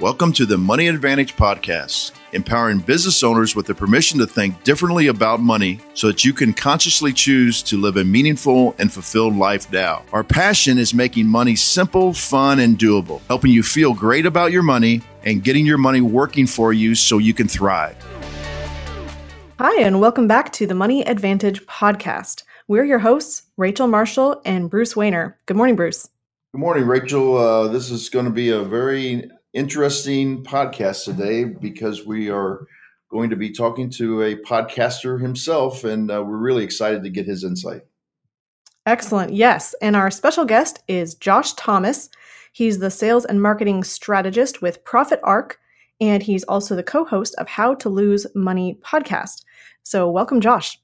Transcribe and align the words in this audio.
Welcome 0.00 0.32
to 0.32 0.44
the 0.44 0.58
Money 0.58 0.88
Advantage 0.88 1.36
Podcast, 1.36 2.10
empowering 2.32 2.80
business 2.80 3.22
owners 3.22 3.54
with 3.54 3.66
the 3.66 3.76
permission 3.76 4.18
to 4.18 4.26
think 4.26 4.64
differently 4.64 5.06
about 5.06 5.38
money 5.38 5.78
so 5.94 6.08
that 6.08 6.24
you 6.24 6.32
can 6.32 6.52
consciously 6.52 7.12
choose 7.12 7.62
to 7.62 7.80
live 7.80 7.96
a 7.96 8.02
meaningful 8.02 8.74
and 8.80 8.92
fulfilled 8.92 9.36
life 9.36 9.70
now. 9.70 10.02
Our 10.12 10.24
passion 10.24 10.78
is 10.78 10.94
making 10.94 11.28
money 11.28 11.54
simple, 11.54 12.12
fun, 12.12 12.58
and 12.58 12.76
doable, 12.76 13.20
helping 13.28 13.52
you 13.52 13.62
feel 13.62 13.94
great 13.94 14.26
about 14.26 14.50
your 14.50 14.64
money 14.64 15.00
and 15.22 15.44
getting 15.44 15.64
your 15.64 15.78
money 15.78 16.00
working 16.00 16.48
for 16.48 16.72
you 16.72 16.96
so 16.96 17.18
you 17.18 17.32
can 17.32 17.46
thrive. 17.46 17.96
Hi, 19.60 19.80
and 19.80 20.00
welcome 20.00 20.26
back 20.26 20.52
to 20.54 20.66
the 20.66 20.74
Money 20.74 21.06
Advantage 21.06 21.64
Podcast. 21.66 22.42
We're 22.66 22.84
your 22.84 22.98
hosts, 22.98 23.44
Rachel 23.56 23.86
Marshall 23.86 24.42
and 24.44 24.68
Bruce 24.68 24.94
Wehner. 24.94 25.34
Good 25.46 25.56
morning, 25.56 25.76
Bruce. 25.76 26.08
Good 26.52 26.60
morning, 26.60 26.84
Rachel. 26.84 27.36
Uh, 27.36 27.68
this 27.68 27.92
is 27.92 28.08
going 28.08 28.24
to 28.24 28.32
be 28.32 28.50
a 28.50 28.60
very 28.60 29.30
interesting 29.54 30.44
podcast 30.44 31.04
today 31.04 31.44
because 31.44 32.04
we 32.04 32.28
are 32.28 32.66
going 33.10 33.30
to 33.30 33.36
be 33.36 33.50
talking 33.50 33.88
to 33.88 34.22
a 34.22 34.36
podcaster 34.36 35.20
himself, 35.20 35.84
and 35.84 36.10
uh, 36.10 36.22
we're 36.22 36.36
really 36.36 36.64
excited 36.64 37.04
to 37.04 37.10
get 37.10 37.26
his 37.26 37.44
insight. 37.44 37.82
Excellent. 38.86 39.32
Yes. 39.32 39.74
And 39.80 39.96
our 39.96 40.10
special 40.10 40.44
guest 40.44 40.82
is 40.88 41.14
Josh 41.14 41.54
Thomas. 41.54 42.10
He's 42.52 42.80
the 42.80 42.90
sales 42.90 43.24
and 43.24 43.40
marketing 43.40 43.82
strategist 43.84 44.60
with 44.60 44.84
Profit 44.84 45.20
Arc, 45.22 45.58
and 46.00 46.22
he's 46.22 46.44
also 46.44 46.76
the 46.76 46.82
co 46.82 47.04
host 47.04 47.34
of 47.38 47.48
How 47.48 47.74
to 47.76 47.88
Lose 47.88 48.26
Money 48.34 48.78
podcast. 48.84 49.44
So, 49.84 50.10
welcome, 50.10 50.40
Josh. 50.40 50.78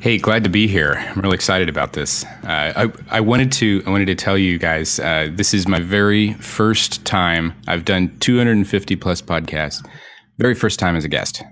Hey, 0.00 0.18
glad 0.18 0.44
to 0.44 0.50
be 0.50 0.68
here. 0.68 0.94
I'm 0.94 1.20
really 1.20 1.34
excited 1.34 1.68
about 1.68 1.94
this. 1.94 2.24
Uh, 2.44 2.72
I, 2.76 2.92
I 3.08 3.20
wanted 3.20 3.50
to 3.52 3.82
I 3.86 3.90
wanted 3.90 4.06
to 4.06 4.14
tell 4.14 4.36
you 4.36 4.58
guys 4.58 5.00
uh, 5.00 5.30
this 5.32 5.54
is 5.54 5.66
my 5.66 5.80
very 5.80 6.34
first 6.34 7.04
time. 7.04 7.54
I've 7.66 7.84
done 7.84 8.16
250 8.20 8.96
plus 8.96 9.22
podcasts. 9.22 9.84
Very 10.38 10.54
first 10.54 10.78
time 10.78 10.96
as 10.96 11.04
a 11.04 11.08
guest. 11.08 11.42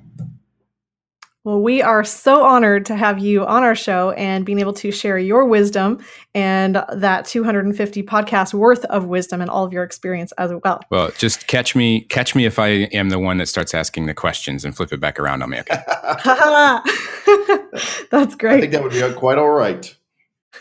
Well, 1.42 1.61
we 1.61 1.83
are 1.83 2.05
so 2.05 2.42
honored 2.42 2.86
to 2.86 2.97
have 2.97 3.19
you 3.19 3.45
on 3.45 3.62
our 3.62 3.75
show 3.75 4.12
and 4.12 4.47
being 4.47 4.58
able 4.58 4.73
to 4.75 4.91
share 4.91 5.19
your 5.19 5.45
wisdom 5.45 6.03
and 6.34 6.83
that 6.91 7.27
250 7.27 8.03
podcasts 8.03 8.55
worth 8.55 8.84
of 8.86 9.05
wisdom 9.05 9.42
and 9.42 9.51
all 9.51 9.64
of 9.64 9.73
your 9.73 9.83
experience 9.83 10.33
as 10.39 10.53
well. 10.64 10.81
Well, 10.91 11.11
just 11.19 11.47
catch 11.47 11.77
me, 11.77 12.03
catch 12.03 12.34
me 12.34 12.47
if 12.47 12.58
I 12.58 12.89
am 12.92 13.11
the 13.11 13.19
one 13.19 13.36
that 13.39 13.48
starts 13.48 13.75
asking 13.75 14.06
the 14.06 14.14
questions 14.14 14.64
and 14.64 14.75
flip 14.75 14.91
it 14.91 15.01
back 15.01 15.20
around 15.20 15.42
on 15.42 15.51
me. 15.51 15.58
Okay. 15.61 15.83
That's 18.11 18.34
great. 18.34 18.56
I 18.56 18.61
think 18.61 18.72
that 18.72 18.83
would 18.83 18.92
be 18.92 19.12
quite 19.14 19.39
all 19.39 19.50
right. 19.50 19.94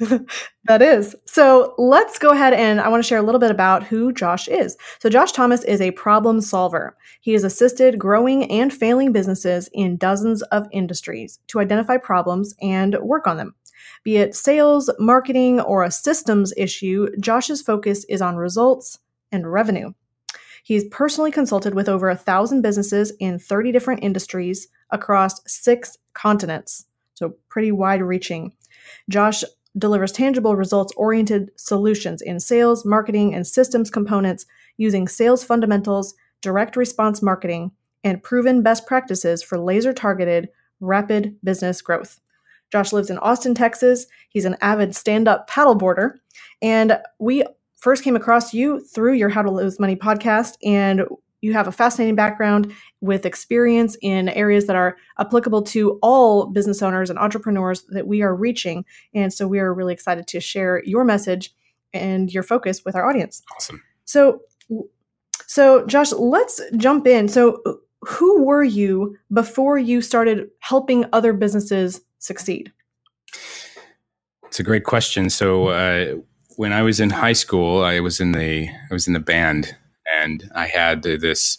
that 0.64 0.80
is. 0.80 1.14
So 1.26 1.74
let's 1.76 2.18
go 2.18 2.30
ahead 2.30 2.54
and 2.54 2.80
I 2.80 2.88
want 2.88 3.02
to 3.02 3.06
share 3.06 3.18
a 3.18 3.22
little 3.22 3.38
bit 3.38 3.50
about 3.50 3.82
who 3.82 4.12
Josh 4.12 4.48
is. 4.48 4.76
So, 5.00 5.10
Josh 5.10 5.32
Thomas 5.32 5.64
is 5.64 5.80
a 5.80 5.90
problem 5.92 6.40
solver. 6.40 6.96
He 7.20 7.32
has 7.32 7.44
assisted 7.44 7.98
growing 7.98 8.50
and 8.50 8.72
failing 8.72 9.12
businesses 9.12 9.68
in 9.72 9.98
dozens 9.98 10.42
of 10.44 10.66
industries 10.72 11.38
to 11.48 11.60
identify 11.60 11.98
problems 11.98 12.54
and 12.62 12.96
work 13.02 13.26
on 13.26 13.36
them. 13.36 13.54
Be 14.04 14.16
it 14.16 14.34
sales, 14.34 14.90
marketing, 14.98 15.60
or 15.60 15.84
a 15.84 15.90
systems 15.90 16.52
issue, 16.56 17.08
Josh's 17.20 17.62
focus 17.62 18.04
is 18.08 18.22
on 18.22 18.36
results 18.36 18.98
and 19.30 19.50
revenue. 19.50 19.92
He's 20.64 20.84
personally 20.90 21.32
consulted 21.32 21.74
with 21.74 21.88
over 21.88 22.08
a 22.08 22.16
thousand 22.16 22.62
businesses 22.62 23.12
in 23.18 23.38
30 23.38 23.72
different 23.72 24.02
industries 24.02 24.68
across 24.90 25.40
six 25.46 25.98
continents. 26.14 26.86
So, 27.22 27.36
pretty 27.48 27.70
wide 27.70 28.02
reaching. 28.02 28.52
Josh 29.08 29.44
delivers 29.78 30.10
tangible 30.10 30.56
results 30.56 30.92
oriented 30.96 31.52
solutions 31.54 32.20
in 32.20 32.40
sales, 32.40 32.84
marketing, 32.84 33.32
and 33.32 33.46
systems 33.46 33.90
components 33.90 34.44
using 34.76 35.06
sales 35.06 35.44
fundamentals, 35.44 36.14
direct 36.40 36.74
response 36.74 37.22
marketing, 37.22 37.70
and 38.02 38.24
proven 38.24 38.60
best 38.60 38.88
practices 38.88 39.40
for 39.40 39.56
laser 39.56 39.92
targeted, 39.92 40.48
rapid 40.80 41.36
business 41.44 41.80
growth. 41.80 42.20
Josh 42.72 42.92
lives 42.92 43.08
in 43.08 43.18
Austin, 43.18 43.54
Texas. 43.54 44.06
He's 44.30 44.44
an 44.44 44.56
avid 44.60 44.96
stand 44.96 45.28
up 45.28 45.48
paddleboarder. 45.48 46.14
And 46.60 46.98
we 47.20 47.44
first 47.76 48.02
came 48.02 48.16
across 48.16 48.52
you 48.52 48.80
through 48.80 49.12
your 49.12 49.28
How 49.28 49.42
to 49.42 49.50
Lose 49.50 49.78
Money 49.78 49.94
podcast. 49.94 50.54
And 50.64 51.04
you 51.42 51.52
have 51.52 51.68
a 51.68 51.72
fascinating 51.72 52.14
background 52.14 52.72
with 53.00 53.26
experience 53.26 53.96
in 54.00 54.30
areas 54.30 54.66
that 54.68 54.76
are 54.76 54.96
applicable 55.18 55.62
to 55.62 55.98
all 56.00 56.46
business 56.46 56.80
owners 56.80 57.10
and 57.10 57.18
entrepreneurs 57.18 57.84
that 57.90 58.06
we 58.06 58.22
are 58.22 58.34
reaching. 58.34 58.84
And 59.12 59.32
so 59.32 59.46
we 59.46 59.58
are 59.58 59.74
really 59.74 59.92
excited 59.92 60.26
to 60.28 60.40
share 60.40 60.82
your 60.84 61.04
message 61.04 61.52
and 61.92 62.32
your 62.32 62.44
focus 62.44 62.84
with 62.84 62.96
our 62.96 63.06
audience. 63.06 63.42
Awesome. 63.56 63.82
So, 64.04 64.40
so 65.46 65.84
Josh, 65.86 66.12
let's 66.12 66.60
jump 66.76 67.06
in. 67.06 67.28
So, 67.28 67.60
who 68.04 68.42
were 68.42 68.64
you 68.64 69.16
before 69.32 69.78
you 69.78 70.00
started 70.00 70.48
helping 70.58 71.04
other 71.12 71.32
businesses 71.32 72.00
succeed? 72.18 72.72
It's 74.44 74.58
a 74.58 74.64
great 74.64 74.84
question. 74.84 75.30
So, 75.30 75.68
uh, 75.68 76.14
when 76.56 76.72
I 76.72 76.82
was 76.82 76.98
in 76.98 77.10
high 77.10 77.32
school, 77.32 77.82
I 77.84 78.00
was 78.00 78.20
in 78.20 78.32
the 78.32 78.68
I 78.68 78.92
was 78.92 79.06
in 79.06 79.12
the 79.12 79.20
band 79.20 79.76
and 80.22 80.50
I 80.54 80.66
had 80.66 81.02
this 81.02 81.58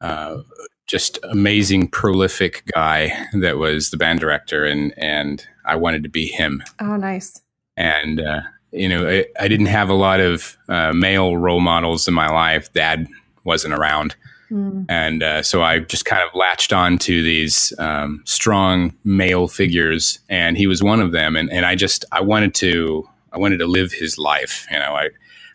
uh, 0.00 0.38
just 0.86 1.18
amazing, 1.24 1.88
prolific 1.88 2.64
guy 2.74 3.12
that 3.34 3.58
was 3.58 3.90
the 3.90 3.96
band 3.96 4.20
director, 4.20 4.64
and 4.64 4.94
and 4.96 5.46
I 5.64 5.76
wanted 5.76 6.02
to 6.04 6.08
be 6.08 6.26
him. 6.26 6.62
Oh, 6.80 6.96
nice. 6.96 7.40
And 7.76 8.20
uh, 8.20 8.40
you 8.72 8.88
know, 8.88 9.08
I, 9.08 9.26
I, 9.38 9.48
didn't 9.48 9.66
have 9.66 9.88
a 9.88 9.94
lot 9.94 10.20
of 10.20 10.56
uh, 10.68 10.92
male 10.92 11.36
role 11.36 11.60
models 11.60 12.08
in 12.08 12.14
my 12.14 12.28
life. 12.28 12.72
Dad 12.72 13.06
wasn't 13.44 13.74
around. 13.74 14.16
Mm. 14.50 14.86
And 14.88 15.22
uh, 15.22 15.42
so 15.42 15.62
I 15.62 15.80
just 15.80 16.04
kind 16.04 16.22
of 16.22 16.34
latched 16.34 16.72
on 16.72 16.98
to 16.98 17.22
these 17.22 17.72
um, 17.78 18.22
strong 18.24 18.94
male 19.04 19.46
figures, 19.46 20.20
and 20.28 20.56
he 20.56 20.66
was 20.66 20.82
one 20.82 21.00
of 21.00 21.12
them. 21.12 21.36
And, 21.36 21.50
and 21.52 21.66
I 21.66 21.74
just 21.74 22.04
I 22.12 22.20
wanted 22.20 22.54
to 22.56 23.08
I 23.32 23.38
wanted 23.38 23.58
to 23.58 23.66
live 23.66 23.92
his 23.92 24.18
life. 24.18 24.66
You 24.70 24.78
know, 24.78 24.94
I 24.94 25.10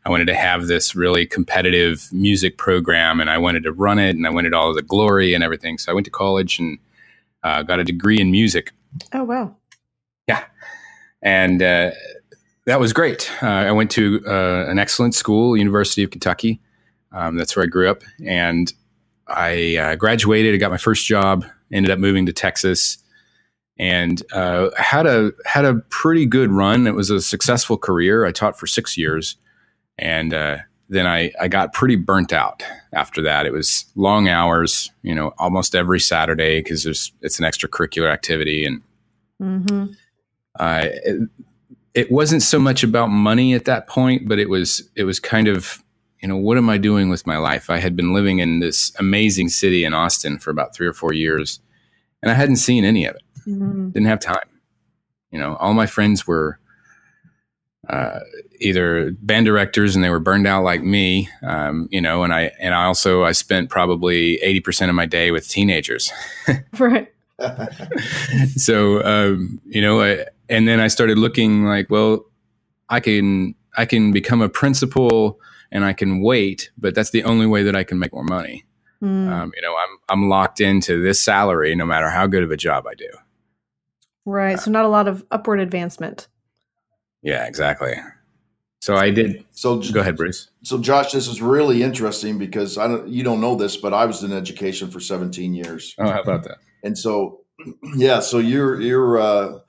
I 0.05 0.09
wanted 0.09 0.25
to 0.25 0.35
have 0.35 0.67
this 0.67 0.95
really 0.95 1.25
competitive 1.25 2.09
music 2.11 2.57
program 2.57 3.19
and 3.21 3.29
I 3.29 3.37
wanted 3.37 3.63
to 3.63 3.71
run 3.71 3.99
it 3.99 4.15
and 4.15 4.27
I 4.27 4.29
wanted 4.29 4.53
all 4.53 4.69
of 4.69 4.75
the 4.75 4.81
glory 4.81 5.33
and 5.33 5.43
everything. 5.43 5.77
So 5.77 5.91
I 5.91 5.95
went 5.95 6.05
to 6.05 6.11
college 6.11 6.59
and 6.59 6.77
uh, 7.43 7.63
got 7.63 7.79
a 7.79 7.83
degree 7.83 8.19
in 8.19 8.31
music. 8.31 8.71
Oh, 9.13 9.23
wow. 9.23 9.55
Yeah. 10.27 10.43
And 11.21 11.61
uh, 11.61 11.91
that 12.65 12.79
was 12.79 12.91
great. 12.91 13.31
Uh, 13.41 13.47
I 13.47 13.71
went 13.71 13.91
to 13.91 14.21
uh, 14.27 14.65
an 14.67 14.77
excellent 14.77 15.15
school, 15.15 15.55
University 15.55 16.03
of 16.03 16.11
Kentucky. 16.11 16.61
Um, 17.11 17.37
that's 17.37 17.55
where 17.55 17.63
I 17.63 17.67
grew 17.67 17.89
up. 17.89 18.03
And 18.25 18.73
I 19.27 19.77
uh, 19.77 19.95
graduated. 19.95 20.53
I 20.53 20.57
got 20.57 20.71
my 20.71 20.77
first 20.77 21.05
job, 21.05 21.45
ended 21.71 21.91
up 21.91 21.99
moving 21.99 22.25
to 22.25 22.33
Texas 22.33 22.97
and 23.77 24.21
uh, 24.33 24.69
had 24.77 25.07
a 25.07 25.31
had 25.45 25.65
a 25.65 25.75
pretty 25.89 26.25
good 26.25 26.51
run. 26.51 26.87
It 26.87 26.93
was 26.93 27.09
a 27.09 27.21
successful 27.21 27.77
career. 27.77 28.25
I 28.25 28.31
taught 28.31 28.59
for 28.59 28.67
six 28.67 28.97
years, 28.97 29.35
and 29.97 30.33
uh, 30.33 30.57
then 30.89 31.07
I, 31.07 31.31
I 31.39 31.47
got 31.47 31.73
pretty 31.73 31.95
burnt 31.95 32.33
out 32.33 32.63
after 32.93 33.21
that. 33.23 33.45
It 33.45 33.53
was 33.53 33.85
long 33.95 34.27
hours, 34.27 34.91
you 35.01 35.15
know, 35.15 35.33
almost 35.37 35.75
every 35.75 35.99
Saturday 35.99 36.59
because 36.59 36.83
there's 36.83 37.11
it's 37.21 37.39
an 37.39 37.45
extracurricular 37.45 38.11
activity, 38.11 38.65
and 38.65 38.81
mm-hmm. 39.41 39.85
uh, 40.59 40.81
it, 40.83 41.29
it 41.93 42.11
wasn't 42.11 42.41
so 42.41 42.59
much 42.59 42.83
about 42.83 43.07
money 43.07 43.53
at 43.53 43.65
that 43.65 43.87
point, 43.87 44.27
but 44.27 44.39
it 44.39 44.49
was 44.49 44.89
it 44.95 45.03
was 45.03 45.19
kind 45.19 45.47
of 45.47 45.83
you 46.21 46.27
know 46.27 46.37
what 46.37 46.57
am 46.57 46.69
I 46.69 46.77
doing 46.77 47.09
with 47.09 47.27
my 47.27 47.37
life? 47.37 47.69
I 47.69 47.77
had 47.77 47.95
been 47.95 48.13
living 48.13 48.39
in 48.39 48.59
this 48.59 48.91
amazing 48.99 49.49
city 49.49 49.85
in 49.85 49.93
Austin 49.93 50.39
for 50.39 50.51
about 50.51 50.75
three 50.75 50.87
or 50.87 50.93
four 50.93 51.13
years, 51.13 51.59
and 52.21 52.31
I 52.31 52.35
hadn't 52.35 52.57
seen 52.57 52.85
any 52.85 53.05
of 53.05 53.15
it. 53.15 53.23
Mm-hmm. 53.47 53.89
Didn't 53.89 54.07
have 54.07 54.19
time. 54.19 54.49
You 55.31 55.39
know, 55.39 55.55
all 55.55 55.73
my 55.73 55.87
friends 55.87 56.27
were 56.27 56.59
uh, 57.89 58.19
either 58.63 59.11
band 59.21 59.45
directors 59.45 59.95
and 59.95 60.03
they 60.03 60.09
were 60.09 60.19
burned 60.19 60.47
out 60.47 60.63
like 60.63 60.81
me, 60.81 61.29
um, 61.41 61.87
you 61.91 62.01
know, 62.01 62.23
and 62.23 62.33
I 62.33 62.51
and 62.59 62.73
I 62.73 62.85
also 62.85 63.23
I 63.23 63.31
spent 63.31 63.69
probably 63.69 64.35
eighty 64.41 64.59
percent 64.59 64.89
of 64.89 64.95
my 64.95 65.05
day 65.05 65.31
with 65.31 65.47
teenagers. 65.47 66.11
right. 66.79 67.11
so 68.55 69.03
um, 69.03 69.59
you 69.65 69.81
know, 69.81 70.01
I, 70.01 70.25
and 70.49 70.67
then 70.67 70.79
I 70.79 70.87
started 70.87 71.17
looking 71.17 71.65
like, 71.65 71.89
well, 71.89 72.25
I 72.89 72.99
can 72.99 73.55
I 73.75 73.85
can 73.85 74.11
become 74.11 74.41
a 74.41 74.49
principal 74.49 75.39
and 75.71 75.83
I 75.83 75.93
can 75.93 76.21
wait, 76.21 76.71
but 76.77 76.95
that's 76.95 77.09
the 77.11 77.23
only 77.23 77.47
way 77.47 77.63
that 77.63 77.75
I 77.75 77.83
can 77.83 77.99
make 77.99 78.13
more 78.13 78.23
money. 78.23 78.65
Mm. 79.01 79.29
Um, 79.29 79.51
you 79.55 79.61
know, 79.61 79.75
I'm 79.75 79.97
I'm 80.09 80.29
locked 80.29 80.61
into 80.61 81.01
this 81.01 81.19
salary 81.21 81.75
no 81.75 81.85
matter 81.85 82.09
how 82.09 82.27
good 82.27 82.43
of 82.43 82.51
a 82.51 82.57
job 82.57 82.85
I 82.87 82.93
do. 82.93 83.09
Right. 84.25 84.55
Uh, 84.55 84.61
so 84.61 84.71
not 84.71 84.85
a 84.85 84.89
lot 84.89 85.07
of 85.07 85.25
upward 85.31 85.59
advancement. 85.59 86.27
Yeah, 87.21 87.45
exactly. 87.45 87.93
So 88.83 88.97
I 88.97 89.11
did. 89.11 89.45
So 89.51 89.79
go 89.79 90.01
ahead, 90.01 90.17
Bruce. 90.17 90.49
So 90.63 90.77
Josh, 90.77 91.13
this 91.13 91.29
is 91.29 91.41
really 91.41 91.81
interesting 91.81 92.37
because 92.37 92.77
I 92.77 92.89
don't, 92.89 93.07
you 93.07 93.23
don't 93.23 93.39
know 93.39 93.55
this, 93.55 93.77
but 93.77 93.93
I 93.93 94.03
was 94.03 94.23
in 94.23 94.33
education 94.33 94.91
for 94.91 94.99
17 94.99 95.53
years. 95.53 95.95
Oh, 95.99 96.09
how 96.09 96.21
about 96.21 96.43
that? 96.43 96.57
And 96.83 96.97
so, 96.97 97.39
yeah, 97.95 98.19
so 98.19 98.39
your 98.39 98.81
your 98.81 99.21
uh, 99.21 99.59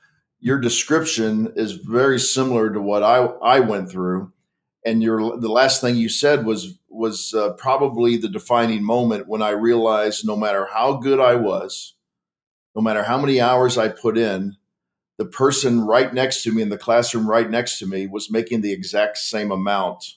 your 0.41 0.59
description 0.59 1.53
is 1.55 1.75
very 1.75 2.19
similar 2.19 2.73
to 2.73 2.81
what 2.81 3.05
I 3.05 3.19
I 3.19 3.61
went 3.61 3.89
through, 3.89 4.33
and 4.85 5.01
your 5.01 5.39
the 5.39 5.49
last 5.49 5.81
thing 5.81 5.95
you 5.95 6.09
said 6.09 6.45
was 6.45 6.77
was 6.89 7.33
uh, 7.35 7.53
probably 7.53 8.17
the 8.17 8.29
defining 8.29 8.83
moment 8.83 9.29
when 9.29 9.43
I 9.43 9.51
realized 9.51 10.27
no 10.27 10.35
matter 10.35 10.67
how 10.75 10.97
good 10.97 11.21
I 11.21 11.37
was, 11.37 11.95
no 12.75 12.83
matter 12.83 13.05
how 13.05 13.19
many 13.19 13.41
hours 13.41 13.79
I 13.79 13.91
put 13.91 14.19
in, 14.19 14.57
the 15.17 15.25
person 15.25 15.81
right 15.81 16.13
next 16.13 16.43
to 16.43 16.53
me 16.53 16.63
in 16.63 16.69
the 16.69 16.79
classroom 16.79 17.29
right 17.29 17.49
next 17.49 17.79
to 17.79 17.87
me 17.87 18.07
was 18.07 18.31
making 18.31 18.61
the 18.61 18.73
exact 18.73 19.19
same 19.19 19.51
amount 19.51 20.15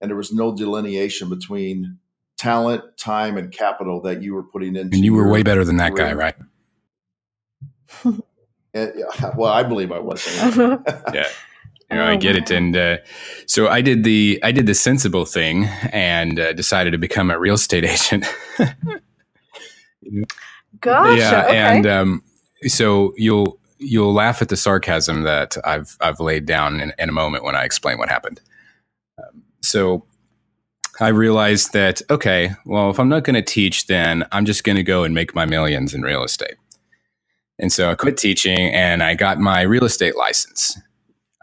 and 0.00 0.10
there 0.10 0.16
was 0.16 0.32
no 0.32 0.54
delineation 0.54 1.28
between 1.28 1.98
talent, 2.36 2.82
time, 2.98 3.36
and 3.36 3.50
capital 3.50 4.00
that 4.02 4.22
you 4.22 4.34
were 4.34 4.42
putting 4.42 4.76
in. 4.76 4.92
And 4.92 5.04
you 5.04 5.14
were 5.14 5.28
way 5.28 5.42
better 5.42 5.64
than 5.64 5.78
that 5.78 5.94
guy, 5.94 6.12
right? 6.12 6.34
and, 8.04 8.24
well, 9.36 9.52
I 9.52 9.62
believe 9.62 9.92
I 9.92 9.98
was. 9.98 10.26
yeah. 10.56 11.28
You 11.90 11.96
know, 11.96 12.02
oh, 12.02 12.08
I 12.08 12.16
get 12.16 12.34
it, 12.34 12.50
and 12.50 12.76
uh, 12.76 12.96
so 13.46 13.68
I 13.68 13.80
did 13.80 14.02
the 14.02 14.40
I 14.42 14.50
did 14.50 14.66
the 14.66 14.74
sensible 14.74 15.24
thing 15.24 15.66
and 15.92 16.40
uh, 16.40 16.52
decided 16.52 16.90
to 16.90 16.98
become 16.98 17.30
a 17.30 17.38
real 17.38 17.54
estate 17.54 17.84
agent. 17.84 18.26
gotcha. 20.80 21.16
Yeah, 21.16 21.44
okay. 21.46 21.56
and 21.56 21.86
um, 21.86 22.24
so 22.66 23.14
you'll 23.16 23.60
you'll 23.78 24.12
laugh 24.12 24.42
at 24.42 24.48
the 24.48 24.56
sarcasm 24.56 25.22
that 25.22 25.56
I've 25.64 25.96
I've 26.00 26.20
laid 26.20 26.46
down 26.46 26.80
in, 26.80 26.92
in 26.98 27.08
a 27.08 27.12
moment 27.12 27.44
when 27.44 27.56
I 27.56 27.64
explain 27.64 27.98
what 27.98 28.08
happened. 28.08 28.40
Um, 29.18 29.42
so 29.62 30.06
I 30.98 31.08
realized 31.08 31.72
that, 31.72 32.00
okay, 32.08 32.52
well, 32.64 32.90
if 32.90 32.98
I'm 32.98 33.08
not 33.08 33.24
going 33.24 33.34
to 33.34 33.42
teach, 33.42 33.86
then 33.86 34.24
I'm 34.32 34.46
just 34.46 34.64
going 34.64 34.76
to 34.76 34.82
go 34.82 35.04
and 35.04 35.14
make 35.14 35.34
my 35.34 35.44
millions 35.44 35.92
in 35.92 36.02
real 36.02 36.24
estate. 36.24 36.56
And 37.58 37.72
so 37.72 37.90
I 37.90 37.94
quit 37.94 38.16
teaching 38.16 38.58
and 38.58 39.02
I 39.02 39.14
got 39.14 39.38
my 39.38 39.62
real 39.62 39.84
estate 39.84 40.16
license. 40.16 40.78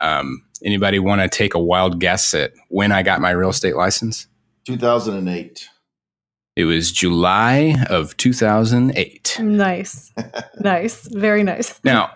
Um, 0.02 0.44
anybody 0.64 1.00
want 1.00 1.22
to 1.22 1.30
take 1.30 1.54
a 1.54 1.60
wild 1.60 2.00
guess 2.00 2.34
at 2.34 2.54
when 2.70 2.92
I 2.92 3.04
got 3.04 3.22
my 3.22 3.32
real 3.32 3.50
estate 3.50 3.76
license? 3.76 4.28
2008. 4.66 5.70
It 6.56 6.66
was 6.66 6.92
July 6.92 7.76
of 7.90 8.16
2008. 8.18 9.38
Nice. 9.42 10.12
nice. 10.60 11.08
Very 11.08 11.44
nice. 11.44 11.80
Now, 11.84 12.12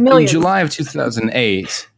Millions. 0.00 0.32
in 0.32 0.40
July 0.40 0.60
of 0.60 0.70
2008, 0.70 1.88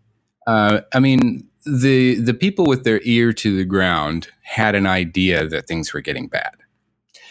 uh, 0.46 0.81
I 0.93 0.99
mean, 1.00 1.49
the 1.64 2.16
the 2.16 2.34
people 2.34 2.66
with 2.66 2.84
their 2.84 3.00
ear 3.02 3.32
to 3.32 3.56
the 3.56 3.64
ground 3.64 4.28
had 4.43 4.75
an 4.75 4.87
idea 4.87 5.46
that 5.46 5.66
things 5.66 5.93
were 5.93 6.00
getting 6.00 6.26
bad. 6.28 6.56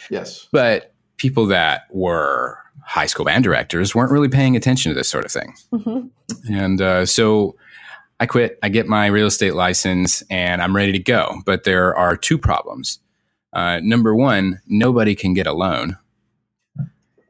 Yes. 0.09 0.47
But 0.51 0.93
people 1.17 1.45
that 1.47 1.83
were 1.91 2.57
high 2.83 3.05
school 3.05 3.25
band 3.25 3.43
directors 3.43 3.93
weren't 3.93 4.11
really 4.11 4.29
paying 4.29 4.55
attention 4.55 4.89
to 4.91 4.95
this 4.95 5.09
sort 5.09 5.25
of 5.25 5.31
thing. 5.31 5.53
Mm-hmm. 5.71 6.53
And 6.53 6.81
uh, 6.81 7.05
so 7.05 7.55
I 8.19 8.25
quit. 8.25 8.57
I 8.63 8.69
get 8.69 8.87
my 8.87 9.07
real 9.07 9.27
estate 9.27 9.55
license 9.55 10.23
and 10.29 10.61
I'm 10.61 10.75
ready 10.75 10.91
to 10.91 10.99
go. 10.99 11.41
But 11.45 11.63
there 11.63 11.95
are 11.95 12.15
two 12.15 12.37
problems. 12.37 12.99
Uh, 13.53 13.79
number 13.83 14.15
one, 14.15 14.61
nobody 14.67 15.15
can 15.15 15.33
get 15.33 15.47
a 15.47 15.53
loan. 15.53 15.97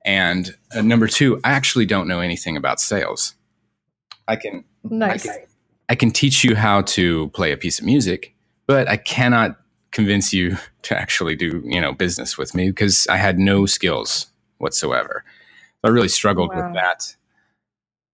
And 0.06 0.56
uh, 0.76 0.82
number 0.82 1.08
two, 1.08 1.40
I 1.44 1.52
actually 1.52 1.86
don't 1.86 2.08
know 2.08 2.20
anything 2.20 2.58
about 2.58 2.80
sales. 2.80 3.36
I 4.28 4.36
can, 4.36 4.64
nice. 4.84 5.28
I 5.28 5.32
can 5.38 5.46
I 5.92 5.96
can 5.96 6.10
teach 6.10 6.46
you 6.46 6.56
how 6.56 6.84
to 6.84 7.28
play 7.32 7.52
a 7.52 7.58
piece 7.58 7.78
of 7.78 7.86
music, 7.86 8.34
but 8.66 8.88
I 8.88 8.96
cannot 8.96 9.60
convince 9.92 10.32
you 10.32 10.58
to 10.84 10.98
actually 10.98 11.36
do, 11.36 11.62
you 11.66 11.82
know, 11.82 11.92
business 11.92 12.38
with 12.38 12.56
me 12.56 12.70
because 12.70 13.06
I 13.10 13.18
had 13.18 13.38
no 13.38 13.66
skills 13.66 14.28
whatsoever. 14.58 15.26
I 15.84 15.90
really 15.90 16.08
struggled 16.08 16.52
wow. 16.54 16.64
with 16.64 16.76
that. 16.76 17.16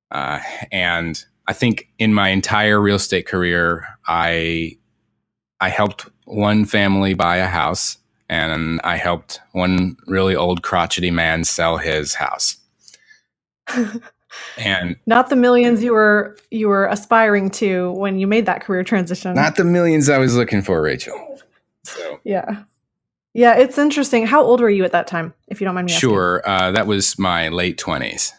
Uh, 0.10 0.40
and 0.72 1.24
I 1.48 1.54
think 1.54 1.88
in 2.00 2.16
my 2.16 2.30
entire 2.30 2.82
real 2.82 2.96
estate 2.96 3.28
career, 3.28 3.88
I 4.08 4.78
I 5.60 5.70
helped 5.70 6.08
one 6.26 6.66
family 6.66 7.14
buy 7.14 7.38
a 7.38 7.48
house, 7.48 7.98
and 8.30 8.82
I 8.84 8.98
helped 8.98 9.40
one 9.52 9.98
really 10.08 10.36
old 10.36 10.64
crotchety 10.64 11.12
man 11.12 11.44
sell 11.44 11.78
his 11.78 12.14
house. 12.14 12.58
and 14.58 14.96
not 15.06 15.30
the 15.30 15.36
millions 15.36 15.84
you 15.84 15.94
were 15.94 16.38
you 16.52 16.68
were 16.68 16.86
aspiring 16.88 17.50
to 17.50 17.92
when 17.94 18.20
you 18.20 18.28
made 18.28 18.46
that 18.46 18.62
career 18.62 18.84
transition. 18.84 19.36
Not 19.36 19.56
the 19.56 19.64
millions 19.64 20.10
i 20.10 20.18
was 20.18 20.36
looking 20.36 20.62
for 20.62 20.82
rachel. 20.82 21.40
So 21.84 22.20
yeah. 22.24 22.64
Yeah 23.34 23.56
it's 23.56 23.78
interesting. 23.78 24.26
How 24.26 24.44
old 24.44 24.62
were 24.62 24.70
you 24.70 24.86
at 24.86 24.92
that 24.92 25.08
time 25.08 25.34
if 25.48 25.60
you 25.60 25.66
don't 25.66 25.76
mind 25.76 25.88
me 25.88 25.94
asking? 25.94 26.10
sure 26.10 26.42
uh, 26.48 26.72
that 26.72 26.88
was 26.88 27.18
my 27.20 27.50
late 27.50 27.78
20s 27.78 28.32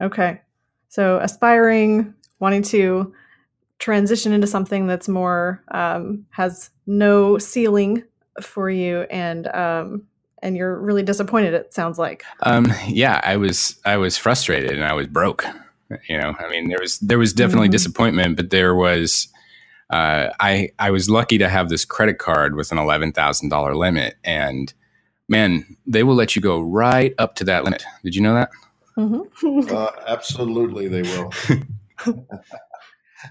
okay. 0.00 0.40
So 0.88 1.18
aspiring 1.18 2.14
wanting 2.40 2.62
to 2.62 3.12
transition 3.78 4.32
into 4.32 4.46
something 4.46 4.86
that's 4.86 5.08
more 5.08 5.62
um, 5.70 6.26
has 6.30 6.70
no 6.86 7.38
ceiling 7.38 8.02
for 8.40 8.70
you 8.70 9.02
and 9.10 9.46
um, 9.48 10.02
and 10.42 10.56
you're 10.56 10.78
really 10.78 11.02
disappointed. 11.02 11.54
It 11.54 11.72
sounds 11.72 11.98
like. 11.98 12.24
Um, 12.42 12.72
yeah, 12.86 13.20
I 13.24 13.36
was. 13.36 13.80
I 13.84 13.96
was 13.96 14.16
frustrated 14.16 14.72
and 14.72 14.84
I 14.84 14.92
was 14.92 15.06
broke. 15.06 15.44
You 16.08 16.18
know, 16.18 16.34
I 16.38 16.48
mean, 16.48 16.68
there 16.68 16.78
was 16.80 16.98
there 16.98 17.18
was 17.18 17.32
definitely 17.32 17.68
mm-hmm. 17.68 17.72
disappointment, 17.72 18.36
but 18.36 18.50
there 18.50 18.74
was. 18.74 19.28
Uh, 19.88 20.30
I 20.40 20.70
I 20.78 20.90
was 20.90 21.08
lucky 21.08 21.38
to 21.38 21.48
have 21.48 21.68
this 21.68 21.84
credit 21.84 22.18
card 22.18 22.56
with 22.56 22.72
an 22.72 22.78
eleven 22.78 23.12
thousand 23.12 23.48
dollar 23.48 23.74
limit, 23.74 24.16
and 24.24 24.72
man, 25.28 25.76
they 25.86 26.02
will 26.02 26.14
let 26.14 26.34
you 26.36 26.42
go 26.42 26.60
right 26.60 27.14
up 27.18 27.36
to 27.36 27.44
that 27.44 27.64
limit. 27.64 27.84
Did 28.02 28.14
you 28.14 28.22
know 28.22 28.34
that? 28.34 28.50
Mm-hmm. 28.96 29.74
uh, 29.74 29.90
absolutely, 30.06 30.88
they 30.88 31.02
will. 31.02 31.32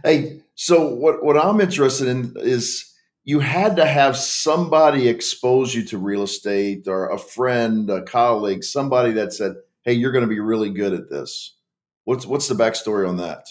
hey, 0.03 0.41
so 0.55 0.87
what 0.87 1.23
what 1.23 1.37
I'm 1.37 1.59
interested 1.59 2.07
in 2.07 2.33
is 2.37 2.94
you 3.25 3.39
had 3.39 3.75
to 3.77 3.85
have 3.85 4.15
somebody 4.15 5.09
expose 5.09 5.73
you 5.73 5.83
to 5.85 5.97
real 5.97 6.21
estate 6.21 6.87
or 6.87 7.09
a 7.09 7.17
friend, 7.17 7.89
a 7.89 8.03
colleague, 8.03 8.63
somebody 8.63 9.11
that 9.13 9.33
said, 9.33 9.55
"Hey, 9.83 9.93
you're 9.93 10.11
going 10.11 10.23
to 10.23 10.29
be 10.29 10.39
really 10.39 10.69
good 10.69 10.93
at 10.93 11.09
this." 11.09 11.57
What's 12.05 12.25
what's 12.25 12.47
the 12.47 12.55
backstory 12.55 13.09
on 13.09 13.17
that? 13.17 13.47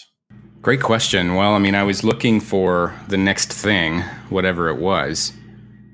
Great 0.61 0.81
question. 0.81 1.35
Well, 1.35 1.53
I 1.53 1.59
mean, 1.59 1.75
I 1.75 1.83
was 1.83 2.03
looking 2.03 2.39
for 2.39 2.95
the 3.09 3.17
next 3.17 3.51
thing, 3.51 4.01
whatever 4.29 4.69
it 4.69 4.79
was, 4.79 5.33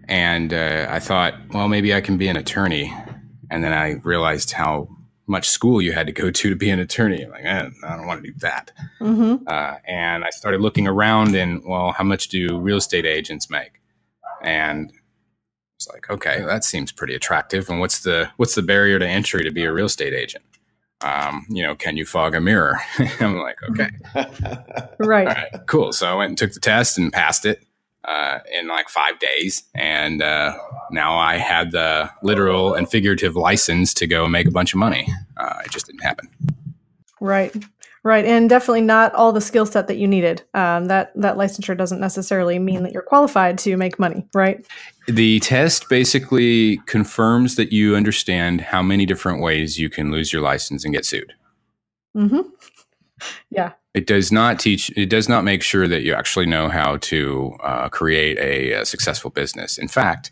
and 0.07 0.53
uh, 0.53 0.87
I 0.89 0.99
thought, 0.99 1.33
well, 1.51 1.67
maybe 1.67 1.93
I 1.93 2.01
can 2.01 2.17
be 2.17 2.27
an 2.27 2.37
attorney. 2.37 2.93
And 3.49 3.61
then 3.61 3.73
I 3.73 3.95
realized 4.03 4.51
how 4.51 4.87
much 5.27 5.49
school 5.49 5.81
you 5.81 5.93
had 5.93 6.07
to 6.07 6.13
go 6.13 6.31
to 6.31 6.49
to 6.49 6.55
be 6.55 6.69
an 6.69 6.79
attorney. 6.79 7.23
I'm 7.23 7.31
like, 7.31 7.45
eh, 7.45 7.69
I 7.83 7.95
don't 7.95 8.07
want 8.07 8.23
to 8.23 8.31
do 8.31 8.39
that. 8.39 8.71
Mm-hmm. 8.99 9.47
Uh, 9.47 9.75
and 9.87 10.23
I 10.23 10.29
started 10.29 10.61
looking 10.61 10.87
around 10.87 11.35
and, 11.35 11.63
well, 11.65 11.91
how 11.91 12.03
much 12.03 12.29
do 12.29 12.59
real 12.59 12.77
estate 12.77 13.05
agents 13.05 13.49
make? 13.49 13.81
And 14.43 14.91
it's 15.77 15.87
like, 15.87 16.09
okay, 16.09 16.41
that 16.41 16.63
seems 16.63 16.91
pretty 16.91 17.15
attractive. 17.15 17.69
And 17.69 17.79
what's 17.79 17.99
the 17.99 18.29
what's 18.37 18.55
the 18.55 18.61
barrier 18.61 18.99
to 18.99 19.07
entry 19.07 19.43
to 19.43 19.51
be 19.51 19.63
a 19.63 19.73
real 19.73 19.85
estate 19.85 20.13
agent? 20.13 20.43
Um, 21.01 21.45
you 21.49 21.63
know, 21.63 21.73
can 21.75 21.97
you 21.97 22.05
fog 22.05 22.35
a 22.35 22.41
mirror? 22.41 22.79
I'm 23.19 23.37
like, 23.37 23.57
okay, 23.69 23.89
right. 24.99 25.25
Right, 25.27 25.47
cool. 25.65 25.91
So 25.93 26.07
I 26.07 26.13
went 26.13 26.29
and 26.29 26.37
took 26.37 26.53
the 26.53 26.59
test 26.59 26.97
and 26.97 27.11
passed 27.11 27.45
it 27.45 27.63
uh, 28.05 28.39
in 28.51 28.67
like 28.67 28.89
five 28.89 29.19
days. 29.19 29.63
And 29.75 30.21
uh, 30.21 30.57
now 30.91 31.17
I 31.17 31.37
had 31.37 31.71
the 31.71 32.09
literal 32.23 32.73
and 32.73 32.89
figurative 32.89 33.35
license 33.35 33.93
to 33.95 34.07
go 34.07 34.27
make 34.27 34.47
a 34.47 34.51
bunch 34.51 34.73
of 34.73 34.79
money. 34.79 35.07
Uh, 35.37 35.61
it 35.65 35.71
just 35.71 35.87
didn't 35.87 36.03
happen. 36.03 36.29
Right. 37.19 37.55
Right, 38.03 38.25
and 38.25 38.49
definitely 38.49 38.81
not 38.81 39.13
all 39.13 39.31
the 39.31 39.41
skill 39.41 39.67
set 39.67 39.85
that 39.85 39.97
you 39.97 40.07
needed. 40.07 40.41
Um, 40.55 40.85
that 40.85 41.11
that 41.15 41.37
licensure 41.37 41.77
doesn't 41.77 41.99
necessarily 41.99 42.57
mean 42.57 42.81
that 42.81 42.93
you're 42.93 43.03
qualified 43.03 43.59
to 43.59 43.77
make 43.77 43.99
money, 43.99 44.25
right? 44.33 44.65
The 45.07 45.39
test 45.41 45.87
basically 45.87 46.77
confirms 46.87 47.57
that 47.57 47.71
you 47.71 47.95
understand 47.95 48.61
how 48.61 48.81
many 48.81 49.05
different 49.05 49.39
ways 49.39 49.77
you 49.77 49.87
can 49.87 50.09
lose 50.09 50.33
your 50.33 50.41
license 50.41 50.83
and 50.83 50.91
get 50.91 51.05
sued. 51.05 51.33
Mm-hmm. 52.17 52.41
Yeah, 53.51 53.73
it 53.93 54.07
does 54.07 54.31
not 54.31 54.59
teach. 54.59 54.89
It 54.95 55.09
does 55.09 55.27
not 55.27 55.43
make 55.43 55.61
sure 55.61 55.87
that 55.87 56.03
you 56.03 56.13
actually 56.13 56.45
know 56.45 56.69
how 56.69 56.97
to 56.97 57.57
uh, 57.61 57.89
create 57.89 58.37
a, 58.37 58.81
a, 58.81 58.85
successful 58.85 59.29
business. 59.29 59.77
In 59.77 59.87
fact, 59.87 60.31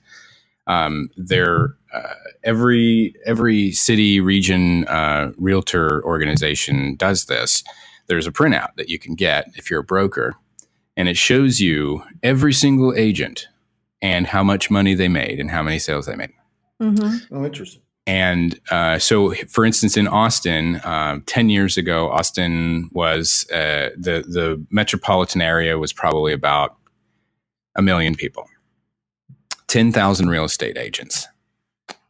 um, 0.68 1.10
there 1.18 1.76
uh, 1.94 2.14
every 2.44 3.16
every 3.26 3.72
city 3.72 4.22
region 4.22 4.88
uh, 4.88 5.32
realtor 5.38 6.04
organization 6.06 6.96
does 6.96 7.26
this. 7.26 7.64
There's 8.08 8.28
a 8.28 8.32
printout 8.32 8.76
that 8.78 8.90
you 8.90 8.98
can 8.98 9.16
get 9.16 9.48
if 9.56 9.70
you're 9.70 9.82
a 9.82 9.84
broker, 9.84 10.36
and 10.96 11.10
it 11.10 11.18
shows 11.18 11.60
you 11.60 12.04
every 12.24 12.54
single 12.54 12.94
agent 12.96 13.48
and 14.02 14.28
how 14.28 14.44
much 14.44 14.72
money 14.72 14.94
they 14.94 15.10
made 15.10 15.40
and 15.40 15.52
how 15.52 15.62
many 15.62 15.80
sales 15.80 16.06
they 16.06 16.16
made. 16.16 16.32
Mm-hmm. 16.82 17.36
Oh, 17.36 17.46
interesting. 17.46 17.82
And 18.10 18.60
uh, 18.72 18.98
so, 18.98 19.36
for 19.50 19.64
instance, 19.64 19.96
in 19.96 20.08
Austin, 20.08 20.78
uh, 20.78 21.20
ten 21.28 21.52
years 21.52 21.78
ago, 21.78 22.10
Austin 22.10 22.90
was 22.92 23.48
uh, 23.52 23.90
the 23.96 24.26
the 24.28 24.66
metropolitan 24.72 25.44
area 25.44 25.78
was 25.78 25.94
probably 25.94 26.34
about 26.34 26.76
a 27.76 27.84
million 27.84 28.16
people, 28.16 28.50
ten 29.68 29.92
thousand 29.92 30.30
real 30.30 30.44
estate 30.44 30.76
agents, 30.76 31.28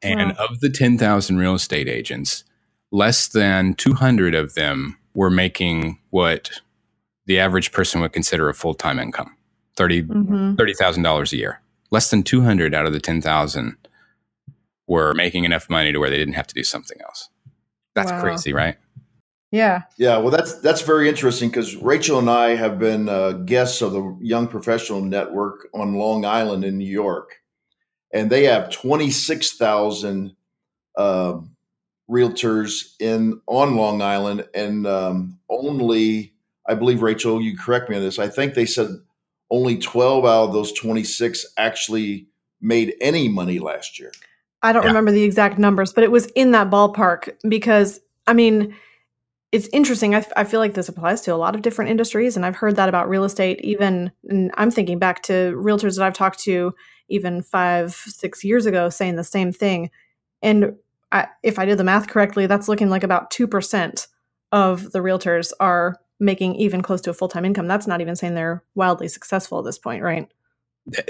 and 0.02 0.38
wow. 0.38 0.46
of 0.46 0.62
the 0.62 0.70
ten 0.70 0.98
thousand 0.98 1.38
real 1.38 1.54
estate 1.54 1.90
agents, 1.90 2.46
less 2.92 3.28
than 3.28 3.74
two 3.74 3.94
hundred 3.94 4.34
of 4.34 4.54
them 4.54 4.98
were 5.14 5.30
making 5.30 6.00
what 6.12 6.50
the 7.26 7.40
average 7.40 7.74
person 7.74 8.00
would 8.00 8.14
consider 8.14 8.48
a 8.48 8.54
full 8.54 8.74
time 8.74 9.00
income. 9.00 9.36
30 9.76 10.04
mm-hmm. 10.04 10.56
$30,000 10.56 11.34
a 11.34 11.38
year. 11.38 11.62
Less 11.92 12.10
than 12.10 12.22
200 12.22 12.74
out 12.74 12.86
of 12.86 12.92
the 12.92 13.00
10,000 13.00 13.78
were 14.90 15.14
making 15.14 15.46
enough 15.46 15.70
money 15.70 15.94
to 15.94 16.00
where 16.00 16.10
they 16.10 16.18
didn't 16.18 16.34
have 16.34 16.48
to 16.48 16.56
do 16.56 16.64
something 16.64 17.00
else. 17.02 17.30
That's 17.94 18.12
wow. 18.12 18.22
crazy, 18.22 18.52
right? 18.54 18.76
Yeah. 19.52 19.84
Yeah. 19.98 20.18
Well, 20.18 20.32
that's 20.32 20.60
that's 20.60 20.82
very 20.82 21.08
interesting 21.08 21.50
because 21.50 21.76
Rachel 21.76 22.20
and 22.20 22.30
I 22.30 22.56
have 22.56 22.78
been 22.78 23.08
uh, 23.08 23.32
guests 23.32 23.82
of 23.82 23.94
the 23.94 24.18
Young 24.20 24.48
Professional 24.48 25.02
Network 25.02 25.68
on 25.74 25.96
Long 25.96 26.26
Island 26.26 26.66
in 26.66 26.78
New 26.78 26.90
York, 26.90 27.40
and 28.14 28.30
they 28.30 28.44
have 28.46 28.72
twenty 28.72 29.10
six 29.12 29.54
thousand 29.54 30.36
um, 30.98 31.56
realtors 32.10 32.94
in 33.00 33.42
on 33.48 33.76
Long 33.76 34.02
Island, 34.02 34.48
and 34.54 34.86
um, 34.86 35.40
only 35.50 36.34
I 36.68 36.76
believe 36.76 37.02
Rachel, 37.02 37.42
you 37.42 37.58
correct 37.58 37.90
me 37.90 37.96
on 37.96 38.04
this. 38.04 38.20
I 38.20 38.28
think 38.28 38.54
they 38.54 38.68
said 38.68 38.90
only 39.50 39.78
twelve 39.78 40.26
out 40.26 40.46
of 40.46 40.54
those 40.54 40.72
twenty 40.74 41.04
six 41.04 41.46
actually 41.58 42.28
made 42.62 42.96
any 43.02 43.30
money 43.30 43.58
last 43.58 44.00
year. 44.00 44.12
I 44.62 44.74
don't 44.74 44.84
yeah. 44.84 44.90
remember 44.90 45.12
the 45.12 45.24
exact 45.24 45.58
numbers, 45.58 45.94
but 45.94 46.04
it 46.04 46.12
was 46.12 46.26
in 46.28 46.52
that 46.52 46.70
ballpark 46.70 47.36
because 47.48 48.00
I 48.28 48.34
mean 48.34 48.76
it's 49.52 49.68
interesting. 49.74 50.14
I, 50.14 50.20
f- 50.20 50.32
I 50.36 50.44
feel 50.44 50.60
like 50.60 50.76
this 50.76 50.90
applies 50.90 51.22
to 51.22 51.34
a 51.34 51.38
lot 51.38 51.56
of 51.56 51.62
different 51.62 51.90
industries, 51.90 52.36
and 52.36 52.46
I've 52.46 52.56
heard 52.56 52.76
that 52.76 52.90
about 52.90 53.10
real 53.10 53.24
estate. 53.24 53.60
Even, 53.64 54.12
and 54.30 54.52
I'm 54.56 54.70
thinking 54.70 55.00
back 55.00 55.24
to 55.24 55.54
realtors 55.58 55.98
that 55.98 56.06
I've 56.06 56.14
talked 56.14 56.40
to 56.42 56.74
even 57.10 57.42
five, 57.42 57.94
six 57.94 58.44
years 58.44 58.68
ago, 58.68 58.90
saying 58.90 59.16
the 59.16 59.24
same 59.24 59.52
thing. 59.52 59.90
And 60.44 60.76
I, 61.12 61.28
if 61.42 61.58
I 61.58 61.66
did 61.66 61.80
the 61.80 61.84
math 61.84 62.08
correctly, 62.08 62.46
that's 62.46 62.68
looking 62.68 62.90
like 62.90 63.04
about 63.04 63.32
two 63.32 63.48
percent 63.48 64.08
of 64.52 64.92
the 64.92 65.00
realtors 65.00 65.52
are 65.60 65.98
making 66.20 66.56
even 66.56 66.82
close 66.82 67.02
to 67.02 67.10
a 67.10 67.14
full 67.14 67.28
time 67.28 67.46
income. 67.46 67.68
That's 67.68 67.88
not 67.88 68.02
even 68.02 68.16
saying 68.16 68.36
they're 68.36 68.64
wildly 68.76 69.08
successful 69.08 69.60
at 69.60 69.66
this 69.66 69.80
point, 69.80 70.04
right? 70.04 70.32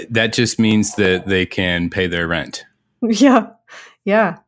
That 0.08 0.32
just 0.32 0.58
means 0.58 0.94
that 0.96 1.26
they 1.26 1.44
can 1.44 1.90
pay 1.90 2.06
their 2.06 2.26
rent. 2.26 2.64
Yeah, 3.08 3.46
yeah. 4.04 4.38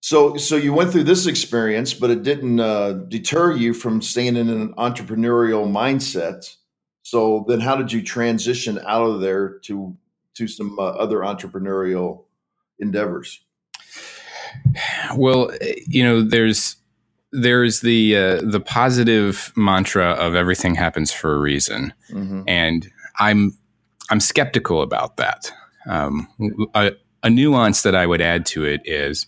So, 0.00 0.36
so 0.36 0.56
you 0.56 0.72
went 0.72 0.90
through 0.90 1.04
this 1.04 1.26
experience, 1.26 1.94
but 1.94 2.10
it 2.10 2.22
didn't 2.22 2.58
uh, 2.58 2.92
deter 3.08 3.52
you 3.52 3.72
from 3.72 4.02
staying 4.02 4.36
in 4.36 4.48
an 4.48 4.74
entrepreneurial 4.74 5.66
mindset. 5.66 6.56
So, 7.02 7.44
then 7.48 7.60
how 7.60 7.76
did 7.76 7.92
you 7.92 8.02
transition 8.02 8.80
out 8.86 9.04
of 9.04 9.20
there 9.20 9.58
to 9.64 9.96
to 10.34 10.48
some 10.48 10.78
uh, 10.78 10.82
other 10.82 11.18
entrepreneurial 11.18 12.24
endeavors? 12.78 13.40
Well, 15.16 15.52
you 15.86 16.02
know, 16.02 16.22
there's 16.22 16.76
there's 17.32 17.80
the 17.80 18.16
uh, 18.16 18.40
the 18.42 18.60
positive 18.60 19.52
mantra 19.56 20.12
of 20.12 20.34
everything 20.34 20.74
happens 20.74 21.12
for 21.12 21.34
a 21.34 21.38
reason, 21.38 21.92
mm-hmm. 22.10 22.42
and 22.46 22.90
I'm 23.18 23.56
I'm 24.10 24.20
skeptical 24.20 24.82
about 24.82 25.16
that. 25.16 25.52
Um, 25.88 26.28
a, 26.74 26.92
a 27.22 27.30
nuance 27.30 27.82
that 27.82 27.94
I 27.94 28.06
would 28.06 28.20
add 28.20 28.46
to 28.46 28.64
it 28.64 28.82
is 28.84 29.26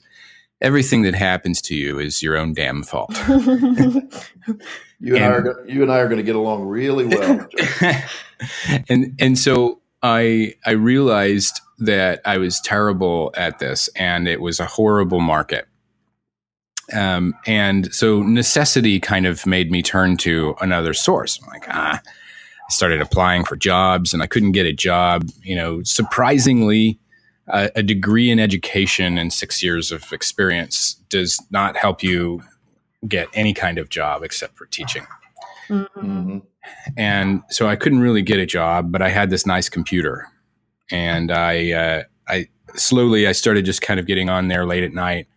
everything 0.60 1.02
that 1.02 1.14
happens 1.14 1.60
to 1.62 1.74
you 1.74 1.98
is 1.98 2.22
your 2.22 2.36
own 2.36 2.54
damn 2.54 2.82
fault. 2.82 3.16
you 3.28 5.16
and, 5.16 5.16
and 5.16 5.24
I 5.24 5.28
are 5.28 5.64
you 5.66 5.82
and 5.82 5.92
I 5.92 5.98
are 5.98 6.06
going 6.06 6.18
to 6.18 6.24
get 6.24 6.36
along 6.36 6.64
really 6.64 7.06
well. 7.06 7.46
and 8.88 9.14
and 9.20 9.38
so 9.38 9.80
I 10.02 10.54
I 10.66 10.72
realized 10.72 11.60
that 11.78 12.20
I 12.24 12.38
was 12.38 12.60
terrible 12.60 13.32
at 13.36 13.58
this, 13.58 13.88
and 13.96 14.28
it 14.28 14.40
was 14.40 14.60
a 14.60 14.66
horrible 14.66 15.20
market. 15.20 15.66
Um, 16.92 17.34
and 17.46 17.92
so 17.94 18.22
necessity 18.22 19.00
kind 19.00 19.26
of 19.26 19.46
made 19.46 19.70
me 19.70 19.82
turn 19.82 20.18
to 20.18 20.54
another 20.60 20.92
source. 20.92 21.40
I'm 21.42 21.48
like, 21.48 21.64
ah, 21.68 22.00
I 22.00 22.70
started 22.70 23.00
applying 23.00 23.44
for 23.44 23.56
jobs, 23.56 24.12
and 24.12 24.22
I 24.22 24.26
couldn't 24.26 24.52
get 24.52 24.66
a 24.66 24.72
job. 24.72 25.30
You 25.42 25.56
know, 25.56 25.82
surprisingly, 25.82 26.98
a, 27.48 27.70
a 27.76 27.82
degree 27.82 28.30
in 28.30 28.38
education 28.38 29.18
and 29.18 29.32
six 29.32 29.62
years 29.62 29.92
of 29.92 30.12
experience 30.12 30.94
does 31.08 31.40
not 31.50 31.76
help 31.76 32.02
you 32.02 32.42
get 33.06 33.28
any 33.34 33.52
kind 33.52 33.78
of 33.78 33.88
job 33.88 34.22
except 34.22 34.56
for 34.56 34.66
teaching. 34.66 35.06
Mm-hmm. 35.68 36.00
mm-hmm. 36.00 36.38
And 36.96 37.42
so 37.50 37.66
I 37.66 37.76
couldn't 37.76 38.00
really 38.00 38.22
get 38.22 38.38
a 38.38 38.46
job, 38.46 38.90
but 38.90 39.02
I 39.02 39.10
had 39.10 39.28
this 39.28 39.44
nice 39.44 39.68
computer, 39.68 40.28
and 40.90 41.30
I 41.30 41.72
uh, 41.72 42.02
I 42.26 42.48
slowly 42.74 43.26
I 43.26 43.32
started 43.32 43.66
just 43.66 43.82
kind 43.82 44.00
of 44.00 44.06
getting 44.06 44.30
on 44.30 44.48
there 44.48 44.64
late 44.64 44.82
at 44.82 44.92
night 44.92 45.28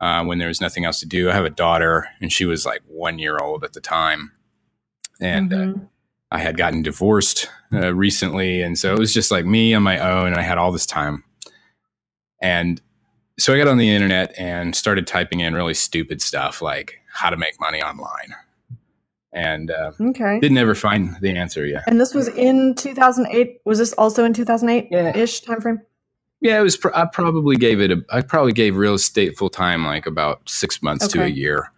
uh, 0.00 0.24
when 0.24 0.38
there 0.38 0.48
was 0.48 0.60
nothing 0.60 0.84
else 0.84 0.98
to 1.00 1.06
do. 1.06 1.30
I 1.30 1.34
have 1.34 1.44
a 1.44 1.50
daughter, 1.50 2.08
and 2.20 2.32
she 2.32 2.46
was 2.46 2.66
like 2.66 2.82
one 2.88 3.20
year 3.20 3.38
old 3.38 3.62
at 3.62 3.74
the 3.74 3.80
time, 3.80 4.32
and 5.20 5.52
uh, 5.52 5.56
mm-hmm. 5.56 5.80
uh, 5.80 5.86
I 6.32 6.38
had 6.38 6.56
gotten 6.56 6.82
divorced 6.82 7.48
uh, 7.72 7.94
recently, 7.94 8.60
and 8.62 8.76
so 8.76 8.92
it 8.92 8.98
was 8.98 9.14
just 9.14 9.30
like 9.30 9.44
me 9.44 9.74
on 9.74 9.84
my 9.84 9.98
own, 9.98 10.28
and 10.28 10.36
I 10.36 10.42
had 10.42 10.58
all 10.58 10.72
this 10.72 10.86
time. 10.86 11.22
And 12.42 12.82
so 13.38 13.54
I 13.54 13.58
got 13.58 13.68
on 13.68 13.78
the 13.78 13.88
internet 13.88 14.34
and 14.36 14.76
started 14.76 15.06
typing 15.06 15.40
in 15.40 15.54
really 15.54 15.74
stupid 15.74 16.20
stuff 16.20 16.60
like 16.60 17.00
how 17.10 17.30
to 17.30 17.36
make 17.36 17.58
money 17.60 17.82
online. 17.82 18.34
And 19.32 19.70
uh, 19.70 19.92
okay, 19.98 20.38
didn't 20.40 20.58
ever 20.58 20.74
find 20.74 21.16
the 21.22 21.34
answer 21.34 21.64
yet. 21.64 21.84
And 21.86 21.98
this 21.98 22.12
was 22.14 22.28
in 22.28 22.74
2008. 22.74 23.60
Was 23.64 23.78
this 23.78 23.94
also 23.94 24.24
in 24.24 24.34
2008 24.34 24.92
ish 25.16 25.42
timeframe? 25.42 25.80
Yeah, 26.42 26.58
it 26.58 26.62
was. 26.62 26.76
Pr- 26.76 26.94
I 26.94 27.06
probably 27.06 27.56
gave 27.56 27.80
it. 27.80 27.92
A, 27.92 28.04
I 28.10 28.20
probably 28.20 28.52
gave 28.52 28.76
real 28.76 28.94
estate 28.94 29.38
full 29.38 29.48
time 29.48 29.86
like 29.86 30.06
about 30.06 30.46
six 30.48 30.82
months 30.82 31.06
okay. 31.06 31.12
to 31.12 31.24
a 31.24 31.28
year. 31.28 31.72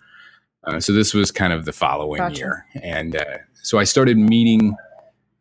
Uh, 0.65 0.81
so 0.81 0.93
this 0.93 1.15
was 1.15 1.31
kind 1.31 1.53
of 1.53 1.65
the 1.65 1.73
following 1.73 2.19
gotcha. 2.19 2.39
year, 2.39 2.67
and 2.83 3.15
uh, 3.15 3.39
so 3.63 3.79
I 3.79 3.85
started 3.85 4.17
meeting 4.17 4.75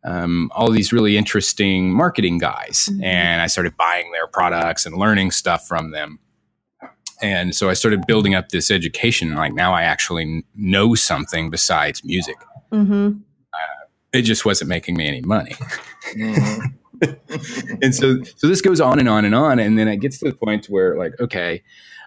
um, 0.04 0.50
all 0.54 0.70
these 0.70 0.92
really 0.92 1.16
interesting 1.16 1.90
marketing 1.92 2.38
guys, 2.38 2.88
mm-hmm. 2.90 3.02
and 3.02 3.40
I 3.40 3.46
started 3.46 3.76
buying 3.76 4.12
their 4.12 4.26
products 4.26 4.84
and 4.84 4.96
learning 4.96 5.30
stuff 5.30 5.66
from 5.66 5.90
them. 5.92 6.18
And 7.22 7.54
so 7.54 7.70
I 7.70 7.72
started 7.72 8.06
building 8.06 8.34
up 8.34 8.50
this 8.50 8.70
education. 8.70 9.34
Like 9.34 9.54
now, 9.54 9.72
I 9.72 9.84
actually 9.84 10.44
know 10.54 10.94
something 10.94 11.48
besides 11.48 12.04
music. 12.04 12.36
Mm-hmm. 12.70 13.12
Uh, 13.52 13.86
it 14.12 14.22
just 14.22 14.44
wasn't 14.44 14.68
making 14.68 14.96
me 14.96 15.08
any 15.08 15.22
money. 15.22 15.54
Mm-hmm. 16.12 16.66
and 17.82 17.94
so, 17.94 18.22
so 18.36 18.46
this 18.46 18.60
goes 18.60 18.80
on 18.80 18.98
and 18.98 19.08
on 19.08 19.24
and 19.24 19.34
on, 19.34 19.58
and 19.58 19.78
then 19.78 19.88
it 19.88 19.98
gets 19.98 20.18
to 20.18 20.26
the 20.26 20.34
point 20.34 20.66
where, 20.66 20.96
like, 20.96 21.18
okay, 21.18 21.62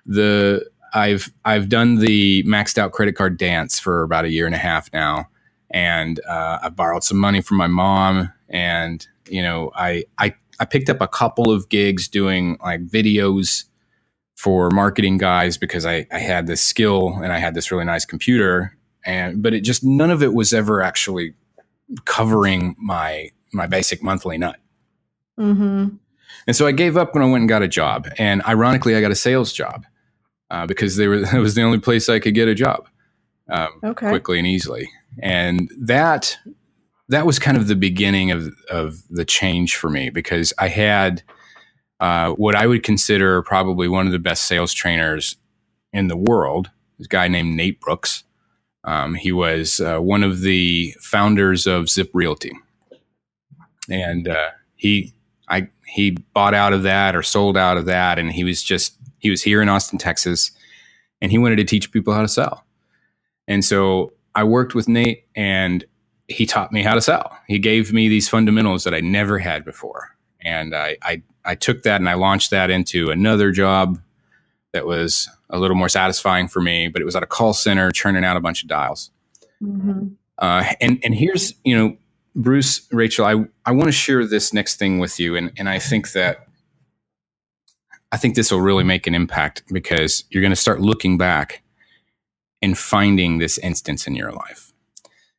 the 0.06 0.70
I've 0.94 1.32
I've 1.46 1.68
done 1.68 1.96
the 1.96 2.44
maxed 2.44 2.78
out 2.78 2.92
credit 2.92 3.14
card 3.14 3.38
dance 3.38 3.80
for 3.80 4.04
about 4.04 4.26
a 4.26 4.30
year 4.30 4.46
and 4.46 4.56
a 4.56 4.60
half 4.60 4.92
now 4.94 5.30
and 5.70 6.20
uh, 6.28 6.60
I 6.64 6.70
borrowed 6.70 7.04
some 7.04 7.18
money 7.18 7.42
from 7.42 7.58
my 7.58 7.68
mom, 7.68 8.32
and 8.50 9.06
you 9.30 9.42
know, 9.42 9.72
I 9.76 10.06
I 10.18 10.34
I 10.60 10.66
picked 10.66 10.90
up 10.90 11.02
a 11.02 11.08
couple 11.08 11.52
of 11.52 11.70
gigs 11.70 12.08
doing 12.08 12.58
like 12.64 12.86
videos 12.86 13.66
for 14.36 14.70
marketing 14.72 15.18
guys 15.18 15.58
because 15.58 15.86
I 15.86 16.08
I 16.12 16.20
had 16.20 16.48
this 16.48 16.62
skill 16.62 17.20
and 17.22 17.32
I 17.32 17.40
had 17.40 17.54
this 17.54 17.72
really 17.72 17.86
nice 17.86 18.06
computer, 18.06 18.78
and 19.06 19.42
but 19.42 19.54
it 19.54 19.62
just 19.62 19.84
none 19.84 20.12
of 20.12 20.24
it 20.24 20.34
was 20.34 20.54
ever 20.54 20.82
actually 20.82 21.34
covering 22.06 22.76
my 22.80 23.30
my 23.54 23.68
basic 23.68 24.02
monthly 24.02 24.38
nut. 24.38 24.58
Mm-hmm. 25.40 25.96
And 26.46 26.56
so 26.56 26.66
I 26.66 26.72
gave 26.72 26.96
up 26.96 27.14
when 27.14 27.24
I 27.24 27.26
went 27.26 27.42
and 27.42 27.50
got 27.50 27.62
a 27.62 27.68
job, 27.68 28.08
and 28.18 28.42
ironically, 28.46 28.96
I 28.96 29.02
got 29.02 29.12
a 29.12 29.16
sales 29.16 29.52
job 29.52 29.86
uh, 30.50 30.66
because 30.66 30.96
they 30.96 31.08
were 31.08 31.16
it 31.36 31.40
was 31.40 31.56
the 31.56 31.64
only 31.64 31.80
place 31.80 32.08
I 32.08 32.20
could 32.20 32.34
get 32.34 32.48
a 32.48 32.56
job 32.56 32.88
um, 33.50 33.70
okay. 33.84 34.10
quickly 34.10 34.38
and 34.38 34.48
easily 34.48 34.90
and 35.22 35.70
that 35.80 36.38
that 37.10 37.26
was 37.26 37.40
kind 37.40 37.58
of 37.58 37.68
the 37.68 37.76
beginning 37.76 38.32
of 38.32 38.54
of 38.70 39.04
the 39.10 39.26
change 39.26 39.76
for 39.76 39.90
me 39.90 40.10
because 40.10 40.54
I 40.58 40.68
had 40.68 41.24
uh, 42.00 42.32
what 42.32 42.56
I 42.56 42.68
would 42.68 42.84
consider 42.84 43.42
probably 43.42 43.88
one 43.88 44.06
of 44.06 44.12
the 44.12 44.20
best 44.20 44.44
sales 44.44 44.74
trainers 44.74 45.38
in 45.94 46.08
the 46.08 46.18
world. 46.18 46.70
This 46.98 47.08
guy 47.08 47.28
named 47.28 47.56
Nate 47.56 47.80
Brooks. 47.80 48.24
Um, 48.84 49.16
he 49.16 49.32
was 49.32 49.80
uh, 49.80 50.00
one 50.00 50.24
of 50.24 50.42
the 50.42 50.96
founders 51.02 51.68
of 51.68 51.90
Zip 51.90 52.10
Realty, 52.14 52.52
and 53.90 54.28
uh, 54.28 54.50
he 54.76 55.14
I 55.50 55.70
he 55.86 56.12
bought 56.34 56.54
out 56.54 56.74
of 56.74 56.84
that 56.84 57.16
or 57.16 57.24
sold 57.24 57.58
out 57.58 57.78
of 57.78 57.86
that, 57.86 58.20
and 58.20 58.32
he 58.32 58.44
was 58.44 58.64
just 58.64 58.98
he 59.20 59.30
was 59.30 59.42
here 59.42 59.62
in 59.62 59.70
Austin, 59.70 60.00
Texas, 60.00 60.52
and 61.22 61.32
he 61.32 61.38
wanted 61.38 61.58
to 61.58 61.64
teach 61.64 61.92
people 61.92 62.14
how 62.14 62.22
to 62.22 62.28
sell. 62.28 62.66
And 63.48 63.64
so 63.64 64.14
I 64.38 64.44
worked 64.44 64.76
with 64.76 64.88
Nate 64.88 65.26
and 65.36 65.84
he 66.28 66.46
taught 66.46 66.72
me 66.72 66.84
how 66.84 66.94
to 66.94 67.02
sell. 67.02 67.36
He 67.48 67.58
gave 67.58 67.92
me 67.92 68.08
these 68.08 68.30
fundamentals 68.30 68.84
that 68.84 68.94
I 68.94 69.00
never 69.00 69.40
had 69.40 69.66
before. 69.66 70.16
And 70.42 70.76
I, 70.76 70.96
I, 71.02 71.24
I 71.44 71.56
took 71.56 71.82
that 71.84 72.00
and 72.00 72.08
I 72.08 72.14
launched 72.14 72.52
that 72.52 72.70
into 72.70 73.10
another 73.10 73.52
job 73.52 74.00
that 74.74 74.86
was 74.86 75.28
a 75.50 75.58
little 75.58 75.76
more 75.76 75.90
satisfying 75.90 76.48
for 76.48 76.62
me, 76.62 76.88
but 76.88 77.02
it 77.02 77.06
was 77.06 77.16
at 77.16 77.24
a 77.24 77.26
call 77.28 77.52
center 77.52 77.90
churning 77.90 78.24
out 78.24 78.38
a 78.38 78.40
bunch 78.40 78.62
of 78.62 78.70
dials. 78.70 79.10
Mm-hmm. 79.60 80.10
Uh, 80.38 80.66
and, 80.80 81.00
and 81.04 81.16
here's, 81.16 81.56
you 81.64 81.76
know, 81.76 81.98
Bruce, 82.36 82.88
Rachel, 82.92 83.26
I, 83.26 83.44
I 83.66 83.72
want 83.72 83.86
to 83.86 83.92
share 83.92 84.24
this 84.28 84.54
next 84.54 84.78
thing 84.78 85.00
with 85.00 85.20
you. 85.20 85.36
And, 85.36 85.52
and 85.58 85.68
I 85.68 85.80
think 85.80 86.12
that 86.12 86.48
I 88.12 88.18
think 88.18 88.36
this 88.36 88.52
will 88.52 88.62
really 88.62 88.84
make 88.84 89.08
an 89.08 89.16
impact 89.16 89.64
because 89.74 90.26
you're 90.30 90.42
going 90.42 90.52
to 90.52 90.56
start 90.56 90.80
looking 90.80 91.18
back 91.18 91.64
and 92.62 92.78
finding 92.78 93.38
this 93.38 93.58
instance 93.60 94.08
in 94.08 94.16
your 94.16 94.32
life. 94.32 94.74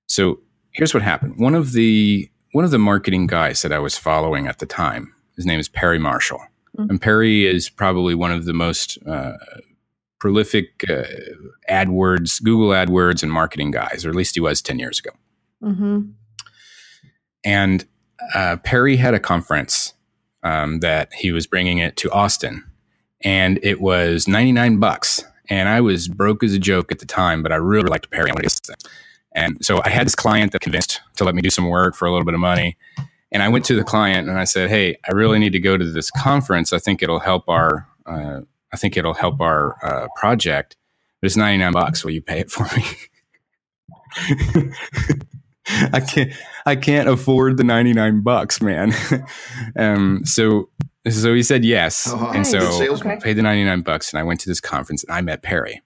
So 0.06 0.40
here's 0.70 0.94
what 0.94 1.02
happened. 1.02 1.38
One 1.38 1.54
of 1.54 1.72
the 1.72 2.30
one 2.52 2.64
of 2.64 2.70
the 2.70 2.78
marketing 2.78 3.26
guys 3.26 3.62
that 3.62 3.72
I 3.72 3.78
was 3.78 3.96
following 3.98 4.46
at 4.46 4.58
the 4.58 4.66
time, 4.66 5.14
his 5.36 5.44
name 5.44 5.60
is 5.60 5.68
Perry 5.68 5.98
Marshall. 5.98 6.40
Mhm. 6.78 6.90
And 6.90 7.00
Perry 7.00 7.46
is 7.46 7.68
probably 7.68 8.14
one 8.14 8.32
of 8.32 8.46
the 8.46 8.54
most 8.54 8.98
uh, 9.06 9.34
prolific 10.18 10.84
uh, 10.88 11.04
AdWords, 11.68 12.42
Google 12.42 12.70
AdWords, 12.70 13.22
and 13.22 13.32
marketing 13.32 13.70
guys, 13.70 14.04
or 14.04 14.10
at 14.10 14.16
least 14.16 14.34
he 14.34 14.40
was 14.40 14.62
10 14.62 14.78
years 14.78 14.98
ago. 14.98 15.10
Mm-hmm. 15.62 16.00
And 17.44 17.86
uh, 18.34 18.56
Perry 18.56 18.96
had 18.96 19.14
a 19.14 19.20
conference 19.20 19.94
um, 20.42 20.80
that 20.80 21.12
he 21.14 21.32
was 21.32 21.46
bringing 21.46 21.78
it 21.78 21.96
to 21.98 22.10
Austin, 22.10 22.64
and 23.22 23.58
it 23.62 23.80
was 23.80 24.26
99 24.26 24.78
bucks. 24.78 25.24
And 25.48 25.68
I 25.68 25.80
was 25.80 26.08
broke 26.08 26.42
as 26.42 26.52
a 26.52 26.58
joke 26.58 26.92
at 26.92 26.98
the 26.98 27.06
time, 27.06 27.42
but 27.42 27.52
I 27.52 27.56
really 27.56 27.88
liked 27.88 28.10
Perry. 28.10 28.30
I 28.30 28.34
wanted 28.34 28.50
to. 28.50 28.76
And 29.34 29.64
so 29.64 29.80
I 29.84 29.88
had 29.88 30.06
this 30.06 30.14
client 30.14 30.52
that 30.52 30.60
convinced 30.60 31.00
to 31.16 31.24
let 31.24 31.34
me 31.34 31.42
do 31.42 31.50
some 31.50 31.68
work 31.68 31.94
for 31.94 32.06
a 32.06 32.10
little 32.10 32.24
bit 32.24 32.34
of 32.34 32.40
money. 32.40 32.76
And 33.30 33.42
I 33.42 33.48
went 33.48 33.64
to 33.66 33.74
the 33.74 33.84
client 33.84 34.28
and 34.28 34.38
I 34.38 34.44
said, 34.44 34.70
"Hey, 34.70 34.96
I 35.08 35.12
really 35.12 35.38
need 35.38 35.52
to 35.52 35.60
go 35.60 35.76
to 35.76 35.84
this 35.84 36.10
conference. 36.10 36.72
I 36.72 36.78
think 36.78 37.02
it'll 37.02 37.20
help 37.20 37.48
our, 37.48 37.86
uh, 38.06 38.40
I 38.72 38.76
think 38.76 38.96
it'll 38.96 39.14
help 39.14 39.40
our 39.40 39.76
uh, 39.84 40.08
project. 40.16 40.76
But 41.20 41.26
it's 41.26 41.36
99 41.36 41.72
bucks. 41.72 42.04
Will 42.04 42.12
you 42.12 42.22
pay 42.22 42.40
it 42.40 42.50
for 42.50 42.66
me?" 42.76 42.84
I 45.92 46.00
can't 46.00 46.32
I 46.64 46.76
can't 46.76 47.08
afford 47.08 47.56
the 47.58 47.64
99 47.64 48.22
bucks, 48.22 48.62
man. 48.62 48.92
um, 49.76 50.22
so 50.24 50.70
so 51.08 51.34
he 51.34 51.42
said 51.42 51.64
yes. 51.64 52.12
Uh-huh. 52.12 52.32
And 52.34 52.46
so. 52.46 52.58
Okay. 52.94 53.18
paid 53.22 53.34
the 53.34 53.42
99 53.42 53.82
bucks 53.82 54.12
and 54.12 54.20
I 54.20 54.22
went 54.22 54.40
to 54.40 54.48
this 54.48 54.60
conference 54.60 55.04
and 55.04 55.14
I 55.14 55.20
met 55.20 55.42
Perry. 55.42 55.82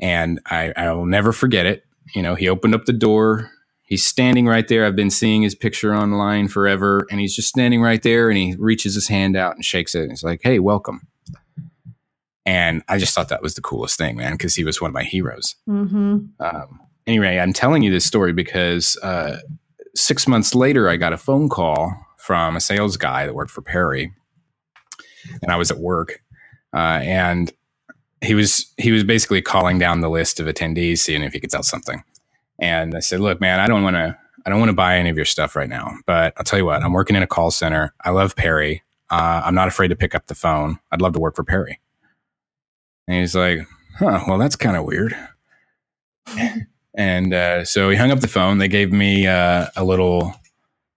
And 0.00 0.40
I 0.46 0.72
I 0.76 0.92
will 0.92 1.06
never 1.06 1.32
forget 1.32 1.66
it. 1.66 1.84
You 2.14 2.22
know, 2.22 2.34
he 2.34 2.48
opened 2.48 2.74
up 2.74 2.86
the 2.86 2.92
door. 2.92 3.50
He's 3.82 4.04
standing 4.04 4.46
right 4.46 4.66
there. 4.66 4.86
I've 4.86 4.96
been 4.96 5.10
seeing 5.10 5.42
his 5.42 5.54
picture 5.54 5.94
online 5.94 6.48
forever 6.48 7.06
and 7.10 7.20
he's 7.20 7.34
just 7.34 7.48
standing 7.48 7.82
right 7.82 8.02
there 8.02 8.28
and 8.28 8.38
he 8.38 8.54
reaches 8.58 8.94
his 8.94 9.08
hand 9.08 9.36
out 9.36 9.56
and 9.56 9.64
shakes 9.64 9.94
it 9.94 10.02
and 10.02 10.12
he's 10.12 10.22
like, 10.22 10.40
"Hey, 10.42 10.58
welcome." 10.58 11.08
And 12.46 12.82
I 12.88 12.98
just 12.98 13.14
thought 13.14 13.28
that 13.28 13.42
was 13.42 13.54
the 13.54 13.60
coolest 13.60 13.98
thing, 13.98 14.16
man, 14.16 14.32
because 14.32 14.54
he 14.54 14.64
was 14.64 14.80
one 14.80 14.88
of 14.88 14.94
my 14.94 15.04
heroes. 15.04 15.56
Mm-hmm. 15.68 16.18
Um, 16.40 16.80
anyway, 17.06 17.38
I'm 17.38 17.52
telling 17.52 17.82
you 17.82 17.90
this 17.90 18.04
story 18.04 18.32
because 18.32 18.96
uh, 19.02 19.38
six 19.94 20.26
months 20.26 20.54
later, 20.54 20.88
I 20.88 20.96
got 20.96 21.12
a 21.12 21.18
phone 21.18 21.48
call 21.48 21.94
from 22.30 22.54
a 22.54 22.60
sales 22.60 22.96
guy 22.96 23.26
that 23.26 23.34
worked 23.34 23.50
for 23.50 23.60
Perry, 23.60 24.12
and 25.42 25.50
I 25.50 25.56
was 25.56 25.72
at 25.72 25.78
work, 25.78 26.22
uh, 26.72 27.00
and 27.02 27.52
he 28.20 28.34
was 28.34 28.72
he 28.76 28.92
was 28.92 29.02
basically 29.02 29.42
calling 29.42 29.80
down 29.80 30.00
the 30.00 30.08
list 30.08 30.38
of 30.38 30.46
attendees, 30.46 30.98
seeing 30.98 31.24
if 31.24 31.32
he 31.32 31.40
could 31.40 31.50
sell 31.50 31.64
something. 31.64 32.04
And 32.60 32.94
I 32.94 33.00
said, 33.00 33.18
"Look, 33.18 33.40
man, 33.40 33.58
I 33.58 33.66
don't 33.66 33.82
want 33.82 33.96
to." 33.96 34.16
I 34.46 34.48
don't 34.48 34.58
want 34.58 34.70
to 34.70 34.74
buy 34.74 34.96
any 34.96 35.10
of 35.10 35.16
your 35.16 35.26
stuff 35.26 35.54
right 35.54 35.68
now, 35.68 35.92
but 36.06 36.32
I'll 36.38 36.44
tell 36.44 36.58
you 36.58 36.64
what, 36.64 36.82
I'm 36.82 36.94
working 36.94 37.14
in 37.14 37.22
a 37.22 37.26
call 37.26 37.50
center. 37.50 37.92
I 38.02 38.08
love 38.08 38.36
Perry. 38.36 38.82
Uh, 39.10 39.42
I'm 39.44 39.54
not 39.54 39.68
afraid 39.68 39.88
to 39.88 39.96
pick 39.96 40.14
up 40.14 40.28
the 40.28 40.34
phone. 40.34 40.78
I'd 40.90 41.02
love 41.02 41.12
to 41.12 41.20
work 41.20 41.36
for 41.36 41.44
Perry. 41.44 41.78
And 43.06 43.18
he's 43.20 43.34
like, 43.34 43.58
huh, 43.98 44.24
well, 44.26 44.38
that's 44.38 44.56
kind 44.56 44.78
of 44.78 44.86
weird. 44.86 45.14
And 46.94 47.34
uh, 47.34 47.66
so 47.66 47.90
he 47.90 47.96
hung 47.98 48.10
up 48.10 48.20
the 48.20 48.28
phone. 48.28 48.56
They 48.56 48.68
gave 48.68 48.92
me 48.92 49.26
uh, 49.26 49.66
a 49.76 49.84
little 49.84 50.34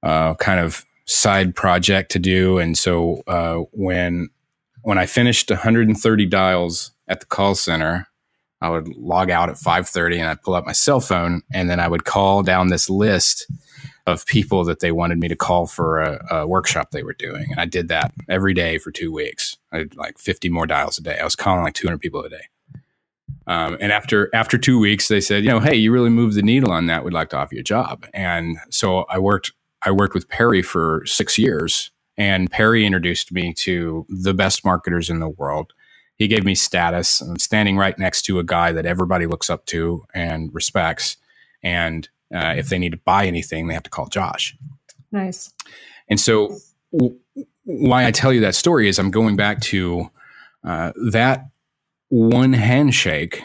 uh, 0.04 0.36
kind 0.36 0.62
of 0.62 0.86
side 1.06 1.56
project 1.56 2.12
to 2.12 2.20
do. 2.20 2.58
And 2.58 2.78
so 2.78 3.24
uh, 3.28 3.64
when 3.72 4.30
when 4.84 4.98
I 4.98 5.06
finished 5.06 5.50
130 5.50 6.26
dials 6.26 6.92
at 7.08 7.22
the 7.22 7.26
call 7.26 7.56
center, 7.56 8.08
I 8.62 8.70
would 8.70 8.88
log 8.96 9.30
out 9.30 9.50
at 9.50 9.56
5:30 9.56 10.20
and 10.20 10.28
I'd 10.28 10.42
pull 10.42 10.56
up 10.56 10.66
my 10.66 10.72
cell 10.72 11.00
phone 11.00 11.42
and 11.54 11.70
then 11.70 11.80
I 11.80 11.88
would 11.88 12.06
call 12.06 12.44
down 12.44 12.68
this 12.68 12.90
list 12.90 13.48
of 14.06 14.26
people 14.26 14.66
that 14.66 14.82
they 14.82 14.92
wanted 14.92 15.18
me 15.18 15.30
to 15.30 15.36
call 15.36 15.66
for 15.66 16.02
a, 16.02 16.26
a 16.32 16.48
workshop 16.48 16.92
they 16.92 17.04
were 17.04 17.14
doing. 17.14 17.46
And 17.52 17.60
I 17.60 17.66
did 17.66 17.88
that 17.88 18.14
every 18.28 18.54
day 18.54 18.78
for 18.78 18.92
two 18.92 19.14
weeks. 19.14 19.58
I 19.72 19.80
did 19.80 19.96
like 19.96 20.18
50 20.18 20.50
more 20.50 20.68
dials 20.68 20.98
a 20.98 21.02
day. 21.02 21.18
I 21.20 21.24
was 21.24 21.36
calling 21.36 21.64
like 21.64 21.74
200 21.74 22.00
people 22.00 22.22
a 22.22 22.30
day. 22.30 22.48
Um, 23.48 23.78
and 23.80 23.92
after 23.92 24.30
after 24.34 24.58
two 24.58 24.80
weeks, 24.80 25.08
they 25.08 25.22
said, 25.22 25.44
you 25.44 25.50
know, 25.50 25.60
hey, 25.60 25.76
you 25.76 25.92
really 25.92 26.10
moved 26.10 26.36
the 26.36 26.42
needle 26.42 26.72
on 26.72 26.86
that. 26.88 27.04
We'd 27.04 27.14
like 27.14 27.30
to 27.30 27.38
offer 27.38 27.56
you 27.56 27.62
a 27.62 27.64
job. 27.64 28.06
And 28.14 28.58
so 28.70 29.00
I 29.10 29.20
worked 29.20 29.52
I 29.86 29.92
worked 29.92 30.14
with 30.14 30.30
Perry 30.30 30.62
for 30.62 31.04
six 31.06 31.38
years, 31.38 31.92
and 32.18 32.50
Perry 32.50 32.86
introduced 32.86 33.32
me 33.32 33.54
to 33.60 34.06
the 34.10 34.34
best 34.34 34.64
marketers 34.64 35.10
in 35.10 35.20
the 35.20 35.30
world. 35.30 35.74
He 36.16 36.28
gave 36.28 36.46
me 36.46 36.56
status. 36.56 37.22
I'm 37.22 37.40
standing 37.40 37.78
right 37.78 37.98
next 37.98 38.24
to 38.24 38.40
a 38.40 38.44
guy 38.44 38.72
that 38.72 38.86
everybody 38.86 39.26
looks 39.26 39.50
up 39.50 39.66
to 39.68 40.06
and 40.14 40.54
respects. 40.54 41.18
And 41.64 42.08
uh, 42.34 42.54
if 42.58 42.70
they 42.70 42.78
need 42.78 42.92
to 42.92 43.00
buy 43.04 43.26
anything, 43.26 43.68
they 43.68 43.74
have 43.74 43.84
to 43.84 43.90
call 43.90 44.08
Josh. 44.08 44.56
Nice. 45.12 45.52
And 46.08 46.20
so, 46.20 46.58
w- 46.92 47.18
why 47.66 48.06
I 48.06 48.12
tell 48.12 48.34
you 48.34 48.42
that 48.42 48.56
story 48.56 48.88
is 48.88 49.00
I'm 49.00 49.12
going 49.12 49.36
back 49.36 49.62
to 49.62 50.10
uh, 50.64 50.92
that 51.12 51.48
one 52.10 52.54
handshake, 52.54 53.42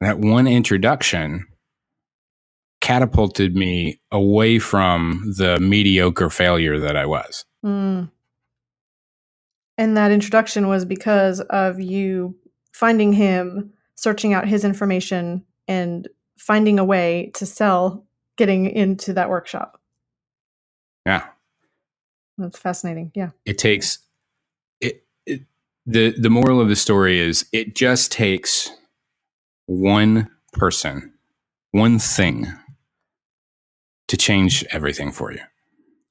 that 0.00 0.18
one 0.18 0.46
introduction 0.46 1.46
catapulted 2.82 3.54
me 3.56 4.00
away 4.10 4.58
from 4.58 5.32
the 5.38 5.58
mediocre 5.60 6.28
failure 6.28 6.78
that 6.80 6.96
I 6.96 7.06
was. 7.06 7.46
Mm. 7.64 8.10
And 9.78 9.96
that 9.96 10.10
introduction 10.10 10.66
was 10.68 10.84
because 10.84 11.40
of 11.40 11.80
you 11.80 12.36
finding 12.72 13.12
him, 13.12 13.72
searching 13.94 14.34
out 14.34 14.48
his 14.48 14.64
information, 14.64 15.44
and 15.68 16.08
finding 16.36 16.78
a 16.78 16.84
way 16.84 17.30
to 17.34 17.46
sell 17.46 18.04
getting 18.36 18.66
into 18.66 19.12
that 19.12 19.30
workshop. 19.30 19.80
Yeah. 21.06 21.24
That's 22.36 22.58
fascinating. 22.58 23.12
Yeah. 23.14 23.30
It 23.46 23.58
takes 23.58 24.00
it, 24.80 25.04
it 25.24 25.42
the 25.86 26.10
the 26.18 26.30
moral 26.30 26.60
of 26.60 26.68
the 26.68 26.76
story 26.76 27.20
is 27.20 27.46
it 27.52 27.76
just 27.76 28.10
takes 28.10 28.70
one 29.66 30.28
person, 30.52 31.12
one 31.70 32.00
thing 32.00 32.52
to 34.12 34.18
change 34.18 34.62
everything 34.70 35.10
for 35.10 35.32
you. 35.32 35.40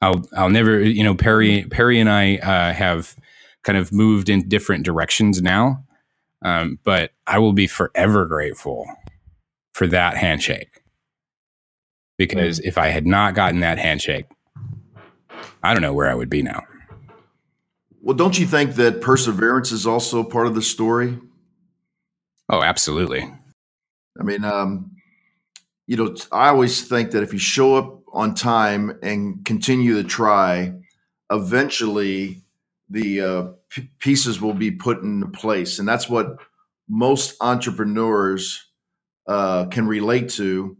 I'll 0.01 0.25
I'll 0.35 0.49
never 0.49 0.81
you 0.81 1.03
know 1.03 1.13
Perry 1.13 1.67
Perry 1.69 1.99
and 1.99 2.09
I 2.09 2.37
uh, 2.37 2.73
have 2.73 3.15
kind 3.63 3.77
of 3.77 3.91
moved 3.91 4.27
in 4.27 4.49
different 4.49 4.83
directions 4.83 5.39
now, 5.39 5.83
um, 6.41 6.79
but 6.83 7.11
I 7.27 7.37
will 7.37 7.53
be 7.53 7.67
forever 7.67 8.25
grateful 8.25 8.87
for 9.75 9.85
that 9.85 10.17
handshake 10.17 10.81
because 12.17 12.57
if 12.61 12.79
I 12.79 12.87
had 12.87 13.05
not 13.05 13.35
gotten 13.35 13.59
that 13.59 13.77
handshake, 13.77 14.25
I 15.61 15.73
don't 15.73 15.83
know 15.83 15.93
where 15.93 16.09
I 16.09 16.15
would 16.15 16.29
be 16.29 16.41
now. 16.41 16.63
Well, 18.01 18.17
don't 18.17 18.39
you 18.39 18.47
think 18.47 18.73
that 18.75 18.99
perseverance 18.99 19.71
is 19.71 19.85
also 19.85 20.23
part 20.23 20.47
of 20.47 20.55
the 20.55 20.63
story? 20.63 21.19
Oh, 22.49 22.63
absolutely. 22.63 23.31
I 24.19 24.23
mean, 24.23 24.43
um, 24.43 24.89
you 25.91 25.97
know, 25.97 26.15
I 26.31 26.47
always 26.47 26.87
think 26.87 27.11
that 27.11 27.21
if 27.21 27.33
you 27.33 27.39
show 27.39 27.75
up 27.75 28.03
on 28.13 28.33
time 28.33 28.97
and 29.03 29.43
continue 29.43 30.01
to 30.01 30.07
try, 30.07 30.73
eventually 31.29 32.43
the 32.89 33.19
uh, 33.19 33.47
p- 33.69 33.89
pieces 33.99 34.39
will 34.39 34.53
be 34.53 34.71
put 34.71 35.01
into 35.01 35.27
place, 35.27 35.79
and 35.79 35.87
that's 35.87 36.07
what 36.07 36.37
most 36.87 37.35
entrepreneurs 37.41 38.69
uh, 39.27 39.65
can 39.65 39.85
relate 39.85 40.29
to. 40.29 40.77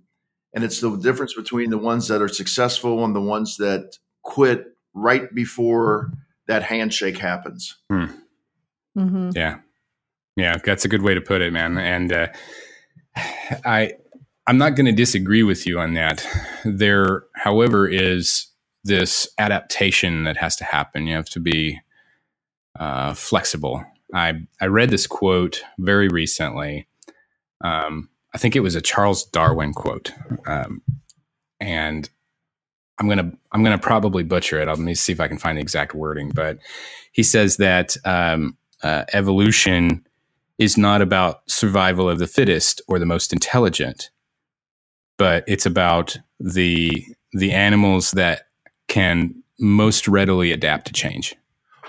And 0.53 0.63
it's 0.63 0.79
the 0.79 0.95
difference 0.95 1.33
between 1.33 1.71
the 1.71 1.77
ones 1.77 2.07
that 2.07 2.21
are 2.21 2.29
successful 2.29 3.03
and 3.03 3.13
the 3.13 3.19
ones 3.19 3.57
that 3.57 3.97
quit 4.23 4.63
right 4.93 5.27
before 5.35 6.13
that 6.47 6.63
handshake 6.63 7.17
happens. 7.17 7.75
Mm-hmm. 7.91 9.31
Yeah. 9.35 9.57
Yeah, 10.37 10.57
that's 10.63 10.85
a 10.85 10.87
good 10.87 11.01
way 11.01 11.15
to 11.15 11.21
put 11.21 11.41
it, 11.41 11.51
man. 11.51 11.77
And 11.77 12.13
uh, 12.13 12.27
I 13.65 13.95
I'm 14.47 14.57
not 14.57 14.75
going 14.75 14.87
to 14.87 14.91
disagree 14.91 15.43
with 15.43 15.67
you 15.67 15.79
on 15.79 15.93
that. 15.95 16.25
There, 16.65 17.25
however, 17.35 17.87
is 17.87 18.47
this 18.83 19.27
adaptation 19.37 20.23
that 20.25 20.37
has 20.37 20.55
to 20.57 20.63
happen. 20.63 21.07
You 21.07 21.15
have 21.15 21.29
to 21.29 21.39
be 21.39 21.79
uh, 22.79 23.13
flexible. 23.13 23.83
I 24.13 24.41
I 24.61 24.65
read 24.65 24.89
this 24.89 25.07
quote 25.07 25.63
very 25.79 26.07
recently. 26.09 26.87
Um, 27.63 28.09
I 28.33 28.37
think 28.37 28.55
it 28.55 28.61
was 28.61 28.75
a 28.75 28.81
Charles 28.81 29.25
Darwin 29.25 29.73
quote, 29.73 30.11
um, 30.47 30.81
and 31.59 32.09
I'm 32.99 33.07
gonna 33.07 33.31
I'm 33.51 33.63
gonna 33.63 33.77
probably 33.77 34.23
butcher 34.23 34.59
it. 34.61 34.67
I'll, 34.67 34.75
Let 34.75 34.83
me 34.83 34.95
see 34.95 35.13
if 35.13 35.19
I 35.19 35.27
can 35.27 35.37
find 35.37 35.57
the 35.57 35.61
exact 35.61 35.93
wording. 35.93 36.31
But 36.33 36.59
he 37.11 37.23
says 37.23 37.57
that 37.57 37.95
um, 38.05 38.57
uh, 38.83 39.05
evolution 39.13 40.05
is 40.57 40.77
not 40.77 41.01
about 41.01 41.49
survival 41.49 42.09
of 42.09 42.19
the 42.19 42.27
fittest 42.27 42.81
or 42.87 42.99
the 42.99 43.05
most 43.05 43.33
intelligent, 43.33 44.11
but 45.21 45.43
it's 45.45 45.67
about 45.67 46.17
the 46.39 47.05
the 47.33 47.51
animals 47.51 48.09
that 48.09 48.47
can 48.87 49.35
most 49.59 50.07
readily 50.07 50.51
adapt 50.51 50.87
to 50.87 50.93
change. 50.93 51.35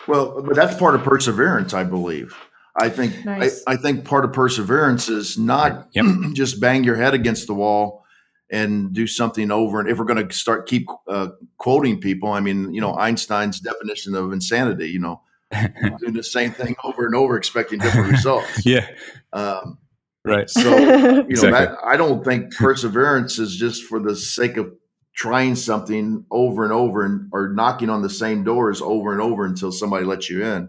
Well, 0.07 0.43
but 0.43 0.55
that's 0.55 0.77
part 0.77 0.95
of 0.95 1.03
perseverance, 1.03 1.73
I 1.73 1.85
believe. 1.85 2.37
I 2.77 2.91
think 2.91 3.25
Nice. 3.25 3.65
I, 3.67 3.73
I 3.73 3.77
think 3.77 4.05
part 4.05 4.27
of 4.27 4.35
perseverance 4.35 5.09
is 5.09 5.39
not 5.39 5.89
Yep. 5.95 6.05
just 6.35 6.61
bang 6.61 6.85
your 6.85 6.97
head 6.97 7.15
against 7.15 7.47
the 7.47 7.55
wall 7.55 8.05
and 8.51 8.93
do 8.93 9.07
something 9.07 9.51
over. 9.51 9.81
And 9.81 9.89
if 9.89 9.97
we're 9.99 10.05
going 10.05 10.29
to 10.29 10.35
start 10.35 10.69
keep 10.69 10.87
uh, 11.09 11.29
quoting 11.57 12.03
people, 12.03 12.33
I 12.33 12.41
mean, 12.41 12.75
you 12.75 12.83
know, 12.83 12.95
Einstein's 12.95 13.61
definition 13.61 14.15
of 14.15 14.31
insanity, 14.35 14.91
you 14.91 14.99
know, 14.99 15.23
doing 16.01 16.13
the 16.13 16.23
same 16.23 16.53
thing 16.53 16.77
over 16.85 17.07
and 17.07 17.15
over, 17.15 17.39
expecting 17.39 17.79
different 17.79 18.11
results. 18.11 18.67
yeah. 18.67 18.87
Um, 19.33 19.79
right. 20.25 20.49
So, 20.49 20.77
you 20.79 20.87
know, 20.87 21.21
exactly. 21.29 21.51
that, 21.51 21.77
I 21.85 21.97
don't 21.97 22.25
think 22.25 22.55
perseverance 22.55 23.39
is 23.39 23.57
just 23.57 23.85
for 23.85 24.01
the 24.01 24.17
sake 24.17 24.57
of 24.57 24.73
trying 25.15 25.55
something 25.55 26.25
over 26.31 26.65
and 26.65 26.73
over 26.73 27.05
and 27.05 27.29
or 27.33 27.53
knocking 27.53 27.91
on 27.91 28.03
the 28.03 28.11
same 28.11 28.45
doors 28.45 28.81
over 28.81 29.13
and 29.13 29.21
over 29.21 29.45
until 29.45 29.73
somebody 29.73 30.05
lets 30.05 30.31
you 30.31 30.45
in. 30.45 30.69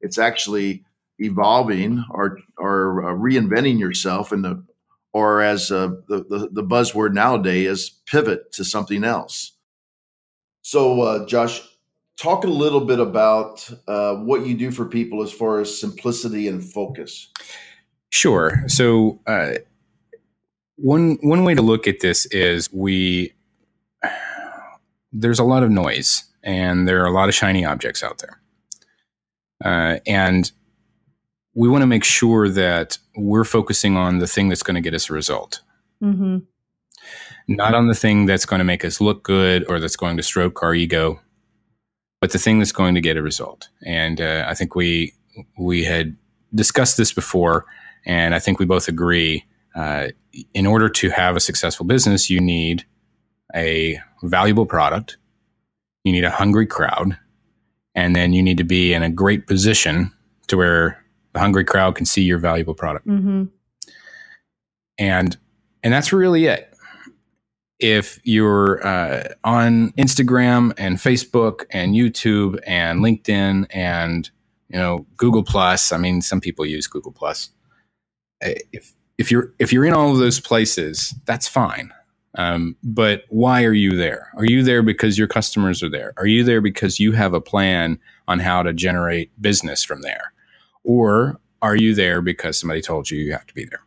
It's 0.00 0.18
actually 0.18 0.84
evolving 1.18 2.04
or 2.10 2.38
or 2.58 3.04
uh, 3.04 3.14
reinventing 3.14 3.78
yourself 3.78 4.32
in 4.32 4.42
the 4.42 4.64
or 5.12 5.42
as 5.42 5.70
uh, 5.70 5.88
the, 6.08 6.24
the, 6.28 6.48
the 6.52 6.62
buzzword 6.62 7.12
nowadays 7.12 7.68
is 7.68 7.90
pivot 8.06 8.50
to 8.52 8.64
something 8.64 9.04
else. 9.04 9.52
So, 10.62 11.02
uh, 11.02 11.26
Josh, 11.26 11.60
talk 12.16 12.44
a 12.44 12.48
little 12.48 12.80
bit 12.80 12.98
about 12.98 13.68
uh, 13.86 14.14
what 14.16 14.46
you 14.46 14.54
do 14.54 14.70
for 14.70 14.86
people 14.86 15.22
as 15.22 15.32
far 15.32 15.60
as 15.60 15.78
simplicity 15.78 16.48
and 16.48 16.64
focus. 16.64 17.28
Sure. 18.12 18.62
So, 18.66 19.20
uh, 19.26 19.54
one 20.76 21.18
one 21.22 21.44
way 21.44 21.54
to 21.54 21.62
look 21.62 21.88
at 21.88 22.00
this 22.00 22.26
is 22.26 22.70
we 22.70 23.32
there's 25.12 25.38
a 25.38 25.44
lot 25.44 25.62
of 25.62 25.70
noise 25.70 26.24
and 26.42 26.86
there 26.86 27.02
are 27.02 27.06
a 27.06 27.10
lot 27.10 27.30
of 27.30 27.34
shiny 27.34 27.64
objects 27.64 28.02
out 28.02 28.18
there. 28.18 28.40
Uh, 29.64 29.98
and 30.06 30.52
we 31.54 31.70
want 31.70 31.82
to 31.82 31.86
make 31.86 32.04
sure 32.04 32.50
that 32.50 32.98
we're 33.16 33.44
focusing 33.44 33.96
on 33.96 34.18
the 34.18 34.26
thing 34.26 34.50
that's 34.50 34.62
going 34.62 34.74
to 34.74 34.80
get 34.80 34.94
us 34.94 35.08
a 35.08 35.14
result. 35.14 35.62
Mm-hmm. 36.02 36.38
Not 37.48 37.74
on 37.74 37.86
the 37.86 37.94
thing 37.94 38.26
that's 38.26 38.44
going 38.44 38.58
to 38.58 38.64
make 38.64 38.84
us 38.84 39.00
look 39.00 39.22
good 39.22 39.64
or 39.70 39.80
that's 39.80 39.96
going 39.96 40.18
to 40.18 40.22
stroke 40.22 40.62
our 40.62 40.74
ego, 40.74 41.18
but 42.20 42.32
the 42.32 42.38
thing 42.38 42.58
that's 42.58 42.72
going 42.72 42.94
to 42.94 43.00
get 43.00 43.16
a 43.16 43.22
result. 43.22 43.70
And 43.86 44.20
uh, 44.20 44.44
I 44.46 44.54
think 44.54 44.74
we 44.74 45.14
we 45.58 45.84
had 45.84 46.14
discussed 46.54 46.98
this 46.98 47.12
before, 47.12 47.64
and 48.06 48.34
I 48.34 48.38
think 48.38 48.58
we 48.58 48.66
both 48.66 48.88
agree. 48.88 49.44
Uh, 49.74 50.08
in 50.54 50.66
order 50.66 50.88
to 50.88 51.10
have 51.10 51.36
a 51.36 51.40
successful 51.40 51.86
business, 51.86 52.28
you 52.28 52.40
need 52.40 52.84
a 53.54 53.98
valuable 54.22 54.66
product, 54.66 55.16
you 56.04 56.12
need 56.12 56.24
a 56.24 56.30
hungry 56.30 56.66
crowd, 56.66 57.18
and 57.94 58.16
then 58.16 58.32
you 58.32 58.42
need 58.42 58.58
to 58.58 58.64
be 58.64 58.92
in 58.92 59.02
a 59.02 59.10
great 59.10 59.46
position 59.46 60.12
to 60.48 60.56
where 60.56 61.02
the 61.32 61.40
hungry 61.40 61.64
crowd 61.64 61.94
can 61.94 62.06
see 62.06 62.22
your 62.22 62.38
valuable 62.38 62.74
product. 62.74 63.06
Mm-hmm. 63.06 63.44
And 64.98 65.36
and 65.82 65.92
that's 65.92 66.12
really 66.12 66.46
it. 66.46 66.68
If 67.78 68.20
you're 68.22 68.86
uh, 68.86 69.34
on 69.42 69.90
Instagram 69.92 70.72
and 70.78 70.98
Facebook 70.98 71.64
and 71.70 71.94
YouTube 71.94 72.60
and 72.64 73.00
LinkedIn 73.00 73.66
and 73.70 74.30
you 74.68 74.78
know 74.78 75.06
Google 75.16 75.42
Plus, 75.42 75.92
I 75.92 75.98
mean, 75.98 76.22
some 76.22 76.40
people 76.40 76.64
use 76.64 76.86
Google 76.86 77.12
Plus. 77.12 77.50
If 78.42 78.94
if 79.18 79.30
you're 79.30 79.52
if 79.58 79.72
you're 79.72 79.84
in 79.84 79.94
all 79.94 80.10
of 80.12 80.18
those 80.18 80.40
places, 80.40 81.14
that's 81.26 81.48
fine. 81.48 81.92
Um, 82.36 82.76
but 82.82 83.24
why 83.28 83.64
are 83.64 83.74
you 83.74 83.96
there? 83.96 84.30
Are 84.36 84.44
you 84.44 84.62
there 84.62 84.82
because 84.82 85.18
your 85.18 85.28
customers 85.28 85.82
are 85.82 85.90
there? 85.90 86.14
Are 86.16 86.26
you 86.26 86.44
there 86.44 86.60
because 86.62 86.98
you 86.98 87.12
have 87.12 87.34
a 87.34 87.40
plan 87.40 87.98
on 88.26 88.38
how 88.38 88.62
to 88.62 88.72
generate 88.72 89.30
business 89.40 89.84
from 89.84 90.00
there? 90.00 90.32
Or 90.82 91.38
are 91.60 91.76
you 91.76 91.94
there 91.94 92.22
because 92.22 92.58
somebody 92.58 92.80
told 92.80 93.10
you 93.10 93.18
you 93.18 93.32
have 93.32 93.46
to 93.46 93.54
be 93.54 93.64
there? 93.66 93.82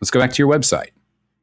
Let's 0.00 0.10
go 0.10 0.20
back 0.20 0.32
to 0.34 0.42
your 0.42 0.52
website. 0.52 0.90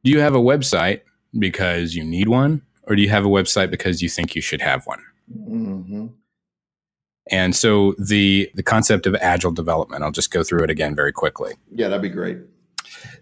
Do 0.04 0.10
you 0.12 0.20
have 0.20 0.34
a 0.34 0.40
website 0.40 1.00
because 1.38 1.94
you 1.94 2.04
need 2.04 2.28
one? 2.28 2.62
Or 2.84 2.96
do 2.96 3.02
you 3.02 3.08
have 3.08 3.24
a 3.24 3.28
website 3.28 3.70
because 3.70 4.02
you 4.02 4.08
think 4.08 4.34
you 4.34 4.42
should 4.42 4.60
have 4.60 4.86
one? 4.86 5.02
Mm-hmm. 5.36 6.06
And 7.30 7.54
so 7.54 7.94
the 7.98 8.50
the 8.54 8.62
concept 8.62 9.06
of 9.06 9.14
agile 9.16 9.52
development, 9.52 10.02
I'll 10.02 10.10
just 10.10 10.30
go 10.30 10.42
through 10.42 10.64
it 10.64 10.70
again 10.70 10.94
very 10.94 11.12
quickly. 11.12 11.54
Yeah, 11.70 11.88
that'd 11.88 12.02
be 12.02 12.08
great. 12.08 12.38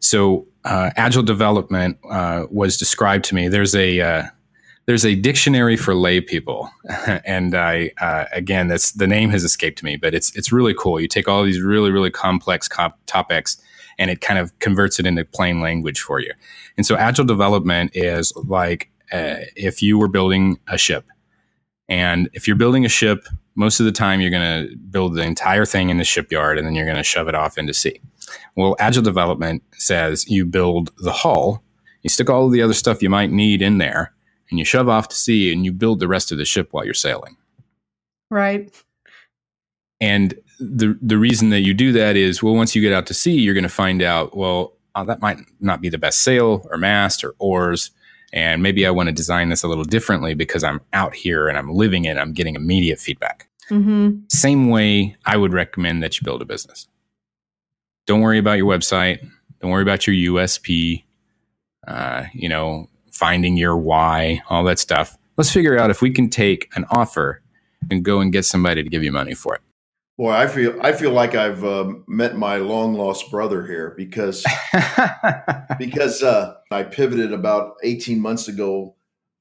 So 0.00 0.46
uh, 0.64 0.90
agile 0.96 1.22
development 1.22 1.98
uh, 2.08 2.46
was 2.50 2.76
described 2.76 3.24
to 3.26 3.34
me. 3.34 3.48
There's 3.48 3.74
a 3.74 4.00
uh, 4.00 4.22
there's 4.86 5.04
a 5.04 5.14
dictionary 5.14 5.76
for 5.76 5.94
lay 5.94 6.20
people, 6.20 6.70
and 7.24 7.54
I 7.54 7.92
uh, 8.00 8.24
again 8.32 8.68
that's 8.68 8.92
the 8.92 9.06
name 9.06 9.30
has 9.30 9.44
escaped 9.44 9.82
me, 9.82 9.96
but 9.96 10.14
it's 10.14 10.34
it's 10.36 10.52
really 10.52 10.74
cool. 10.74 10.98
You 11.00 11.08
take 11.08 11.28
all 11.28 11.44
these 11.44 11.60
really 11.60 11.90
really 11.90 12.10
complex 12.10 12.68
comp- 12.68 12.96
topics, 13.06 13.60
and 13.98 14.10
it 14.10 14.20
kind 14.20 14.38
of 14.38 14.58
converts 14.58 14.98
it 14.98 15.06
into 15.06 15.24
plain 15.24 15.60
language 15.60 16.00
for 16.00 16.20
you. 16.20 16.32
And 16.76 16.86
so 16.86 16.96
agile 16.96 17.26
development 17.26 17.92
is 17.94 18.32
like 18.36 18.90
uh, 19.12 19.36
if 19.56 19.82
you 19.82 19.98
were 19.98 20.08
building 20.08 20.58
a 20.68 20.78
ship, 20.78 21.06
and 21.88 22.30
if 22.32 22.46
you're 22.46 22.56
building 22.56 22.84
a 22.84 22.88
ship, 22.88 23.26
most 23.60 23.78
of 23.78 23.84
the 23.84 23.92
time 23.92 24.22
you're 24.22 24.30
going 24.30 24.68
to 24.68 24.74
build 24.76 25.14
the 25.14 25.22
entire 25.22 25.66
thing 25.66 25.90
in 25.90 25.98
the 25.98 26.04
shipyard, 26.04 26.56
and 26.56 26.66
then 26.66 26.74
you're 26.74 26.86
going 26.86 26.96
to 26.96 27.02
shove 27.02 27.28
it 27.28 27.34
off 27.34 27.58
into 27.58 27.74
sea. 27.74 28.00
Well, 28.56 28.74
agile 28.78 29.02
development 29.02 29.62
says 29.74 30.26
you 30.28 30.46
build 30.46 30.90
the 30.96 31.12
hull, 31.12 31.62
you 32.02 32.08
stick 32.08 32.30
all 32.30 32.46
of 32.46 32.52
the 32.52 32.62
other 32.62 32.72
stuff 32.72 33.02
you 33.02 33.10
might 33.10 33.30
need 33.30 33.60
in 33.60 33.76
there, 33.76 34.14
and 34.48 34.58
you 34.58 34.64
shove 34.64 34.88
off 34.88 35.08
to 35.08 35.16
sea 35.16 35.52
and 35.52 35.64
you 35.64 35.72
build 35.72 36.00
the 36.00 36.08
rest 36.08 36.32
of 36.32 36.38
the 36.38 36.46
ship 36.46 36.68
while 36.70 36.86
you're 36.86 36.94
sailing. 36.94 37.36
Right. 38.30 38.72
And 40.00 40.34
the 40.58 40.98
the 41.02 41.18
reason 41.18 41.50
that 41.50 41.60
you 41.60 41.74
do 41.74 41.92
that 41.92 42.16
is 42.16 42.42
well, 42.42 42.54
once 42.54 42.74
you 42.74 42.80
get 42.80 42.94
out 42.94 43.06
to 43.08 43.14
sea, 43.14 43.38
you're 43.38 43.54
going 43.54 43.62
to 43.64 43.68
find 43.68 44.02
out 44.02 44.34
well 44.34 44.72
oh, 44.94 45.04
that 45.04 45.20
might 45.20 45.38
not 45.60 45.82
be 45.82 45.90
the 45.90 45.98
best 45.98 46.22
sail 46.22 46.66
or 46.70 46.78
mast 46.78 47.22
or 47.22 47.34
oars, 47.38 47.90
and 48.32 48.62
maybe 48.62 48.86
I 48.86 48.90
want 48.90 49.08
to 49.08 49.12
design 49.12 49.50
this 49.50 49.62
a 49.62 49.68
little 49.68 49.84
differently 49.84 50.32
because 50.32 50.64
I'm 50.64 50.80
out 50.94 51.14
here 51.14 51.48
and 51.48 51.58
I'm 51.58 51.70
living 51.70 52.06
it. 52.06 52.16
I'm 52.16 52.32
getting 52.32 52.54
immediate 52.54 52.98
feedback. 52.98 53.49
Mm-hmm. 53.70 54.20
Same 54.28 54.68
way 54.68 55.16
I 55.24 55.36
would 55.36 55.52
recommend 55.52 56.02
that 56.02 56.20
you 56.20 56.24
build 56.24 56.42
a 56.42 56.44
business. 56.44 56.88
Don't 58.06 58.20
worry 58.20 58.38
about 58.38 58.58
your 58.58 58.66
website. 58.66 59.26
Don't 59.60 59.70
worry 59.70 59.82
about 59.82 60.06
your 60.06 60.34
USP. 60.34 61.04
Uh, 61.86 62.24
you 62.34 62.48
know, 62.48 62.88
finding 63.10 63.56
your 63.56 63.76
why, 63.76 64.42
all 64.48 64.64
that 64.64 64.78
stuff. 64.78 65.16
Let's 65.36 65.52
figure 65.52 65.78
out 65.78 65.90
if 65.90 66.02
we 66.02 66.10
can 66.10 66.28
take 66.28 66.70
an 66.74 66.84
offer 66.90 67.42
and 67.90 68.04
go 68.04 68.20
and 68.20 68.32
get 68.32 68.44
somebody 68.44 68.82
to 68.82 68.88
give 68.88 69.02
you 69.02 69.12
money 69.12 69.34
for 69.34 69.54
it. 69.54 69.60
Boy, 70.18 70.32
I 70.32 70.46
feel 70.48 70.78
I 70.82 70.92
feel 70.92 71.12
like 71.12 71.34
I've 71.34 71.64
uh, 71.64 71.94
met 72.06 72.36
my 72.36 72.56
long 72.56 72.92
lost 72.92 73.30
brother 73.30 73.66
here 73.66 73.94
because 73.96 74.44
because 75.78 76.22
uh, 76.22 76.56
I 76.70 76.82
pivoted 76.82 77.32
about 77.32 77.76
eighteen 77.82 78.20
months 78.20 78.46
ago 78.46 78.94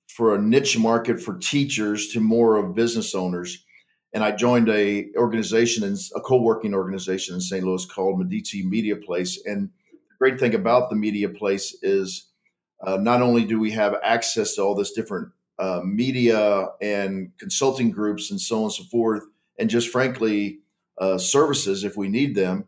for 0.07 0.35
a 0.35 0.41
niche 0.41 0.77
market 0.77 1.21
for 1.21 1.37
teachers 1.37 2.09
to 2.09 2.21
more 2.21 2.55
of 2.55 2.75
business 2.75 3.13
owners, 3.13 3.65
and 4.13 4.23
I 4.23 4.31
joined 4.31 4.69
a 4.69 5.07
organization 5.15 5.83
and 5.83 5.97
a 6.15 6.21
co-working 6.21 6.73
organization 6.73 7.35
in 7.35 7.41
St. 7.41 7.63
Louis 7.63 7.85
called 7.85 8.19
Medici 8.19 8.65
Media 8.65 8.95
Place. 8.95 9.39
And 9.45 9.69
the 9.91 10.15
great 10.17 10.39
thing 10.39 10.55
about 10.55 10.89
the 10.89 10.95
Media 10.95 11.29
Place 11.29 11.77
is 11.83 12.27
uh, 12.85 12.97
not 12.97 13.21
only 13.21 13.45
do 13.45 13.59
we 13.59 13.71
have 13.71 13.95
access 14.03 14.55
to 14.55 14.63
all 14.63 14.73
this 14.73 14.93
different 14.93 15.29
uh, 15.59 15.81
media 15.83 16.67
and 16.81 17.31
consulting 17.37 17.91
groups 17.91 18.31
and 18.31 18.39
so 18.39 18.57
on 18.57 18.63
and 18.63 18.73
so 18.73 18.83
forth, 18.85 19.23
and 19.59 19.69
just 19.69 19.89
frankly 19.89 20.59
uh, 20.97 21.17
services 21.17 21.83
if 21.83 21.97
we 21.97 22.07
need 22.07 22.33
them, 22.33 22.67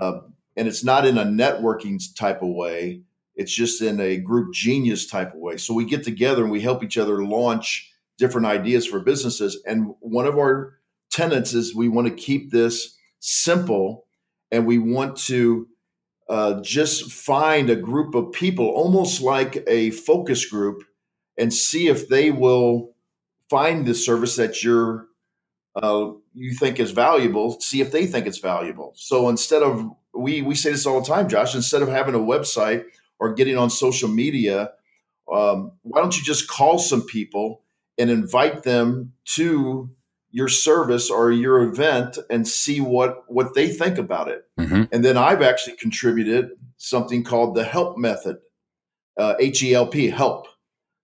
uh, 0.00 0.20
and 0.56 0.66
it's 0.66 0.82
not 0.82 1.06
in 1.06 1.18
a 1.18 1.24
networking 1.24 2.02
type 2.16 2.42
of 2.42 2.48
way. 2.48 3.02
It's 3.36 3.52
just 3.52 3.80
in 3.80 4.00
a 4.00 4.16
group 4.16 4.52
genius 4.52 5.06
type 5.06 5.34
of 5.34 5.40
way. 5.40 5.56
So 5.56 5.72
we 5.72 5.84
get 5.84 6.02
together 6.02 6.42
and 6.42 6.50
we 6.50 6.60
help 6.60 6.82
each 6.82 6.98
other 6.98 7.24
launch 7.24 7.92
different 8.18 8.46
ideas 8.46 8.86
for 8.86 9.00
businesses. 9.00 9.62
And 9.66 9.94
one 10.00 10.26
of 10.26 10.36
our 10.36 10.79
tenets 11.10 11.54
is 11.54 11.74
we 11.74 11.88
want 11.88 12.06
to 12.08 12.14
keep 12.14 12.50
this 12.50 12.96
simple 13.20 14.06
and 14.50 14.66
we 14.66 14.78
want 14.78 15.16
to 15.16 15.68
uh, 16.28 16.60
just 16.62 17.10
find 17.10 17.70
a 17.70 17.76
group 17.76 18.14
of 18.14 18.32
people, 18.32 18.66
almost 18.66 19.20
like 19.20 19.64
a 19.66 19.90
focus 19.90 20.46
group, 20.46 20.84
and 21.36 21.52
see 21.52 21.88
if 21.88 22.08
they 22.08 22.30
will 22.30 22.94
find 23.48 23.86
the 23.86 23.94
service 23.94 24.36
that 24.36 24.62
you're 24.62 25.06
uh, 25.76 26.10
you 26.34 26.52
think 26.54 26.80
is 26.80 26.90
valuable. 26.90 27.60
See 27.60 27.80
if 27.80 27.92
they 27.92 28.06
think 28.06 28.26
it's 28.26 28.38
valuable. 28.38 28.92
So 28.96 29.28
instead 29.28 29.62
of 29.62 29.90
we 30.14 30.42
we 30.42 30.54
say 30.54 30.70
this 30.70 30.86
all 30.86 31.00
the 31.00 31.06
time, 31.06 31.28
Josh. 31.28 31.54
Instead 31.54 31.82
of 31.82 31.88
having 31.88 32.14
a 32.14 32.18
website 32.18 32.84
or 33.18 33.34
getting 33.34 33.56
on 33.56 33.70
social 33.70 34.08
media, 34.08 34.72
um, 35.32 35.72
why 35.82 36.00
don't 36.00 36.16
you 36.16 36.24
just 36.24 36.48
call 36.48 36.78
some 36.78 37.02
people 37.02 37.62
and 37.98 38.10
invite 38.10 38.62
them 38.62 39.12
to 39.36 39.90
your 40.32 40.48
service 40.48 41.10
or 41.10 41.32
your 41.32 41.62
event 41.62 42.18
and 42.28 42.46
see 42.46 42.80
what 42.80 43.24
what 43.28 43.54
they 43.54 43.68
think 43.68 43.98
about 43.98 44.28
it. 44.28 44.44
Mm-hmm. 44.58 44.84
And 44.92 45.04
then 45.04 45.16
I've 45.16 45.42
actually 45.42 45.76
contributed 45.76 46.50
something 46.76 47.24
called 47.24 47.54
the 47.54 47.64
help 47.64 47.98
method, 47.98 48.38
uh, 49.16 49.34
H 49.40 49.62
E 49.62 49.74
L 49.74 49.86
P, 49.86 50.08
help. 50.08 50.46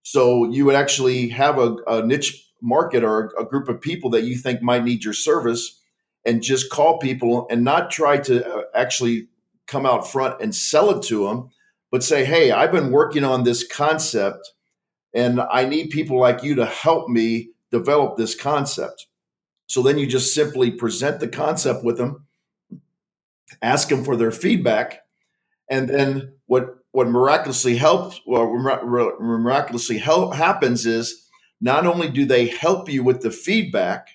So 0.03 0.49
you 0.51 0.65
would 0.65 0.77
actually 0.77 1.29
have 1.31 1.59
a, 1.59 1.77
a 1.89 2.07
niche 2.07 2.49
market 2.63 3.03
or 3.03 3.27
a, 3.27 3.43
a 3.43 3.45
group 3.45 3.69
of 3.69 3.81
people 3.81 4.11
that 4.11 4.23
you 4.23 4.37
think 4.37 4.63
might 4.63 4.85
need 4.85 5.05
your 5.05 5.15
service, 5.15 5.81
and 6.25 6.43
just 6.43 6.71
call 6.71 6.99
people 6.99 7.47
and 7.51 7.65
not 7.65 7.91
try 7.91 8.19
to 8.19 8.47
uh, 8.47 8.63
actually 8.75 9.29
come 9.67 9.85
out 9.85 10.07
front 10.09 10.41
and 10.41 10.55
sell 10.55 10.91
it 10.91 11.03
to 11.03 11.27
them, 11.27 11.51
but 11.91 12.05
say, 12.05 12.25
hey, 12.25 12.53
I've 12.53 12.73
been 12.73 12.93
working 12.93 13.25
on 13.25 13.43
this 13.43 13.67
concept 13.67 14.53
and 15.13 15.41
I 15.41 15.65
need 15.65 15.91
people 15.91 16.19
like 16.21 16.43
you 16.45 16.55
to 16.57 16.67
help 16.67 17.09
me 17.09 17.51
develop 17.73 18.17
this 18.17 18.35
concept. 18.35 19.07
So 19.67 19.83
then 19.83 19.99
you 19.99 20.07
just 20.07 20.35
simply 20.35 20.71
present 20.71 21.21
the 21.21 21.29
concept 21.29 21.85
with 21.85 21.99
them, 21.99 22.27
ask 23.63 23.89
them 23.89 24.05
for 24.05 24.17
their 24.17 24.31
feedback, 24.31 25.03
and 25.69 25.89
then 25.89 26.35
what 26.47 26.77
what 26.93 27.09
miraculously 27.09 27.77
helps 27.77 28.21
or 28.27 28.59
miraculously 29.21 29.99
help 29.99 30.35
happens 30.35 30.87
is 30.87 31.29
not 31.61 31.87
only 31.87 32.09
do 32.09 32.25
they 32.25 32.47
help 32.47 32.89
you 32.89 33.03
with 33.05 33.21
the 33.21 33.31
feedback, 33.31 34.09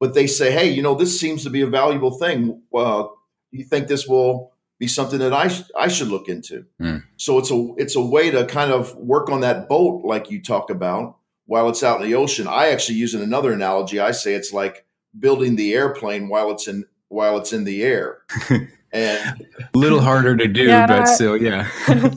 but 0.00 0.14
they 0.14 0.26
say, 0.26 0.50
"Hey, 0.50 0.70
you 0.70 0.80
know, 0.80 0.94
this 0.94 1.18
seems 1.20 1.42
to 1.44 1.50
be 1.50 1.60
a 1.60 1.66
valuable 1.66 2.12
thing. 2.12 2.62
Well, 2.70 3.18
you 3.50 3.64
think 3.64 3.88
this 3.88 4.06
will 4.06 4.52
be 4.78 4.86
something 4.86 5.18
that 5.18 5.32
I 5.32 5.48
sh- 5.48 5.70
I 5.76 5.88
should 5.88 6.08
look 6.08 6.28
into?" 6.28 6.64
Mm. 6.80 7.02
So 7.16 7.38
it's 7.38 7.50
a 7.50 7.74
it's 7.76 7.96
a 7.96 8.02
way 8.02 8.30
to 8.30 8.46
kind 8.46 8.72
of 8.72 8.94
work 8.96 9.28
on 9.28 9.40
that 9.40 9.68
boat, 9.68 10.02
like 10.04 10.30
you 10.30 10.40
talk 10.40 10.70
about, 10.70 11.16
while 11.46 11.68
it's 11.68 11.82
out 11.82 12.00
in 12.00 12.08
the 12.08 12.14
ocean. 12.14 12.46
I 12.46 12.68
actually 12.68 12.96
use 12.96 13.14
another 13.14 13.52
analogy. 13.52 14.00
I 14.00 14.12
say 14.12 14.34
it's 14.34 14.52
like 14.52 14.86
building 15.18 15.56
the 15.56 15.74
airplane 15.74 16.28
while 16.28 16.50
it's 16.50 16.66
in 16.68 16.84
while 17.08 17.36
it's 17.38 17.52
in 17.52 17.64
the 17.64 17.82
air. 17.82 18.22
and 18.92 19.46
a 19.74 19.78
little 19.78 20.00
harder 20.00 20.36
to 20.36 20.46
do, 20.46 20.64
yeah, 20.64 20.86
but 20.86 21.06
still, 21.06 21.36
yeah. 21.36 21.68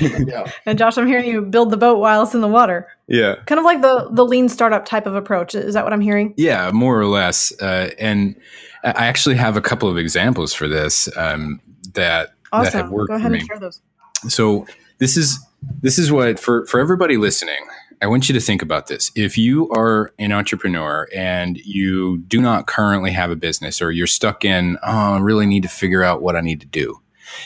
yeah. 0.00 0.50
And 0.66 0.78
Josh, 0.78 0.98
I'm 0.98 1.06
hearing 1.06 1.26
you 1.26 1.42
build 1.42 1.70
the 1.70 1.76
boat 1.76 1.98
while 1.98 2.22
it's 2.22 2.34
in 2.34 2.42
the 2.42 2.48
water. 2.48 2.88
Yeah. 3.08 3.36
Kind 3.46 3.58
of 3.58 3.64
like 3.64 3.80
the 3.80 4.08
the 4.12 4.24
lean 4.24 4.48
startup 4.48 4.84
type 4.84 5.06
of 5.06 5.14
approach. 5.14 5.54
Is 5.54 5.74
that 5.74 5.84
what 5.84 5.92
I'm 5.92 6.00
hearing? 6.00 6.34
Yeah, 6.36 6.70
more 6.72 6.98
or 6.98 7.06
less. 7.06 7.52
Uh, 7.60 7.90
and 7.98 8.36
I 8.84 9.06
actually 9.06 9.36
have 9.36 9.56
a 9.56 9.62
couple 9.62 9.88
of 9.88 9.98
examples 9.98 10.54
for 10.54 10.68
this 10.68 11.08
um, 11.16 11.60
that 11.94 12.34
awesome. 12.52 12.64
that 12.64 12.82
have 12.84 12.90
worked 12.90 13.08
Go 13.08 13.16
ahead 13.16 13.26
for 13.26 13.32
me. 13.32 13.38
and 13.40 13.48
share 13.48 13.58
those. 13.58 13.80
So 14.28 14.66
this 14.98 15.16
is 15.16 15.38
this 15.80 15.98
is 15.98 16.12
what 16.12 16.38
for 16.38 16.66
for 16.66 16.80
everybody 16.80 17.16
listening. 17.16 17.66
I 18.02 18.06
want 18.06 18.28
you 18.28 18.32
to 18.32 18.40
think 18.40 18.62
about 18.62 18.86
this. 18.86 19.10
If 19.14 19.36
you 19.36 19.68
are 19.70 20.14
an 20.18 20.32
entrepreneur 20.32 21.06
and 21.14 21.58
you 21.58 22.18
do 22.18 22.40
not 22.40 22.66
currently 22.66 23.10
have 23.10 23.30
a 23.30 23.36
business 23.36 23.82
or 23.82 23.90
you're 23.90 24.06
stuck 24.06 24.42
in, 24.42 24.78
oh, 24.82 25.14
I 25.14 25.18
really 25.18 25.44
need 25.44 25.62
to 25.64 25.68
figure 25.68 26.02
out 26.02 26.22
what 26.22 26.34
I 26.34 26.40
need 26.40 26.60
to 26.60 26.66
do. 26.66 27.02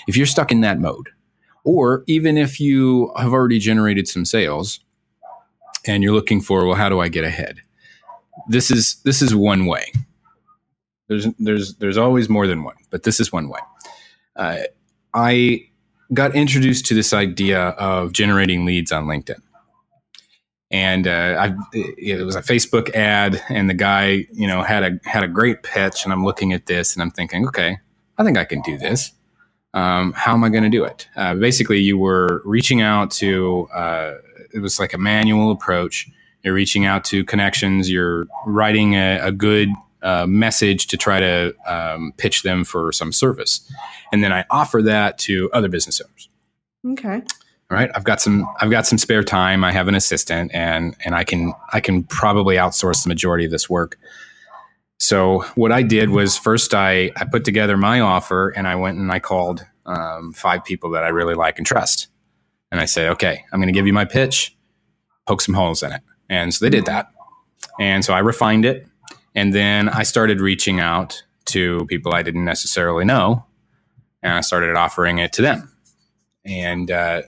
If 0.06 0.16
you're 0.16 0.26
stuck 0.26 0.52
in 0.52 0.60
that 0.60 0.78
mode, 0.78 1.08
or 1.64 2.04
even 2.06 2.38
if 2.38 2.60
you 2.60 3.12
have 3.16 3.32
already 3.32 3.58
generated 3.58 4.06
some 4.06 4.24
sales 4.24 4.78
and 5.86 6.04
you're 6.04 6.12
looking 6.12 6.40
for, 6.40 6.66
well, 6.66 6.76
how 6.76 6.88
do 6.88 7.00
I 7.00 7.08
get 7.08 7.24
ahead? 7.24 7.60
This 8.48 8.70
is 8.70 8.96
this 9.04 9.22
is 9.22 9.34
one 9.34 9.66
way. 9.66 9.92
There's 11.08 11.26
there's 11.38 11.74
there's 11.76 11.98
always 11.98 12.28
more 12.28 12.46
than 12.46 12.62
one, 12.62 12.76
but 12.90 13.02
this 13.02 13.18
is 13.18 13.32
one 13.32 13.48
way. 13.48 13.60
Uh, 14.36 14.58
I 15.14 15.68
got 16.12 16.34
introduced 16.36 16.86
to 16.86 16.94
this 16.94 17.12
idea 17.12 17.68
of 17.70 18.12
generating 18.12 18.64
leads 18.64 18.92
on 18.92 19.06
LinkedIn 19.06 19.40
and 20.74 21.06
uh, 21.06 21.36
I, 21.38 21.54
it 21.72 22.26
was 22.26 22.34
a 22.34 22.42
Facebook 22.42 22.92
ad, 22.96 23.40
and 23.48 23.70
the 23.70 23.74
guy, 23.74 24.26
you 24.32 24.48
know, 24.48 24.64
had 24.64 24.82
a 24.82 25.08
had 25.08 25.22
a 25.22 25.28
great 25.28 25.62
pitch, 25.62 26.02
and 26.02 26.12
I'm 26.12 26.24
looking 26.24 26.52
at 26.52 26.66
this, 26.66 26.94
and 26.94 27.02
I'm 27.02 27.12
thinking, 27.12 27.46
okay, 27.46 27.78
I 28.18 28.24
think 28.24 28.36
I 28.36 28.44
can 28.44 28.60
do 28.62 28.76
this. 28.76 29.12
Um, 29.72 30.12
how 30.14 30.32
am 30.32 30.42
I 30.42 30.48
going 30.48 30.64
to 30.64 30.68
do 30.68 30.82
it? 30.82 31.08
Uh, 31.14 31.36
basically, 31.36 31.78
you 31.78 31.96
were 31.96 32.42
reaching 32.44 32.80
out 32.80 33.12
to. 33.12 33.68
Uh, 33.72 34.14
it 34.52 34.58
was 34.58 34.80
like 34.80 34.92
a 34.94 34.98
manual 34.98 35.52
approach. 35.52 36.08
You're 36.42 36.54
reaching 36.54 36.86
out 36.86 37.04
to 37.04 37.24
connections. 37.24 37.88
You're 37.88 38.26
writing 38.44 38.94
a, 38.94 39.20
a 39.22 39.30
good 39.30 39.68
uh, 40.02 40.26
message 40.26 40.88
to 40.88 40.96
try 40.96 41.20
to 41.20 41.54
um, 41.68 42.12
pitch 42.16 42.42
them 42.42 42.64
for 42.64 42.90
some 42.90 43.12
service, 43.12 43.72
and 44.12 44.24
then 44.24 44.32
I 44.32 44.44
offer 44.50 44.82
that 44.82 45.18
to 45.18 45.52
other 45.52 45.68
business 45.68 46.00
owners. 46.00 46.28
Okay 46.98 47.22
right 47.70 47.90
i've 47.94 48.04
got 48.04 48.20
some 48.20 48.46
i've 48.60 48.70
got 48.70 48.86
some 48.86 48.98
spare 48.98 49.22
time. 49.22 49.64
I 49.64 49.72
have 49.72 49.88
an 49.88 49.94
assistant 49.94 50.50
and 50.54 50.96
and 51.04 51.14
i 51.14 51.24
can 51.24 51.52
i 51.72 51.80
can 51.80 52.04
probably 52.04 52.56
outsource 52.56 53.02
the 53.02 53.08
majority 53.08 53.44
of 53.44 53.50
this 53.50 53.68
work. 53.68 53.98
So 54.98 55.40
what 55.54 55.72
i 55.72 55.82
did 55.82 56.10
was 56.10 56.36
first 56.36 56.74
i 56.74 57.10
i 57.16 57.24
put 57.24 57.44
together 57.44 57.76
my 57.76 58.00
offer 58.00 58.50
and 58.50 58.68
i 58.68 58.74
went 58.74 58.98
and 58.98 59.10
i 59.10 59.18
called 59.18 59.66
um, 59.86 60.32
five 60.32 60.64
people 60.64 60.90
that 60.90 61.04
i 61.04 61.08
really 61.08 61.34
like 61.34 61.58
and 61.58 61.66
trust. 61.66 62.08
And 62.70 62.80
i 62.80 62.84
say 62.84 63.08
okay 63.08 63.44
i'm 63.52 63.60
going 63.60 63.72
to 63.72 63.78
give 63.78 63.86
you 63.86 63.92
my 63.92 64.04
pitch 64.04 64.56
poke 65.26 65.40
some 65.40 65.54
holes 65.54 65.82
in 65.82 65.92
it. 65.92 66.02
And 66.28 66.52
so 66.52 66.64
they 66.64 66.70
did 66.70 66.86
that. 66.86 67.08
And 67.80 68.04
so 68.04 68.12
i 68.14 68.18
refined 68.18 68.64
it. 68.64 68.86
And 69.34 69.52
then 69.52 69.88
i 69.88 70.02
started 70.02 70.40
reaching 70.40 70.80
out 70.80 71.22
to 71.46 71.84
people 71.86 72.14
i 72.14 72.22
didn't 72.22 72.44
necessarily 72.44 73.04
know 73.04 73.44
and 74.22 74.32
i 74.32 74.40
started 74.40 74.76
offering 74.76 75.18
it 75.18 75.32
to 75.34 75.42
them. 75.42 75.70
And 76.46 76.90
uh, 76.90 77.22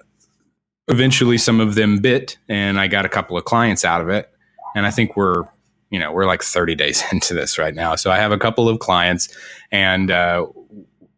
eventually 0.89 1.39
some 1.39 1.61
of 1.61 1.75
them 1.75 1.99
bit 1.99 2.39
and 2.49 2.79
I 2.79 2.87
got 2.87 3.05
a 3.05 3.09
couple 3.09 3.37
of 3.37 3.45
clients 3.45 3.85
out 3.85 4.01
of 4.01 4.09
it. 4.09 4.31
And 4.75 4.87
I 4.87 4.91
think 4.91 5.17
we're, 5.17 5.45
you 5.91 5.99
know, 5.99 6.13
we're 6.13 6.27
like 6.27 6.43
30 6.43 6.75
days 6.75 7.03
into 7.13 7.35
this 7.35 7.59
right 7.59 7.75
now. 7.75 7.97
So 7.97 8.11
I 8.11 8.17
have 8.17 8.33
a 8.33 8.39
couple 8.39 8.69
of 8.69 8.79
clients 8.79 9.29
and 9.71 10.11
uh, 10.11 10.47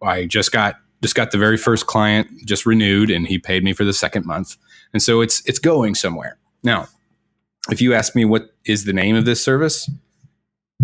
I 0.03 0.27
just 0.27 0.53
got 0.53 0.77
just 1.01 1.15
got 1.15 1.31
the 1.31 1.39
very 1.39 1.57
first 1.57 1.87
client 1.87 2.29
just 2.45 2.67
renewed 2.67 3.09
and 3.09 3.27
he 3.27 3.39
paid 3.39 3.63
me 3.63 3.73
for 3.73 3.85
the 3.85 3.93
second 3.93 4.27
month. 4.27 4.57
And 4.93 5.03
so 5.03 5.21
it's 5.21 5.47
it's 5.47 5.59
going 5.59 5.95
somewhere. 5.95 6.39
Now, 6.65 6.89
if 7.71 7.81
you 7.81 7.95
ask 7.95 8.17
me 8.17 8.25
what 8.25 8.55
is 8.65 8.85
the 8.85 8.93
name 8.93 9.15
of 9.15 9.25
this 9.25 9.43
service, 9.43 9.89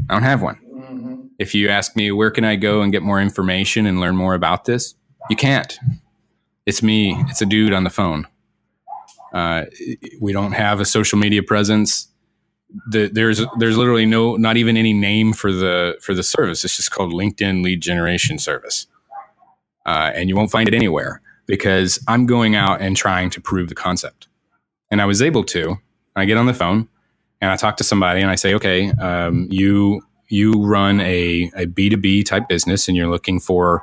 I 0.08 0.14
don't 0.14 0.22
have 0.22 0.42
one. 0.42 0.60
Mm-hmm. 0.72 1.26
If 1.38 1.54
you 1.54 1.68
ask 1.68 1.96
me 1.96 2.12
where 2.12 2.30
can 2.30 2.44
I 2.44 2.56
go 2.56 2.82
and 2.82 2.92
get 2.92 3.02
more 3.02 3.20
information 3.20 3.86
and 3.86 4.00
learn 4.00 4.16
more 4.16 4.34
about 4.34 4.66
this, 4.66 4.94
you 5.30 5.36
can't. 5.36 5.76
It's 6.66 6.82
me. 6.82 7.16
It's 7.28 7.42
a 7.42 7.46
dude 7.46 7.72
on 7.72 7.84
the 7.84 7.90
phone. 7.90 8.26
Uh, 9.34 9.64
we 10.20 10.32
don't 10.32 10.52
have 10.52 10.80
a 10.80 10.84
social 10.84 11.18
media 11.18 11.42
presence. 11.42 12.08
The, 12.90 13.08
there's 13.08 13.42
there's 13.58 13.76
literally 13.76 14.06
no 14.06 14.36
not 14.36 14.56
even 14.56 14.76
any 14.76 14.92
name 14.92 15.32
for 15.32 15.52
the 15.52 15.96
for 16.00 16.14
the 16.14 16.22
service. 16.22 16.64
It's 16.64 16.76
just 16.76 16.92
called 16.92 17.12
LinkedIn 17.12 17.64
Lead 17.64 17.80
Generation 17.82 18.38
Service, 18.38 18.86
uh, 19.86 20.12
and 20.14 20.28
you 20.28 20.36
won't 20.36 20.50
find 20.50 20.68
it 20.68 20.74
anywhere 20.74 21.20
because 21.46 21.98
I'm 22.08 22.26
going 22.26 22.54
out 22.54 22.80
and 22.80 22.96
trying 22.96 23.30
to 23.30 23.40
prove 23.40 23.68
the 23.68 23.74
concept. 23.74 24.28
And 24.90 25.02
I 25.02 25.04
was 25.04 25.20
able 25.20 25.44
to. 25.44 25.76
I 26.16 26.24
get 26.26 26.36
on 26.36 26.46
the 26.46 26.54
phone 26.54 26.88
and 27.40 27.50
I 27.50 27.56
talk 27.56 27.76
to 27.78 27.84
somebody 27.84 28.20
and 28.20 28.30
I 28.30 28.36
say, 28.36 28.54
okay, 28.54 28.90
um, 28.92 29.48
you 29.50 30.02
you 30.28 30.52
run 30.52 31.00
a 31.00 31.50
a 31.56 31.66
B 31.66 31.88
two 31.90 31.96
B 31.96 32.22
type 32.22 32.48
business 32.48 32.88
and 32.88 32.96
you're 32.96 33.10
looking 33.10 33.40
for 33.40 33.82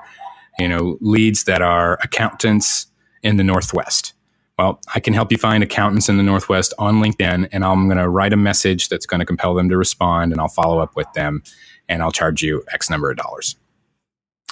you 0.59 0.67
know 0.67 0.97
leads 1.01 1.43
that 1.45 1.61
are 1.61 1.99
accountants 2.03 2.87
in 3.21 3.37
the 3.37 3.43
Northwest 3.43 4.13
well, 4.61 4.79
I 4.93 4.99
can 4.99 5.15
help 5.15 5.31
you 5.31 5.39
find 5.39 5.63
accountants 5.63 6.07
in 6.07 6.17
the 6.17 6.23
Northwest 6.23 6.71
on 6.77 7.01
LinkedIn, 7.01 7.49
and 7.51 7.65
I'm 7.65 7.87
going 7.87 7.97
to 7.97 8.07
write 8.07 8.31
a 8.31 8.37
message 8.37 8.89
that's 8.89 9.07
going 9.07 9.19
to 9.19 9.25
compel 9.25 9.55
them 9.55 9.69
to 9.69 9.77
respond, 9.77 10.31
and 10.31 10.39
I'll 10.39 10.49
follow 10.49 10.77
up 10.77 10.95
with 10.95 11.11
them, 11.13 11.41
and 11.89 12.03
I'll 12.03 12.11
charge 12.11 12.43
you 12.43 12.63
X 12.71 12.87
number 12.87 13.09
of 13.09 13.17
dollars. 13.17 13.55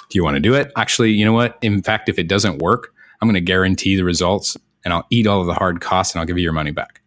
Do 0.08 0.18
you 0.18 0.24
want 0.24 0.34
to 0.34 0.40
do 0.40 0.52
it? 0.54 0.72
Actually, 0.76 1.12
you 1.12 1.24
know 1.24 1.32
what? 1.32 1.58
In 1.62 1.80
fact, 1.80 2.08
if 2.08 2.18
it 2.18 2.26
doesn't 2.26 2.58
work, 2.58 2.92
I'm 3.20 3.28
going 3.28 3.34
to 3.34 3.40
guarantee 3.40 3.94
the 3.94 4.02
results, 4.02 4.56
and 4.84 4.92
I'll 4.92 5.06
eat 5.10 5.28
all 5.28 5.40
of 5.40 5.46
the 5.46 5.54
hard 5.54 5.80
costs, 5.80 6.12
and 6.12 6.20
I'll 6.20 6.26
give 6.26 6.36
you 6.36 6.42
your 6.42 6.52
money 6.52 6.72
back. 6.72 7.02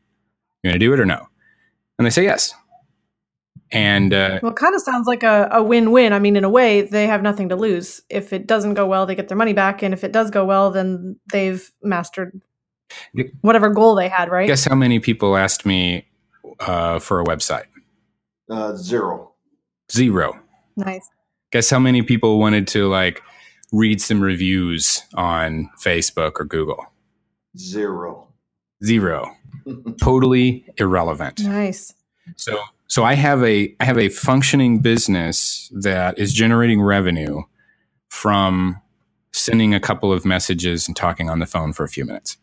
You 0.63 0.69
going 0.69 0.79
to 0.79 0.85
do 0.85 0.93
it 0.93 0.99
or 1.01 1.05
no? 1.05 1.27
And 1.99 2.05
they 2.05 2.09
say 2.09 2.23
yes. 2.23 2.53
And 3.73 4.13
uh, 4.13 4.39
well, 4.41 4.53
kind 4.53 4.75
of 4.75 4.81
sounds 4.81 5.07
like 5.07 5.23
a, 5.23 5.49
a 5.51 5.61
win 5.61 5.91
win. 5.91 6.13
I 6.13 6.19
mean, 6.19 6.37
in 6.37 6.45
a 6.45 6.49
way, 6.49 6.83
they 6.83 7.07
have 7.07 7.21
nothing 7.21 7.49
to 7.49 7.57
lose. 7.57 8.01
If 8.09 8.31
it 8.31 8.47
doesn't 8.47 8.75
go 8.75 8.87
well, 8.87 9.05
they 9.05 9.15
get 9.15 9.27
their 9.27 9.37
money 9.37 9.51
back. 9.51 9.83
And 9.83 9.93
if 9.93 10.05
it 10.05 10.13
does 10.13 10.31
go 10.31 10.45
well, 10.45 10.71
then 10.71 11.19
they've 11.33 11.69
mastered 11.81 12.39
whatever 13.41 13.69
goal 13.69 13.95
they 13.95 14.09
had, 14.09 14.29
right? 14.29 14.47
Guess 14.47 14.65
how 14.65 14.75
many 14.75 14.99
people 14.99 15.35
asked 15.37 15.65
me 15.65 16.07
uh, 16.59 16.99
for 16.99 17.19
a 17.19 17.23
website? 17.23 17.65
Uh, 18.49 18.75
zero. 18.75 19.33
Zero. 19.91 20.39
Nice. 20.75 21.07
Guess 21.51 21.69
how 21.69 21.79
many 21.79 22.01
people 22.01 22.39
wanted 22.39 22.67
to 22.69 22.87
like 22.87 23.21
read 23.71 24.01
some 24.01 24.21
reviews 24.21 25.03
on 25.13 25.69
Facebook 25.79 26.33
or 26.39 26.45
Google? 26.45 26.85
Zero. 27.57 28.27
Zero. 28.83 29.35
totally 30.01 30.65
irrelevant. 30.77 31.43
Nice. 31.43 31.93
So 32.35 32.59
so 32.87 33.03
I 33.03 33.13
have 33.15 33.43
a 33.43 33.75
I 33.79 33.85
have 33.85 33.97
a 33.97 34.09
functioning 34.09 34.79
business 34.79 35.71
that 35.73 36.17
is 36.17 36.33
generating 36.33 36.81
revenue 36.81 37.41
from 38.09 38.79
sending 39.31 39.73
a 39.73 39.79
couple 39.79 40.13
of 40.13 40.25
messages 40.25 40.87
and 40.87 40.95
talking 40.95 41.29
on 41.29 41.39
the 41.39 41.45
phone 41.45 41.73
for 41.73 41.83
a 41.83 41.89
few 41.89 42.05
minutes. 42.05 42.37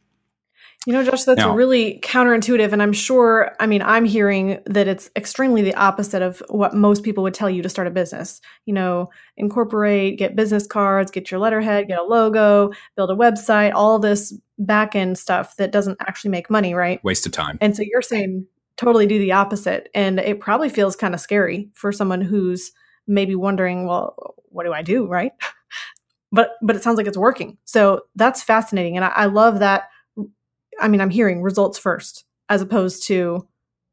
You 0.86 0.94
know, 0.94 1.04
Josh, 1.04 1.24
that's 1.24 1.38
now, 1.38 1.54
really 1.54 2.00
counterintuitive. 2.02 2.72
And 2.72 2.82
I'm 2.82 2.94
sure, 2.94 3.54
I 3.60 3.66
mean, 3.66 3.82
I'm 3.82 4.06
hearing 4.06 4.60
that 4.64 4.88
it's 4.88 5.10
extremely 5.14 5.60
the 5.60 5.74
opposite 5.74 6.22
of 6.22 6.42
what 6.48 6.74
most 6.74 7.02
people 7.02 7.22
would 7.22 7.34
tell 7.34 7.50
you 7.50 7.62
to 7.62 7.68
start 7.68 7.86
a 7.86 7.90
business. 7.90 8.40
You 8.64 8.72
know, 8.72 9.10
incorporate, 9.36 10.18
get 10.18 10.36
business 10.36 10.66
cards, 10.66 11.10
get 11.10 11.30
your 11.30 11.38
letterhead, 11.38 11.88
get 11.88 11.98
a 11.98 12.02
logo, 12.02 12.72
build 12.96 13.10
a 13.10 13.14
website, 13.14 13.72
all 13.74 13.98
this 13.98 14.32
back 14.58 14.96
end 14.96 15.18
stuff 15.18 15.54
that 15.56 15.70
doesn't 15.70 15.98
actually 16.00 16.30
make 16.30 16.48
money, 16.48 16.72
right? 16.72 17.02
Waste 17.04 17.26
of 17.26 17.32
time. 17.32 17.58
And 17.60 17.76
so 17.76 17.82
you're 17.82 18.00
saying 18.00 18.46
totally 18.78 19.06
do 19.06 19.18
the 19.18 19.32
opposite. 19.32 19.90
And 19.94 20.18
it 20.18 20.40
probably 20.40 20.70
feels 20.70 20.96
kind 20.96 21.12
of 21.12 21.20
scary 21.20 21.68
for 21.74 21.92
someone 21.92 22.22
who's 22.22 22.72
maybe 23.06 23.34
wondering, 23.34 23.86
well, 23.86 24.34
what 24.48 24.64
do 24.64 24.72
I 24.72 24.80
do, 24.80 25.06
right? 25.08 25.32
but 26.32 26.52
but 26.62 26.76
it 26.76 26.82
sounds 26.82 26.96
like 26.96 27.06
it's 27.06 27.18
working. 27.18 27.58
So 27.64 28.02
that's 28.16 28.42
fascinating, 28.42 28.96
and 28.96 29.04
I, 29.04 29.08
I 29.08 29.26
love 29.26 29.58
that. 29.58 29.90
I 30.80 30.88
mean, 30.88 31.00
I'm 31.00 31.10
hearing 31.10 31.42
results 31.42 31.78
first, 31.78 32.24
as 32.48 32.62
opposed 32.62 33.06
to 33.08 33.46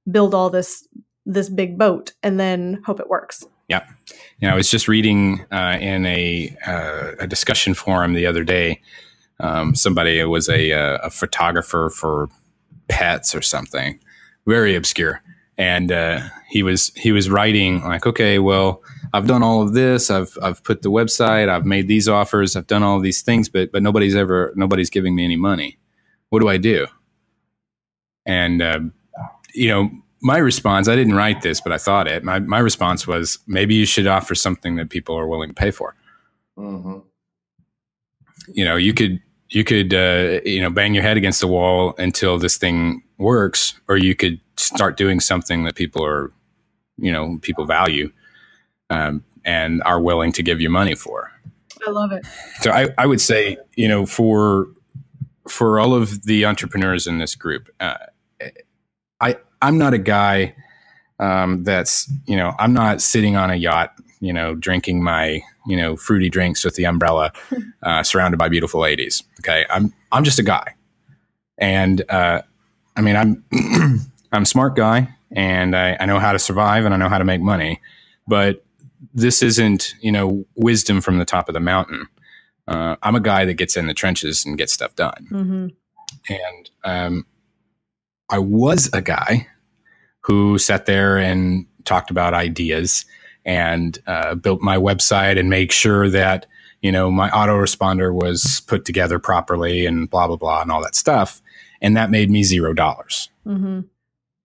build 0.10 0.34
all 0.34 0.50
this 0.50 0.88
this 1.26 1.50
big 1.50 1.78
boat 1.78 2.14
and 2.24 2.40
then 2.40 2.82
hope 2.86 3.00
it 3.00 3.10
works. 3.10 3.46
Yeah, 3.68 3.86
you 4.40 4.48
know, 4.48 4.54
I 4.54 4.56
was 4.56 4.72
just 4.72 4.88
reading 4.88 5.46
uh, 5.52 5.78
in 5.80 6.06
a 6.06 6.56
uh, 6.66 7.12
a 7.20 7.28
discussion 7.28 7.74
forum 7.74 8.14
the 8.14 8.26
other 8.26 8.44
day. 8.44 8.82
Um, 9.40 9.76
somebody 9.76 10.24
was 10.24 10.50
a, 10.50 10.72
uh, 10.72 10.98
a 11.04 11.10
photographer 11.12 11.92
for 11.92 12.30
pets 12.88 13.36
or 13.36 13.44
something, 13.44 14.00
very 14.48 14.76
obscure, 14.76 15.22
and 15.58 15.92
uh, 15.92 16.22
he 16.50 16.64
was 16.64 16.92
he 16.96 17.12
was 17.12 17.30
writing 17.30 17.84
like, 17.84 18.08
okay, 18.08 18.40
well, 18.40 18.82
I've 19.14 19.28
done 19.28 19.44
all 19.44 19.62
of 19.62 19.74
this, 19.74 20.10
I've 20.10 20.38
I've 20.42 20.64
put 20.64 20.82
the 20.82 20.90
website, 20.90 21.50
I've 21.50 21.66
made 21.66 21.88
these 21.88 22.08
offers, 22.08 22.56
I've 22.56 22.68
done 22.68 22.84
all 22.84 23.00
these 23.00 23.22
things, 23.22 23.50
but 23.50 23.72
but 23.72 23.84
nobody's 23.84 24.16
ever 24.16 24.54
nobody's 24.56 24.90
giving 24.90 25.14
me 25.14 25.26
any 25.26 25.36
money. 25.36 25.78
What 26.30 26.42
do 26.42 26.50
I 26.50 26.58
do? 26.58 26.88
And 28.26 28.62
uh, 28.62 28.80
you 29.54 29.70
know, 29.70 29.90
my 30.22 30.38
response, 30.38 30.88
I 30.88 30.96
didn't 30.96 31.16
write 31.16 31.42
this, 31.42 31.62
but 31.62 31.72
I 31.72 31.78
thought 31.78 32.08
it. 32.08 32.24
My, 32.24 32.40
my 32.40 32.60
response 32.60 33.08
was 33.08 33.40
maybe 33.48 33.76
you 33.76 33.86
should 33.86 34.08
offer 34.08 34.36
something 34.36 34.76
that 34.76 34.90
people 34.90 35.18
are 35.18 35.28
willing 35.28 35.50
to 35.50 35.56
pay 35.56 35.72
for. 35.72 35.96
Mm-hmm. 36.58 37.00
You 38.54 38.66
know, 38.66 38.76
you 38.76 38.94
could, 38.94 39.22
you 39.50 39.64
could, 39.64 39.94
uh, 39.94 40.42
you 40.44 40.62
know, 40.62 40.70
bang 40.70 40.94
your 40.94 41.04
head 41.04 41.18
against 41.18 41.40
the 41.40 41.48
wall 41.48 41.94
until 41.98 42.38
this 42.38 42.58
thing 42.58 43.04
works, 43.18 43.80
or 43.88 43.98
you 43.98 44.16
could 44.16 44.40
start 44.58 44.98
doing 44.98 45.20
something 45.20 45.64
that 45.66 45.76
people 45.76 46.04
are, 46.04 46.32
you 46.98 47.12
know, 47.12 47.40
people 47.42 47.66
value 47.66 48.12
um, 48.90 49.24
and 49.46 49.84
are 49.84 50.02
willing 50.02 50.32
to 50.34 50.44
give 50.44 50.60
you 50.60 50.70
money 50.70 50.96
for. 50.96 51.32
I 51.86 51.92
love 51.92 52.12
it. 52.12 52.26
So 52.62 52.72
I, 52.72 52.90
I 52.98 53.06
would 53.06 53.22
say, 53.22 53.58
you 53.76 53.88
know, 53.88 54.06
for, 54.06 54.68
for 55.50 55.80
all 55.80 55.94
of 55.94 56.24
the 56.24 56.46
entrepreneurs 56.46 57.08
in 57.08 57.20
this 57.20 57.36
group, 57.36 57.70
uh, 57.80 57.96
I, 59.20 59.38
I'm 59.62 59.78
not 59.78 59.94
a 59.94 59.98
guy 59.98 60.56
um, 61.20 61.64
that's 61.64 62.12
you 62.26 62.36
know 62.36 62.54
I'm 62.60 62.74
not 62.74 63.02
sitting 63.02 63.36
on 63.36 63.50
a 63.50 63.56
yacht 63.56 63.94
you 64.20 64.34
know 64.34 64.56
drinking 64.56 65.04
my 65.04 65.42
you 65.66 65.78
know 65.78 65.96
fruity 65.96 66.30
drinks 66.30 66.64
with 66.64 66.76
the 66.76 66.86
umbrella 66.86 67.32
uh, 67.84 68.04
surrounded 68.04 68.38
by 68.38 68.50
beautiful 68.50 68.82
ladies. 68.82 69.24
Okay, 69.40 69.66
I'm 69.70 69.94
I'm 70.12 70.24
just 70.24 70.40
a 70.40 70.44
guy, 70.44 70.76
and 71.58 72.04
uh, 72.10 72.42
I 72.96 73.02
mean 73.02 73.16
I'm 73.16 73.44
I'm 74.32 74.44
a 74.44 74.46
smart 74.46 74.76
guy 74.76 75.14
and 75.32 75.76
I, 75.76 75.98
I 76.00 76.06
know 76.06 76.20
how 76.20 76.32
to 76.32 76.40
survive 76.40 76.86
and 76.86 76.94
I 76.94 76.98
know 76.98 77.10
how 77.10 77.18
to 77.18 77.26
make 77.26 77.42
money, 77.42 77.82
but 78.28 78.64
this 79.14 79.42
isn't 79.42 79.96
you 80.02 80.12
know 80.12 80.46
wisdom 80.56 81.02
from 81.02 81.18
the 81.20 81.26
top 81.26 81.50
of 81.50 81.54
the 81.54 81.60
mountain. 81.60 82.08
Uh, 82.68 82.96
I'm 83.02 83.16
a 83.16 83.22
guy 83.22 83.46
that 83.46 83.54
gets 83.54 83.78
in 83.78 83.88
the 83.88 83.94
trenches 83.94 84.46
and 84.46 84.58
gets 84.58 84.74
stuff 84.74 84.96
done. 84.96 85.28
Mm-hmm. 85.32 85.68
And 86.30 86.70
um, 86.84 87.26
I 88.30 88.40
was 88.40 88.90
a 88.94 89.02
guy 89.02 89.48
who 90.22 90.58
sat 90.58 90.86
there 90.86 91.18
and 91.18 91.66
talked 91.86 92.12
about 92.12 92.34
ideas 92.34 93.06
and 93.46 93.98
uh, 94.08 94.36
built 94.36 94.62
my 94.62 94.78
website 94.78 95.40
and 95.40 95.50
make 95.50 95.72
sure 95.72 96.10
that 96.10 96.46
you 96.82 96.92
know 96.92 97.10
my 97.10 97.30
autoresponder 97.30 98.14
was 98.14 98.62
put 98.68 98.86
together 98.86 99.20
properly 99.20 99.86
and 99.86 100.10
blah 100.10 100.28
blah 100.28 100.36
blah 100.36 100.62
and 100.62 100.72
all 100.72 100.84
that 100.84 100.96
stuff 100.96 101.42
and 101.82 101.96
that 101.96 102.12
made 102.12 102.30
me 102.30 102.44
zero 102.44 102.74
dollars 102.74 103.30
mm-hmm. 103.46 103.82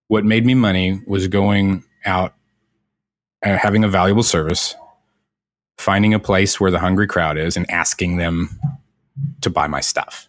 what 0.07 0.23
made 0.23 0.45
me 0.45 0.55
money 0.55 1.01
was 1.05 1.27
going 1.27 1.83
out 2.05 2.33
uh, 3.43 3.57
having 3.57 3.83
a 3.83 3.89
valuable 3.89 4.23
service 4.23 4.75
finding 5.77 6.13
a 6.13 6.19
place 6.19 6.59
where 6.59 6.71
the 6.71 6.79
hungry 6.79 7.07
crowd 7.07 7.37
is 7.37 7.57
and 7.57 7.69
asking 7.69 8.17
them 8.17 8.59
to 9.41 9.49
buy 9.49 9.67
my 9.67 9.81
stuff 9.81 10.27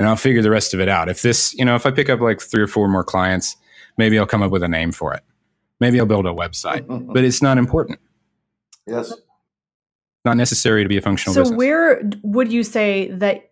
and 0.00 0.08
I'll 0.08 0.16
figure 0.16 0.40
the 0.40 0.50
rest 0.50 0.72
of 0.72 0.80
it 0.80 0.88
out. 0.88 1.10
If 1.10 1.20
this, 1.20 1.54
you 1.54 1.64
know, 1.64 1.74
if 1.74 1.84
I 1.84 1.90
pick 1.90 2.08
up 2.08 2.20
like 2.20 2.40
three 2.40 2.62
or 2.62 2.66
four 2.66 2.88
more 2.88 3.04
clients, 3.04 3.54
maybe 3.98 4.18
I'll 4.18 4.26
come 4.26 4.42
up 4.42 4.50
with 4.50 4.62
a 4.62 4.68
name 4.68 4.92
for 4.92 5.12
it. 5.12 5.22
Maybe 5.78 6.00
I'll 6.00 6.06
build 6.06 6.24
a 6.24 6.30
website, 6.30 6.86
mm-hmm. 6.86 7.12
but 7.12 7.22
it's 7.22 7.42
not 7.42 7.58
important. 7.58 8.00
Yes. 8.86 9.12
Not 10.24 10.38
necessary 10.38 10.82
to 10.82 10.88
be 10.88 10.96
a 10.96 11.02
functional 11.02 11.34
so 11.34 11.42
business. 11.42 11.58
where 11.58 12.02
would 12.22 12.50
you 12.50 12.64
say 12.64 13.10
that 13.10 13.49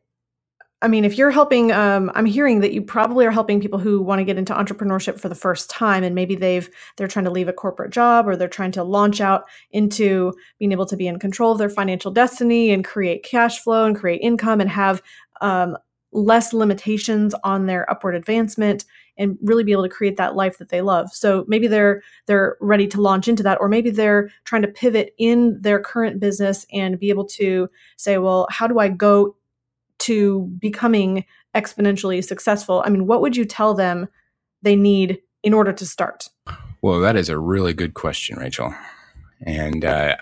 I 0.80 0.86
mean, 0.86 1.04
if 1.04 1.18
you're 1.18 1.32
helping, 1.32 1.72
um, 1.72 2.12
I'm 2.14 2.24
hearing 2.24 2.60
that 2.60 2.72
you 2.72 2.82
probably 2.82 3.26
are 3.26 3.32
helping 3.32 3.60
people 3.60 3.80
who 3.80 4.00
want 4.00 4.20
to 4.20 4.24
get 4.24 4.38
into 4.38 4.54
entrepreneurship 4.54 5.18
for 5.18 5.28
the 5.28 5.34
first 5.34 5.68
time, 5.68 6.04
and 6.04 6.14
maybe 6.14 6.36
they've 6.36 6.70
they're 6.96 7.08
trying 7.08 7.24
to 7.24 7.32
leave 7.32 7.48
a 7.48 7.52
corporate 7.52 7.90
job 7.90 8.28
or 8.28 8.36
they're 8.36 8.46
trying 8.46 8.70
to 8.72 8.84
launch 8.84 9.20
out 9.20 9.44
into 9.72 10.32
being 10.60 10.70
able 10.70 10.86
to 10.86 10.96
be 10.96 11.08
in 11.08 11.18
control 11.18 11.50
of 11.50 11.58
their 11.58 11.68
financial 11.68 12.12
destiny 12.12 12.70
and 12.70 12.84
create 12.84 13.24
cash 13.24 13.58
flow 13.58 13.86
and 13.86 13.96
create 13.96 14.20
income 14.22 14.60
and 14.60 14.70
have 14.70 15.02
um, 15.40 15.76
less 16.12 16.52
limitations 16.52 17.34
on 17.42 17.66
their 17.66 17.90
upward 17.90 18.14
advancement 18.14 18.84
and 19.18 19.36
really 19.42 19.64
be 19.64 19.72
able 19.72 19.82
to 19.82 19.88
create 19.88 20.16
that 20.16 20.36
life 20.36 20.58
that 20.58 20.68
they 20.68 20.80
love. 20.80 21.12
So 21.12 21.44
maybe 21.48 21.66
they're 21.66 22.02
they're 22.26 22.56
ready 22.60 22.86
to 22.86 23.00
launch 23.00 23.26
into 23.26 23.42
that 23.42 23.58
or 23.60 23.68
maybe 23.68 23.90
they're 23.90 24.30
trying 24.44 24.62
to 24.62 24.68
pivot 24.68 25.12
in 25.18 25.60
their 25.60 25.80
current 25.80 26.20
business 26.20 26.64
and 26.72 27.00
be 27.00 27.10
able 27.10 27.26
to 27.26 27.68
say, 27.96 28.18
well, 28.18 28.46
how 28.48 28.68
do 28.68 28.78
I 28.78 28.88
go 28.88 29.34
to 30.00 30.50
becoming 30.58 31.24
exponentially 31.54 32.24
successful? 32.24 32.82
I 32.84 32.90
mean, 32.90 33.06
what 33.06 33.20
would 33.20 33.36
you 33.36 33.44
tell 33.44 33.74
them 33.74 34.08
they 34.62 34.76
need 34.76 35.20
in 35.42 35.54
order 35.54 35.72
to 35.72 35.86
start? 35.86 36.28
Well, 36.82 37.00
that 37.00 37.16
is 37.16 37.28
a 37.28 37.38
really 37.38 37.72
good 37.72 37.94
question, 37.94 38.38
Rachel. 38.38 38.74
And 39.40 39.84
uh, 39.84 40.16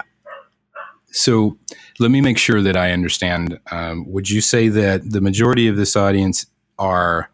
so 1.10 1.58
let 1.98 2.10
me 2.10 2.20
make 2.20 2.38
sure 2.38 2.62
that 2.62 2.76
I 2.76 2.92
understand. 2.92 3.58
Um, 3.70 4.10
would 4.10 4.30
you 4.30 4.40
say 4.40 4.68
that 4.68 5.10
the 5.10 5.20
majority 5.20 5.68
of 5.68 5.76
this 5.76 5.96
audience 5.96 6.46
are 6.78 7.30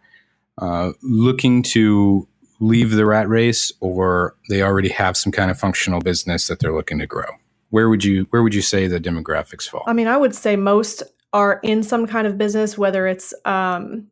uh, 0.58 0.92
looking 1.02 1.62
to 1.62 2.28
leave 2.60 2.92
the 2.92 3.04
rat 3.04 3.28
race, 3.28 3.72
or 3.80 4.36
they 4.48 4.62
already 4.62 4.88
have 4.88 5.16
some 5.16 5.32
kind 5.32 5.50
of 5.50 5.58
functional 5.58 6.00
business 6.00 6.46
that 6.46 6.60
they're 6.60 6.74
looking 6.74 6.98
to 7.00 7.06
grow? 7.06 7.26
Where 7.70 7.88
would 7.88 8.04
you 8.04 8.26
Where 8.30 8.42
would 8.42 8.54
you 8.54 8.62
say 8.62 8.86
the 8.86 9.00
demographics 9.00 9.68
fall? 9.68 9.82
I 9.86 9.92
mean, 9.92 10.06
I 10.06 10.16
would 10.16 10.34
say 10.34 10.56
most 10.56 11.02
are 11.32 11.60
in 11.62 11.82
some 11.82 12.06
kind 12.06 12.26
of 12.26 12.36
business, 12.36 12.76
whether 12.76 13.06
it's 13.06 13.32
um, 13.44 14.08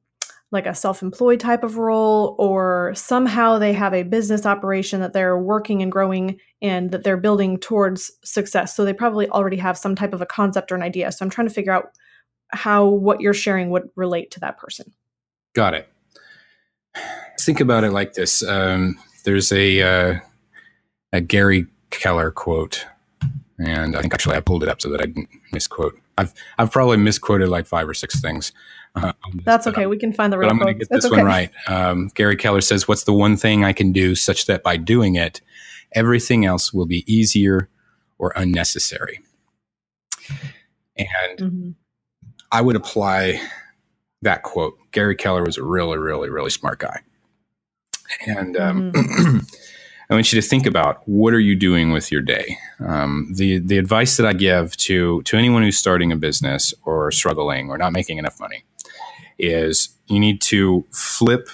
like 0.52 0.66
a 0.66 0.74
self-employed 0.74 1.38
type 1.38 1.62
of 1.62 1.76
role 1.76 2.35
or 2.38 2.92
somehow 2.94 3.59
they 3.59 3.72
have 3.72 3.94
a 3.94 4.02
business 4.02 4.46
operation 4.46 5.00
that 5.00 5.12
they're 5.12 5.38
working 5.38 5.83
and 5.83 5.92
growing 5.92 6.40
and 6.61 6.90
that 6.90 7.04
they're 7.04 7.16
building 7.16 7.59
towards 7.59 8.11
success. 8.24 8.74
So 8.74 8.85
they 8.85 8.92
probably 8.92 9.28
already 9.28 9.59
have 9.59 9.78
some 9.78 9.94
type 9.94 10.12
of 10.12 10.20
a 10.20 10.26
concept 10.26 10.72
or 10.72 10.74
an 10.74 10.83
idea. 10.83 11.12
So 11.12 11.24
i'm 11.24 11.30
trying 11.30 11.48
to 11.48 11.54
figure 11.54 11.72
out 11.72 11.92
how 12.48 12.87
what 12.87 13.20
you're 13.20 13.35
sharing 13.35 13.70
would 13.70 13.88
relate 13.94 14.33
to 14.33 14.40
that 14.40 14.59
person. 14.59 14.92
Got 15.54 15.74
it. 15.74 15.88
Think 17.40 17.61
about 17.61 17.85
it 17.85 17.92
like 17.92 18.14
this. 18.14 18.42
Um, 18.42 18.98
there's 19.24 19.52
a, 19.52 19.83
uh, 19.83 20.20
a 21.12 21.20
gary 21.20 21.66
keller 21.90 22.30
quote 22.30 22.87
and 23.64 23.96
i 23.96 24.01
think 24.01 24.12
actually 24.14 24.37
i 24.37 24.40
pulled 24.40 24.62
it 24.62 24.68
up 24.68 24.81
so 24.81 24.88
that 24.88 25.01
i 25.01 25.07
didn't 25.07 25.29
misquote 25.53 25.99
i've, 26.18 26.33
I've 26.59 26.70
probably 26.70 26.96
misquoted 26.96 27.49
like 27.49 27.66
five 27.66 27.88
or 27.88 27.94
six 27.94 28.20
things 28.20 28.53
uh, 28.96 29.12
That's 29.44 29.66
okay. 29.66 29.87
we 29.87 29.99
can 29.99 30.12
find 30.12 30.33
the 30.33 30.38
real. 30.38 30.49
But 30.49 30.53
I'm 30.53 30.59
going 30.59 30.75
to 30.75 30.79
get 30.79 30.88
this 30.90 31.05
okay. 31.05 31.16
one 31.16 31.25
right. 31.25 31.51
Um, 31.66 32.11
Gary 32.14 32.37
Keller 32.37 32.61
says, 32.61 32.88
"What's 32.88 33.05
the 33.05 33.12
one 33.12 33.37
thing 33.37 33.64
I 33.64 33.73
can 33.73 33.92
do 33.92 34.14
such 34.14 34.46
that 34.46 34.62
by 34.62 34.77
doing 34.77 35.14
it, 35.14 35.40
everything 35.92 36.44
else 36.44 36.73
will 36.73 36.87
be 36.87 37.05
easier 37.12 37.68
or 38.18 38.33
unnecessary?" 38.35 39.20
And 40.96 41.38
mm-hmm. 41.38 41.70
I 42.51 42.61
would 42.61 42.77
apply 42.77 43.40
that 44.23 44.42
quote. 44.42 44.77
Gary 44.90 45.14
Keller 45.14 45.44
was 45.44 45.57
a 45.57 45.62
really, 45.62 45.99
really, 45.99 46.29
really 46.29 46.51
smart 46.51 46.81
guy, 46.81 47.01
and 48.27 48.57
um, 48.57 48.92
mm-hmm. 48.92 49.38
I 50.11 50.14
want 50.14 50.33
you 50.33 50.40
to 50.40 50.46
think 50.46 50.66
about 50.66 51.09
what 51.09 51.33
are 51.33 51.40
you 51.40 51.55
doing 51.55 51.92
with 51.92 52.11
your 52.11 52.20
day. 52.20 52.59
Um, 52.81 53.31
the 53.33 53.61
the 53.61 53.79
advice 53.79 54.16
that 54.16 54.27
I 54.27 54.33
give 54.33 54.77
to 54.79 55.23
to 55.23 55.37
anyone 55.37 55.62
who's 55.62 55.79
starting 55.79 56.11
a 56.11 56.16
business 56.16 56.75
or 56.85 57.12
struggling 57.12 57.70
or 57.70 57.79
not 57.79 57.92
making 57.92 58.18
enough 58.18 58.40
money 58.40 58.64
is 59.38 59.90
you 60.09 60.18
need 60.18 60.40
to 60.42 60.85
flip 60.90 61.49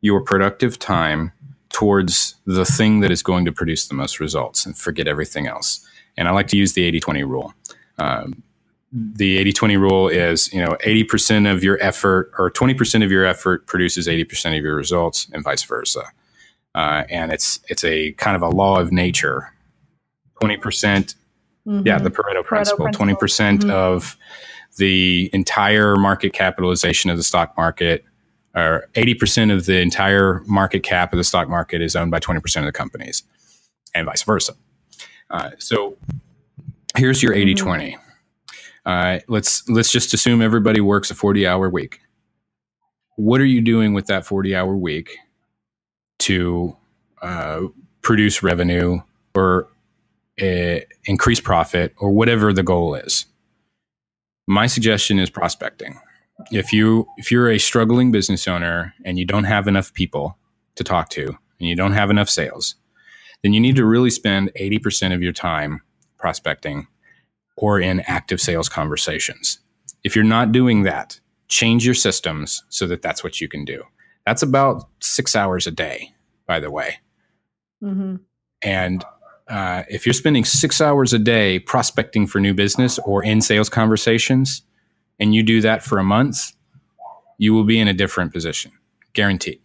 your 0.00 0.22
productive 0.22 0.78
time 0.78 1.32
towards 1.70 2.36
the 2.46 2.64
thing 2.64 3.00
that 3.00 3.10
is 3.10 3.22
going 3.22 3.44
to 3.44 3.52
produce 3.52 3.88
the 3.88 3.94
most 3.94 4.20
results 4.20 4.64
and 4.64 4.78
forget 4.78 5.08
everything 5.08 5.48
else. 5.48 5.84
And 6.16 6.28
I 6.28 6.30
like 6.30 6.48
to 6.48 6.56
use 6.56 6.74
the 6.74 6.84
80 6.84 7.00
20 7.00 7.24
rule. 7.24 7.52
Um, 7.98 8.44
the 8.92 9.38
80 9.38 9.52
20 9.52 9.76
rule 9.76 10.08
is, 10.08 10.52
you 10.52 10.64
know, 10.64 10.76
80% 10.86 11.52
of 11.52 11.64
your 11.64 11.78
effort 11.82 12.30
or 12.38 12.50
20% 12.50 13.04
of 13.04 13.10
your 13.10 13.24
effort 13.24 13.66
produces 13.66 14.06
80% 14.06 14.56
of 14.56 14.62
your 14.64 14.76
results 14.76 15.28
and 15.32 15.42
vice 15.42 15.64
versa. 15.64 16.04
Uh, 16.74 17.04
and 17.08 17.32
it's, 17.32 17.60
it's 17.68 17.84
a 17.84 18.12
kind 18.12 18.36
of 18.36 18.42
a 18.42 18.48
law 18.48 18.78
of 18.78 18.92
nature. 18.92 19.52
20%, 20.42 20.60
mm 20.60 21.14
hmm 21.64 21.82
yeah, 21.84 21.98
the 21.98 22.10
Pareto, 22.10 22.42
Pareto 22.42 22.46
principle. 22.46 22.86
20% 22.86 23.16
mm 23.18 23.62
hmm 23.64 23.70
of 23.70 24.16
the 24.78 25.28
entire 25.32 25.96
market 25.96 26.32
capitalization 26.32 27.10
of 27.10 27.16
the 27.16 27.22
stock 27.22 27.54
market 27.56 28.04
or 28.54 28.88
80% 28.94 29.52
of 29.52 29.66
the 29.66 29.80
entire 29.80 30.42
market 30.46 30.82
cap 30.82 31.12
of 31.12 31.18
the 31.18 31.24
stock 31.24 31.48
market 31.48 31.82
is 31.82 31.94
owned 31.94 32.10
by 32.10 32.20
20% 32.20 32.58
of 32.58 32.64
the 32.64 32.72
companies 32.72 33.22
and 33.94 34.06
vice 34.06 34.22
versa. 34.22 34.54
Uh, 35.30 35.50
so 35.58 35.96
here's 36.96 37.22
your 37.22 37.34
80 37.34 37.54
20. 37.54 37.98
Uh, 38.86 39.18
let's 39.28 39.68
let's 39.68 39.92
just 39.92 40.14
assume 40.14 40.40
everybody 40.40 40.80
works 40.80 41.10
a 41.10 41.14
40 41.14 41.46
hour 41.46 41.68
week. 41.68 42.00
What 43.16 43.40
are 43.40 43.46
you 43.46 43.60
doing 43.60 43.92
with 43.92 44.06
that 44.06 44.24
40 44.24 44.56
hour 44.56 44.74
week 44.76 45.18
to 46.28 46.76
uh, 47.22 47.62
produce 48.02 48.42
revenue 48.42 49.00
or 49.34 49.66
uh, 50.40 50.80
increase 51.06 51.40
profit 51.40 51.94
or 51.98 52.10
whatever 52.10 52.52
the 52.52 52.62
goal 52.62 52.94
is? 52.94 53.24
My 54.46 54.66
suggestion 54.66 55.18
is 55.18 55.30
prospecting. 55.30 55.98
If 56.52 56.72
you 56.72 57.06
if 57.16 57.32
you're 57.32 57.50
a 57.50 57.58
struggling 57.58 58.12
business 58.12 58.46
owner 58.46 58.94
and 59.04 59.18
you 59.18 59.24
don't 59.24 59.44
have 59.44 59.66
enough 59.66 59.92
people 59.94 60.36
to 60.76 60.84
talk 60.84 61.08
to 61.10 61.26
and 61.58 61.68
you 61.68 61.74
don't 61.74 61.92
have 61.92 62.10
enough 62.10 62.28
sales, 62.28 62.74
then 63.42 63.52
you 63.54 63.60
need 63.60 63.76
to 63.76 63.84
really 63.84 64.10
spend 64.10 64.52
80% 64.54 65.14
of 65.14 65.22
your 65.22 65.32
time 65.32 65.80
prospecting 66.18 66.86
or 67.56 67.80
in 67.80 68.00
active 68.00 68.40
sales 68.40 68.68
conversations. 68.68 69.58
If 70.04 70.14
you're 70.14 70.24
not 70.24 70.52
doing 70.52 70.82
that, 70.82 71.18
change 71.48 71.84
your 71.84 71.94
systems 71.94 72.62
so 72.68 72.86
that 72.86 73.02
that's 73.02 73.24
what 73.24 73.40
you 73.40 73.48
can 73.48 73.64
do. 73.64 73.82
That's 74.26 74.42
about 74.42 74.86
six 75.00 75.34
hours 75.34 75.66
a 75.66 75.70
day, 75.70 76.12
by 76.48 76.58
the 76.58 76.70
way. 76.70 76.98
Mm-hmm. 77.80 78.16
And 78.62 79.04
uh, 79.46 79.84
if 79.88 80.04
you're 80.04 80.12
spending 80.12 80.44
six 80.44 80.80
hours 80.80 81.12
a 81.12 81.18
day 81.18 81.60
prospecting 81.60 82.26
for 82.26 82.40
new 82.40 82.54
business 82.54 82.98
or 83.00 83.22
in 83.22 83.40
sales 83.40 83.68
conversations, 83.68 84.62
and 85.20 85.34
you 85.34 85.44
do 85.44 85.60
that 85.60 85.84
for 85.84 85.98
a 85.98 86.04
month, 86.04 86.52
you 87.38 87.54
will 87.54 87.64
be 87.64 87.78
in 87.78 87.86
a 87.86 87.92
different 87.92 88.32
position, 88.32 88.72
guaranteed. 89.12 89.60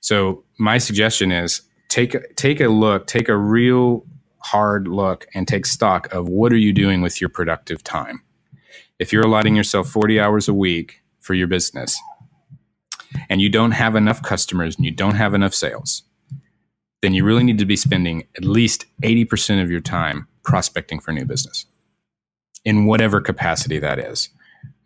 So 0.00 0.42
my 0.58 0.78
suggestion 0.78 1.30
is 1.30 1.62
take 1.88 2.16
take 2.34 2.60
a 2.60 2.68
look, 2.68 3.06
take 3.06 3.28
a 3.28 3.36
real 3.36 4.04
hard 4.38 4.88
look 4.88 5.26
and 5.34 5.46
take 5.46 5.64
stock 5.64 6.12
of 6.12 6.28
what 6.28 6.52
are 6.52 6.56
you 6.56 6.72
doing 6.72 7.00
with 7.00 7.20
your 7.20 7.30
productive 7.30 7.84
time. 7.84 8.22
If 8.98 9.12
you're 9.12 9.24
allotting 9.24 9.54
yourself 9.54 9.88
40 9.88 10.18
hours 10.18 10.48
a 10.48 10.54
week 10.54 11.02
for 11.20 11.34
your 11.34 11.46
business 11.46 12.00
and 13.28 13.40
you 13.40 13.48
don't 13.48 13.72
have 13.72 13.96
enough 13.96 14.22
customers 14.22 14.76
and 14.76 14.84
you 14.84 14.90
don't 14.90 15.14
have 15.14 15.34
enough 15.34 15.54
sales, 15.54 16.02
then 17.02 17.14
you 17.14 17.24
really 17.24 17.42
need 17.42 17.58
to 17.58 17.66
be 17.66 17.76
spending 17.76 18.26
at 18.36 18.44
least 18.44 18.86
80% 19.02 19.62
of 19.62 19.70
your 19.70 19.80
time 19.80 20.28
prospecting 20.44 21.00
for 21.00 21.12
new 21.12 21.24
business 21.24 21.66
in 22.64 22.86
whatever 22.86 23.20
capacity 23.20 23.78
that 23.78 23.98
is. 23.98 24.28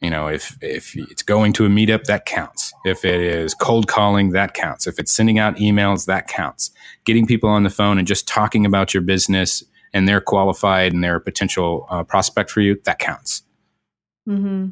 You 0.00 0.10
know, 0.10 0.28
if 0.28 0.58
if 0.60 0.94
it's 0.94 1.22
going 1.22 1.54
to 1.54 1.64
a 1.64 1.68
meetup, 1.68 2.04
that 2.04 2.26
counts. 2.26 2.72
If 2.84 3.04
it 3.04 3.20
is 3.20 3.54
cold 3.54 3.88
calling, 3.88 4.30
that 4.30 4.52
counts. 4.52 4.86
If 4.86 4.98
it's 4.98 5.10
sending 5.10 5.38
out 5.38 5.56
emails, 5.56 6.04
that 6.04 6.28
counts. 6.28 6.70
Getting 7.04 7.26
people 7.26 7.48
on 7.48 7.62
the 7.62 7.70
phone 7.70 7.96
and 7.98 8.06
just 8.06 8.28
talking 8.28 8.66
about 8.66 8.92
your 8.92 9.02
business 9.02 9.64
and 9.94 10.06
they're 10.06 10.20
qualified 10.20 10.92
and 10.92 11.02
they're 11.02 11.16
a 11.16 11.20
potential 11.20 11.86
uh, 11.88 12.04
prospect 12.04 12.50
for 12.50 12.60
you, 12.60 12.78
that 12.84 12.98
counts. 12.98 13.42
Mm-hmm. 14.28 14.68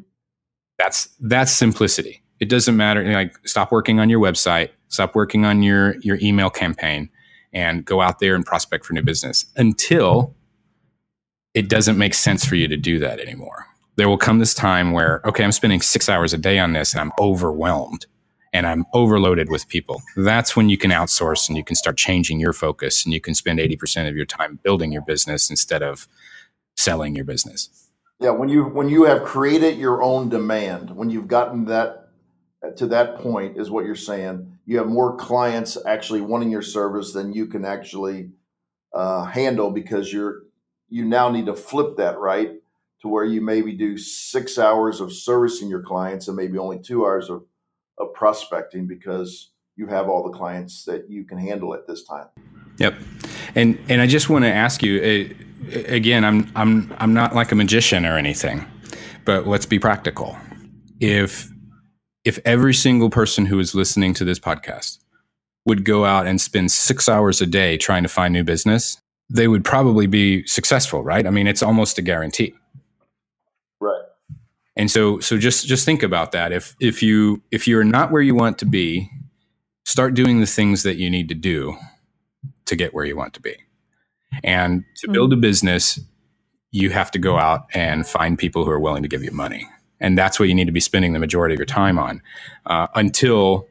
That's 0.77 1.09
that's 1.19 1.51
simplicity. 1.51 2.21
It 2.39 2.49
doesn't 2.49 2.75
matter. 2.75 3.03
Like, 3.11 3.35
stop 3.47 3.71
working 3.71 3.99
on 3.99 4.09
your 4.09 4.19
website, 4.19 4.69
stop 4.89 5.15
working 5.15 5.45
on 5.45 5.63
your 5.63 5.95
your 6.01 6.17
email 6.21 6.49
campaign, 6.49 7.09
and 7.53 7.85
go 7.85 8.01
out 8.01 8.19
there 8.19 8.35
and 8.35 8.45
prospect 8.45 8.85
for 8.85 8.93
new 8.93 9.03
business 9.03 9.45
until 9.55 10.35
it 11.53 11.69
doesn't 11.69 11.97
make 11.97 12.13
sense 12.13 12.43
for 12.45 12.55
you 12.55 12.67
to 12.67 12.77
do 12.77 12.99
that 12.99 13.19
anymore 13.19 13.67
there 13.95 14.09
will 14.09 14.17
come 14.17 14.39
this 14.39 14.53
time 14.53 14.91
where, 14.91 15.21
okay, 15.25 15.43
I'm 15.43 15.51
spending 15.51 15.81
six 15.81 16.09
hours 16.09 16.33
a 16.33 16.37
day 16.37 16.59
on 16.59 16.73
this 16.73 16.93
and 16.93 17.01
I'm 17.01 17.11
overwhelmed 17.19 18.05
and 18.53 18.67
I'm 18.67 18.85
overloaded 18.93 19.49
with 19.49 19.67
people. 19.67 20.01
That's 20.15 20.55
when 20.55 20.69
you 20.69 20.77
can 20.77 20.91
outsource 20.91 21.47
and 21.47 21.57
you 21.57 21.63
can 21.63 21.75
start 21.75 21.97
changing 21.97 22.39
your 22.39 22.53
focus 22.53 23.05
and 23.05 23.13
you 23.13 23.21
can 23.21 23.35
spend 23.35 23.59
80% 23.59 24.07
of 24.07 24.15
your 24.15 24.25
time 24.25 24.59
building 24.63 24.91
your 24.91 25.01
business 25.01 25.49
instead 25.49 25.83
of 25.83 26.07
selling 26.75 27.15
your 27.15 27.25
business. 27.25 27.69
Yeah, 28.19 28.29
when 28.29 28.47
you 28.47 28.63
when 28.63 28.87
you 28.87 29.03
have 29.03 29.23
created 29.23 29.77
your 29.77 30.01
own 30.01 30.29
demand, 30.29 30.95
when 30.95 31.09
you've 31.09 31.27
gotten 31.27 31.65
that 31.65 32.04
to 32.71 32.87
that 32.87 33.19
point 33.19 33.57
is 33.57 33.69
what 33.69 33.85
you're 33.85 33.95
saying. 33.95 34.57
You 34.65 34.77
have 34.77 34.87
more 34.87 35.15
clients 35.15 35.77
actually 35.85 36.21
wanting 36.21 36.49
your 36.49 36.61
service 36.61 37.13
than 37.13 37.33
you 37.33 37.47
can 37.47 37.65
actually 37.65 38.31
uh, 38.93 39.25
handle 39.25 39.71
because 39.71 40.11
you're 40.11 40.43
you 40.89 41.03
now 41.03 41.29
need 41.29 41.47
to 41.47 41.55
flip 41.55 41.97
that 41.97 42.19
right 42.19 42.51
to 43.01 43.07
where 43.07 43.25
you 43.25 43.41
maybe 43.41 43.73
do 43.73 43.97
six 43.97 44.57
hours 44.57 45.01
of 45.01 45.11
servicing 45.11 45.67
your 45.67 45.81
clients 45.81 46.27
and 46.27 46.37
maybe 46.37 46.57
only 46.57 46.79
two 46.79 47.05
hours 47.05 47.29
of, 47.29 47.43
of 47.97 48.13
prospecting 48.13 48.87
because 48.87 49.51
you 49.75 49.87
have 49.87 50.07
all 50.07 50.23
the 50.23 50.37
clients 50.37 50.85
that 50.85 51.09
you 51.09 51.25
can 51.25 51.37
handle 51.37 51.73
at 51.73 51.85
this 51.87 52.03
time. 52.03 52.27
Yep. 52.77 52.95
And 53.55 53.79
and 53.89 54.01
I 54.01 54.07
just 54.07 54.29
want 54.29 54.45
to 54.45 54.51
ask 54.51 54.83
you 54.83 55.35
uh, 55.73 55.79
again 55.87 56.23
I'm 56.23 56.51
I'm 56.55 56.93
I'm 56.99 57.13
not 57.13 57.35
like 57.35 57.51
a 57.51 57.55
magician 57.55 58.05
or 58.05 58.17
anything. 58.17 58.65
But 59.25 59.47
let's 59.47 59.65
be 59.65 59.79
practical. 59.79 60.37
If 60.99 61.49
if 62.25 62.39
every 62.43 62.73
single 62.73 63.09
person 63.09 63.45
who 63.45 63.59
is 63.59 63.75
listening 63.75 64.13
to 64.15 64.25
this 64.25 64.39
podcast 64.39 64.97
would 65.65 65.85
go 65.85 66.05
out 66.05 66.27
and 66.27 66.41
spend 66.41 66.71
6 66.71 67.09
hours 67.09 67.41
a 67.41 67.45
day 67.45 67.77
trying 67.77 68.03
to 68.03 68.09
find 68.09 68.33
new 68.33 68.43
business, 68.43 68.99
they 69.29 69.47
would 69.47 69.63
probably 69.63 70.07
be 70.07 70.45
successful, 70.45 71.03
right? 71.03 71.25
I 71.25 71.29
mean, 71.29 71.47
it's 71.47 71.63
almost 71.63 71.97
a 71.97 72.01
guarantee. 72.01 72.53
Right. 73.79 74.03
And 74.75 74.91
so 74.91 75.19
so 75.19 75.37
just 75.37 75.67
just 75.67 75.85
think 75.85 76.03
about 76.03 76.31
that. 76.33 76.51
If 76.51 76.75
if 76.79 77.01
you 77.01 77.41
if 77.51 77.67
you're 77.67 77.83
not 77.83 78.11
where 78.11 78.21
you 78.21 78.35
want 78.35 78.59
to 78.59 78.65
be, 78.65 79.09
start 79.85 80.13
doing 80.13 80.39
the 80.39 80.45
things 80.45 80.83
that 80.83 80.97
you 80.97 81.09
need 81.09 81.29
to 81.29 81.35
do 81.35 81.77
to 82.65 82.75
get 82.75 82.93
where 82.93 83.05
you 83.05 83.15
want 83.15 83.33
to 83.35 83.41
be. 83.41 83.55
And 84.43 84.83
to 84.97 85.07
hmm. 85.07 85.13
build 85.13 85.33
a 85.33 85.37
business, 85.37 85.99
you 86.71 86.89
have 86.89 87.09
to 87.11 87.19
go 87.19 87.37
out 87.39 87.67
and 87.73 88.05
find 88.05 88.37
people 88.37 88.65
who 88.65 88.71
are 88.71 88.79
willing 88.79 89.03
to 89.03 89.09
give 89.09 89.23
you 89.23 89.31
money. 89.31 89.67
And 89.99 90.17
that's 90.17 90.39
what 90.39 90.49
you 90.49 90.55
need 90.55 90.65
to 90.65 90.71
be 90.71 90.79
spending 90.79 91.13
the 91.13 91.19
majority 91.19 91.53
of 91.53 91.59
your 91.59 91.65
time 91.65 91.97
on 91.97 92.21
uh, 92.65 92.87
until 92.95 93.67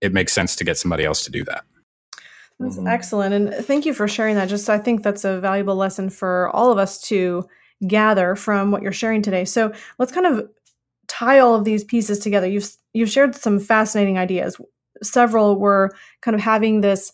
it 0.00 0.12
makes 0.12 0.32
sense 0.32 0.56
to 0.56 0.64
get 0.64 0.76
somebody 0.78 1.04
else 1.04 1.24
to 1.24 1.30
do 1.30 1.44
that. 1.44 1.64
That's 2.58 2.76
mm-hmm. 2.76 2.86
excellent. 2.86 3.34
And 3.34 3.64
thank 3.64 3.86
you 3.86 3.94
for 3.94 4.06
sharing 4.06 4.36
that. 4.36 4.48
Just 4.48 4.70
I 4.70 4.78
think 4.78 5.02
that's 5.02 5.24
a 5.24 5.40
valuable 5.40 5.76
lesson 5.76 6.10
for 6.10 6.50
all 6.50 6.70
of 6.70 6.78
us 6.78 7.00
to 7.08 7.48
gather 7.86 8.36
from 8.36 8.70
what 8.70 8.82
you're 8.82 8.92
sharing 8.92 9.22
today. 9.22 9.44
So 9.44 9.72
let's 9.98 10.12
kind 10.12 10.26
of 10.26 10.48
tie 11.08 11.40
all 11.40 11.54
of 11.54 11.64
these 11.64 11.84
pieces 11.84 12.18
together. 12.18 12.48
You've 12.48 12.70
you've 12.92 13.10
shared 13.10 13.34
some 13.34 13.58
fascinating 13.58 14.18
ideas. 14.18 14.60
Several 15.02 15.58
were 15.58 15.90
kind 16.20 16.34
of 16.34 16.40
having 16.40 16.80
this 16.80 17.12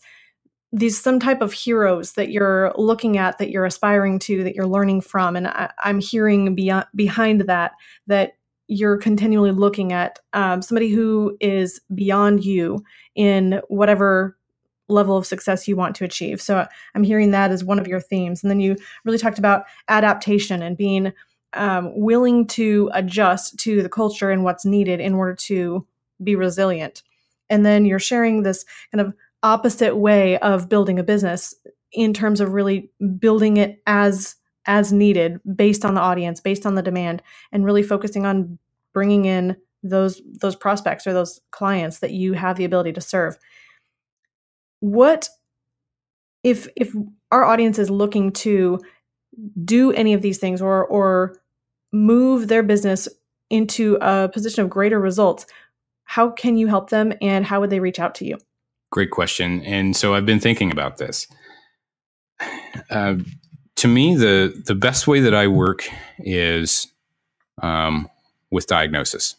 these 0.71 1.01
some 1.01 1.19
type 1.19 1.41
of 1.41 1.51
heroes 1.51 2.13
that 2.13 2.29
you're 2.29 2.71
looking 2.77 3.17
at 3.17 3.37
that 3.39 3.49
you're 3.49 3.65
aspiring 3.65 4.19
to 4.19 4.43
that 4.43 4.55
you're 4.55 4.67
learning 4.67 5.01
from 5.01 5.35
and 5.35 5.47
I, 5.47 5.71
am 5.83 5.99
hearing 5.99 6.53
beyond 6.53 6.85
behind 6.95 7.41
that 7.41 7.71
that 8.07 8.33
you're 8.67 8.97
continually 8.97 9.51
looking 9.51 9.93
at 9.93 10.19
um, 10.33 10.61
somebody 10.61 10.89
who 10.89 11.35
is 11.41 11.81
beyond 11.95 12.45
you 12.45 12.83
in 13.15 13.61
whatever 13.67 14.37
level 14.89 15.17
of 15.17 15.25
success 15.25 15.67
you 15.67 15.75
want 15.75 15.95
to 15.95 16.03
achieve. 16.03 16.41
So 16.41 16.67
I'm 16.95 17.03
hearing 17.03 17.31
that 17.31 17.51
as 17.51 17.63
one 17.63 17.79
of 17.79 17.87
your 17.87 17.99
themes. 17.99 18.43
And 18.43 18.49
then 18.49 18.59
you 18.59 18.75
really 19.05 19.17
talked 19.17 19.39
about 19.39 19.65
adaptation 19.87 20.61
and 20.61 20.77
being 20.77 21.13
um, 21.53 21.91
willing 21.95 22.45
to 22.47 22.89
adjust 22.93 23.57
to 23.59 23.81
the 23.81 23.89
culture 23.89 24.29
and 24.29 24.43
what's 24.43 24.65
needed 24.65 24.99
in 24.99 25.13
order 25.15 25.33
to 25.35 25.85
be 26.23 26.35
resilient. 26.35 27.01
And 27.49 27.65
then 27.65 27.85
you're 27.85 27.99
sharing 27.99 28.43
this 28.43 28.65
kind 28.91 29.01
of 29.01 29.13
opposite 29.43 29.95
way 29.95 30.37
of 30.39 30.69
building 30.69 30.99
a 30.99 31.03
business 31.03 31.53
in 31.91 32.13
terms 32.13 32.41
of 32.41 32.53
really 32.53 32.91
building 33.19 33.57
it 33.57 33.81
as 33.87 34.35
as 34.65 34.91
needed 34.93 35.39
based 35.55 35.85
on 35.85 35.95
the 35.95 36.01
audience 36.01 36.39
based 36.39 36.65
on 36.65 36.75
the 36.75 36.81
demand 36.81 37.21
and 37.51 37.65
really 37.65 37.81
focusing 37.81 38.25
on 38.25 38.59
bringing 38.93 39.25
in 39.25 39.55
those 39.81 40.21
those 40.41 40.55
prospects 40.55 41.07
or 41.07 41.13
those 41.13 41.39
clients 41.51 41.99
that 41.99 42.11
you 42.11 42.33
have 42.33 42.57
the 42.57 42.65
ability 42.65 42.91
to 42.91 43.01
serve. 43.01 43.37
What 44.81 45.29
if 46.43 46.67
if 46.75 46.93
our 47.31 47.43
audience 47.43 47.79
is 47.79 47.89
looking 47.89 48.31
to 48.31 48.79
do 49.63 49.91
any 49.91 50.13
of 50.13 50.21
these 50.21 50.37
things 50.37 50.61
or 50.61 50.85
or 50.85 51.37
move 51.91 52.47
their 52.47 52.63
business 52.63 53.07
into 53.49 53.97
a 54.01 54.29
position 54.29 54.63
of 54.63 54.69
greater 54.69 54.99
results 54.99 55.45
how 56.03 56.29
can 56.29 56.57
you 56.57 56.67
help 56.67 56.89
them 56.89 57.13
and 57.21 57.45
how 57.45 57.59
would 57.59 57.69
they 57.69 57.79
reach 57.79 57.99
out 57.99 58.15
to 58.15 58.25
you 58.25 58.37
great 58.91 59.11
question 59.11 59.61
and 59.63 59.95
so 59.95 60.13
i've 60.13 60.25
been 60.25 60.39
thinking 60.39 60.71
about 60.71 60.97
this 60.97 61.27
uh, 62.89 63.15
to 63.75 63.87
me 63.87 64.15
the 64.15 64.61
the 64.65 64.75
best 64.75 65.07
way 65.07 65.19
that 65.19 65.33
i 65.33 65.47
work 65.47 65.87
is 66.19 66.87
um, 67.61 68.09
with 68.51 68.67
diagnosis 68.67 69.35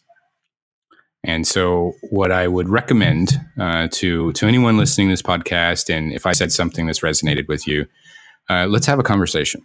and 1.23 1.45
so, 1.45 1.93
what 2.09 2.31
I 2.31 2.47
would 2.47 2.67
recommend 2.67 3.39
uh, 3.59 3.87
to 3.91 4.31
to 4.33 4.47
anyone 4.47 4.77
listening 4.77 5.07
to 5.07 5.13
this 5.13 5.21
podcast, 5.21 5.93
and 5.93 6.11
if 6.11 6.25
I 6.25 6.31
said 6.31 6.51
something 6.51 6.87
that's 6.87 7.01
resonated 7.01 7.47
with 7.47 7.67
you, 7.67 7.85
uh, 8.49 8.65
let's 8.65 8.87
have 8.87 8.97
a 8.97 9.03
conversation. 9.03 9.61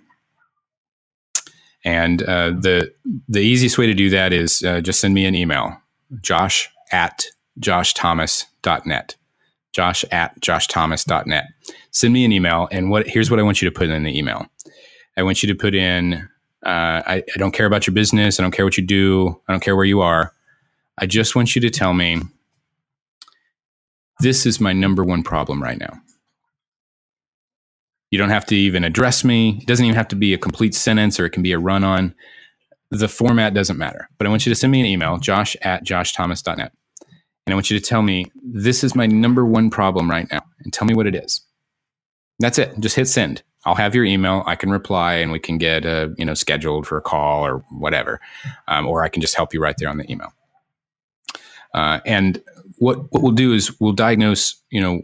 And 1.82 2.22
uh, 2.22 2.50
the 2.50 2.92
the 3.26 3.40
easiest 3.40 3.78
way 3.78 3.86
to 3.86 3.94
do 3.94 4.10
that 4.10 4.34
is 4.34 4.62
uh, 4.64 4.82
just 4.82 5.00
send 5.00 5.14
me 5.14 5.24
an 5.24 5.34
email, 5.34 5.74
Josh 6.20 6.68
at 6.92 7.24
joshthomas.net. 7.58 9.16
Josh 9.76 10.04
at 10.10 10.40
joshthomas.net. 10.40 11.44
Send 11.90 12.14
me 12.14 12.24
an 12.24 12.32
email, 12.32 12.66
and 12.72 12.90
what 12.90 13.06
here's 13.06 13.30
what 13.30 13.38
I 13.38 13.42
want 13.42 13.60
you 13.60 13.68
to 13.70 13.78
put 13.78 13.90
in 13.90 14.04
the 14.04 14.18
email. 14.18 14.46
I 15.18 15.22
want 15.22 15.42
you 15.42 15.48
to 15.48 15.54
put 15.54 15.74
in 15.74 16.28
Uh, 16.64 17.02
I, 17.06 17.16
I 17.34 17.38
don't 17.38 17.52
care 17.52 17.66
about 17.66 17.86
your 17.86 17.94
business. 17.94 18.40
I 18.40 18.42
don't 18.42 18.50
care 18.56 18.64
what 18.64 18.76
you 18.78 18.84
do. 18.86 19.40
I 19.46 19.52
don't 19.52 19.62
care 19.62 19.76
where 19.76 19.84
you 19.84 20.00
are. 20.00 20.32
I 20.98 21.06
just 21.06 21.36
want 21.36 21.54
you 21.54 21.60
to 21.62 21.70
tell 21.70 21.92
me 21.94 22.22
this 24.20 24.46
is 24.46 24.60
my 24.60 24.72
number 24.72 25.04
one 25.04 25.22
problem 25.22 25.62
right 25.62 25.78
now. 25.78 26.00
You 28.10 28.18
don't 28.18 28.30
have 28.30 28.46
to 28.46 28.56
even 28.56 28.82
address 28.84 29.22
me. 29.24 29.58
It 29.60 29.66
doesn't 29.66 29.84
even 29.84 29.96
have 29.96 30.08
to 30.08 30.16
be 30.16 30.32
a 30.34 30.38
complete 30.38 30.74
sentence 30.74 31.20
or 31.20 31.26
it 31.26 31.30
can 31.30 31.42
be 31.42 31.52
a 31.52 31.58
run 31.58 31.84
on. 31.84 32.14
The 32.90 33.08
format 33.08 33.54
doesn't 33.54 33.78
matter. 33.78 34.08
But 34.18 34.26
I 34.26 34.30
want 34.30 34.46
you 34.46 34.50
to 34.50 34.56
send 34.56 34.72
me 34.72 34.80
an 34.80 34.86
email, 34.86 35.18
josh 35.18 35.56
at 35.62 35.84
joshthomas.net. 35.84 36.72
And 37.46 37.52
I 37.52 37.54
want 37.54 37.70
you 37.70 37.78
to 37.78 37.84
tell 37.84 38.02
me 38.02 38.26
this 38.42 38.82
is 38.82 38.94
my 38.94 39.06
number 39.06 39.44
one 39.44 39.70
problem 39.70 40.10
right 40.10 40.26
now 40.30 40.42
and 40.60 40.72
tell 40.72 40.86
me 40.86 40.94
what 40.94 41.06
it 41.06 41.14
is. 41.14 41.40
That's 42.40 42.58
it. 42.58 42.78
Just 42.80 42.96
hit 42.96 43.06
send. 43.06 43.42
I'll 43.64 43.74
have 43.74 43.94
your 43.94 44.04
email. 44.04 44.42
I 44.46 44.56
can 44.56 44.70
reply 44.70 45.14
and 45.14 45.32
we 45.32 45.38
can 45.38 45.58
get 45.58 45.84
a, 45.84 46.14
you 46.18 46.24
know, 46.24 46.34
scheduled 46.34 46.86
for 46.86 46.98
a 46.98 47.02
call 47.02 47.44
or 47.44 47.64
whatever. 47.70 48.20
Um, 48.68 48.86
or 48.86 49.02
I 49.02 49.08
can 49.08 49.20
just 49.20 49.34
help 49.34 49.54
you 49.54 49.60
right 49.60 49.74
there 49.78 49.88
on 49.88 49.96
the 49.96 50.10
email. 50.10 50.32
Uh, 51.74 52.00
and 52.04 52.42
what, 52.78 53.12
what 53.12 53.22
we'll 53.22 53.32
do 53.32 53.52
is 53.52 53.78
we'll 53.80 53.92
diagnose, 53.92 54.56
you 54.70 54.80
know, 54.80 55.02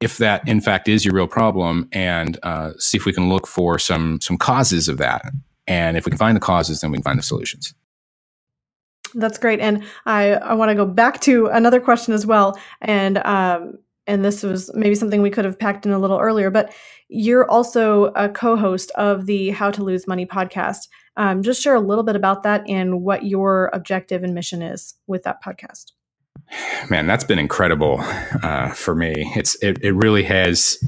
if 0.00 0.18
that 0.18 0.46
in 0.46 0.60
fact 0.60 0.88
is 0.88 1.04
your 1.04 1.14
real 1.14 1.26
problem 1.26 1.88
and 1.92 2.38
uh, 2.42 2.72
see 2.78 2.98
if 2.98 3.06
we 3.06 3.12
can 3.12 3.28
look 3.28 3.46
for 3.46 3.78
some 3.78 4.20
some 4.20 4.36
causes 4.36 4.88
of 4.88 4.98
that 4.98 5.24
and 5.66 5.96
if 5.96 6.04
we 6.04 6.10
can 6.10 6.18
find 6.18 6.36
the 6.36 6.40
causes 6.40 6.80
then 6.80 6.90
we 6.90 6.98
can 6.98 7.02
find 7.02 7.18
the 7.18 7.22
solutions 7.22 7.74
that's 9.14 9.38
great 9.38 9.60
and 9.60 9.84
i 10.06 10.32
i 10.34 10.54
want 10.54 10.68
to 10.68 10.74
go 10.74 10.86
back 10.86 11.20
to 11.20 11.46
another 11.46 11.80
question 11.80 12.12
as 12.12 12.26
well 12.26 12.58
and 12.82 13.18
um 13.18 13.78
and 14.08 14.24
this 14.24 14.42
was 14.42 14.70
maybe 14.74 14.94
something 14.94 15.20
we 15.20 15.30
could 15.30 15.44
have 15.44 15.58
packed 15.58 15.84
in 15.86 15.92
a 15.92 15.98
little 15.98 16.18
earlier 16.18 16.50
but 16.50 16.72
you're 17.08 17.48
also 17.50 18.06
a 18.16 18.28
co-host 18.28 18.90
of 18.92 19.26
the 19.26 19.50
how 19.50 19.70
to 19.70 19.82
lose 19.82 20.06
money 20.06 20.26
podcast 20.26 20.88
um, 21.18 21.42
just 21.42 21.62
share 21.62 21.74
a 21.74 21.80
little 21.80 22.04
bit 22.04 22.14
about 22.14 22.42
that 22.42 22.62
and 22.68 23.00
what 23.00 23.24
your 23.24 23.70
objective 23.72 24.22
and 24.22 24.34
mission 24.34 24.60
is 24.60 24.94
with 25.06 25.22
that 25.22 25.42
podcast 25.42 25.92
man, 26.90 27.06
that's 27.06 27.24
been 27.24 27.38
incredible 27.38 27.98
uh, 28.42 28.70
for 28.70 28.94
me. 28.94 29.32
It's 29.36 29.56
it, 29.62 29.82
it 29.82 29.92
really 29.92 30.22
has. 30.24 30.78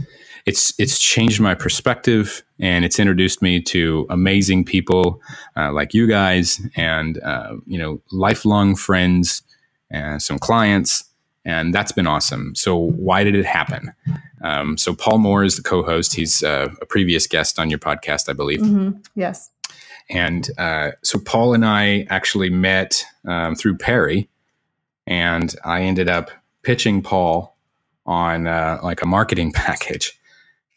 It's 0.48 0.72
it's 0.78 0.98
changed 0.98 1.40
my 1.40 1.54
perspective 1.54 2.42
and 2.58 2.84
it's 2.84 2.98
introduced 2.98 3.42
me 3.42 3.60
to 3.62 4.06
amazing 4.08 4.64
people 4.64 5.20
uh, 5.56 5.72
like 5.72 5.92
you 5.92 6.06
guys 6.06 6.60
and 6.74 7.18
uh, 7.22 7.56
you 7.66 7.78
know 7.78 8.00
lifelong 8.10 8.74
friends 8.74 9.42
and 9.90 10.22
some 10.22 10.38
clients 10.38 11.04
and 11.44 11.74
that's 11.74 11.92
been 11.92 12.06
awesome. 12.06 12.54
So 12.54 12.76
why 12.76 13.24
did 13.24 13.34
it 13.34 13.46
happen? 13.46 13.92
Um, 14.42 14.76
so 14.76 14.94
Paul 14.94 15.18
Moore 15.18 15.44
is 15.44 15.56
the 15.56 15.62
co-host. 15.62 16.14
He's 16.14 16.42
uh, 16.42 16.68
a 16.80 16.86
previous 16.86 17.26
guest 17.26 17.58
on 17.58 17.70
your 17.70 17.78
podcast, 17.78 18.28
I 18.28 18.34
believe. 18.34 18.60
Mm-hmm. 18.60 19.00
Yes. 19.14 19.50
And 20.10 20.48
uh, 20.58 20.92
so 21.02 21.18
Paul 21.18 21.54
and 21.54 21.64
I 21.64 22.06
actually 22.10 22.50
met 22.50 23.04
um, 23.26 23.54
through 23.54 23.78
Perry 23.78 24.28
and 25.06 25.54
I 25.64 25.82
ended 25.82 26.08
up 26.08 26.30
pitching 26.62 27.02
Paul 27.02 27.56
on 28.06 28.46
uh, 28.46 28.80
like 28.82 29.02
a 29.02 29.06
marketing 29.06 29.52
package. 29.54 30.17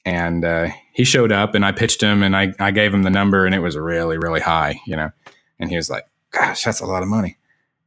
And 0.03 0.43
uh, 0.43 0.69
he 0.93 1.03
showed 1.03 1.31
up, 1.31 1.53
and 1.53 1.63
I 1.63 1.71
pitched 1.71 2.01
him, 2.01 2.23
and 2.23 2.35
I, 2.35 2.53
I 2.59 2.71
gave 2.71 2.93
him 2.93 3.03
the 3.03 3.09
number, 3.09 3.45
and 3.45 3.53
it 3.53 3.59
was 3.59 3.77
really 3.77 4.17
really 4.17 4.41
high, 4.41 4.79
you 4.85 4.95
know. 4.95 5.11
And 5.59 5.69
he 5.69 5.75
was 5.75 5.89
like, 5.89 6.05
"Gosh, 6.31 6.63
that's 6.63 6.79
a 6.79 6.85
lot 6.85 7.03
of 7.03 7.09
money." 7.09 7.37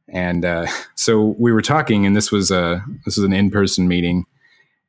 And 0.07 0.45
uh, 0.45 0.67
so 0.95 1.35
we 1.37 1.51
were 1.51 1.61
talking, 1.61 2.05
and 2.05 2.15
this 2.15 2.31
was 2.31 2.51
a 2.51 2.83
this 3.03 3.17
was 3.17 3.25
an 3.25 3.33
in 3.33 3.51
person 3.51 3.87
meeting, 3.87 4.25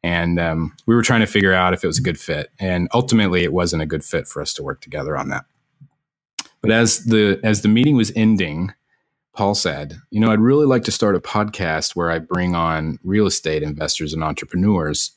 and 0.03 0.39
um, 0.39 0.77
we 0.87 0.95
were 0.95 1.03
trying 1.03 1.21
to 1.21 1.27
figure 1.27 1.53
out 1.53 1.75
if 1.75 1.83
it 1.83 1.89
was 1.89 1.99
a 1.99 2.03
good 2.03 2.19
fit. 2.19 2.51
And 2.61 2.89
ultimately, 2.95 3.43
it 3.43 3.53
wasn't 3.53 3.83
a 3.83 3.87
good 3.87 4.05
fit 4.05 4.29
for 4.29 4.41
us 4.41 4.53
to 4.55 4.63
work 4.63 4.81
together 4.81 5.17
on 5.17 5.29
that. 5.31 5.47
But 6.63 6.71
as 6.71 7.05
the 7.05 7.41
as 7.43 7.63
the 7.63 7.69
meeting 7.69 7.97
was 7.97 8.13
ending, 8.15 8.73
Paul 9.37 9.55
said, 9.55 10.01
You 10.11 10.21
know, 10.21 10.31
I'd 10.31 10.41
really 10.41 10.67
like 10.67 10.85
to 10.85 10.93
start 10.93 11.15
a 11.15 11.21
podcast 11.21 11.95
where 11.95 12.11
I 12.11 12.19
bring 12.19 12.55
on 12.55 12.99
real 13.05 13.27
estate 13.27 13.63
investors 13.63 14.13
and 14.13 14.25
entrepreneurs, 14.25 15.13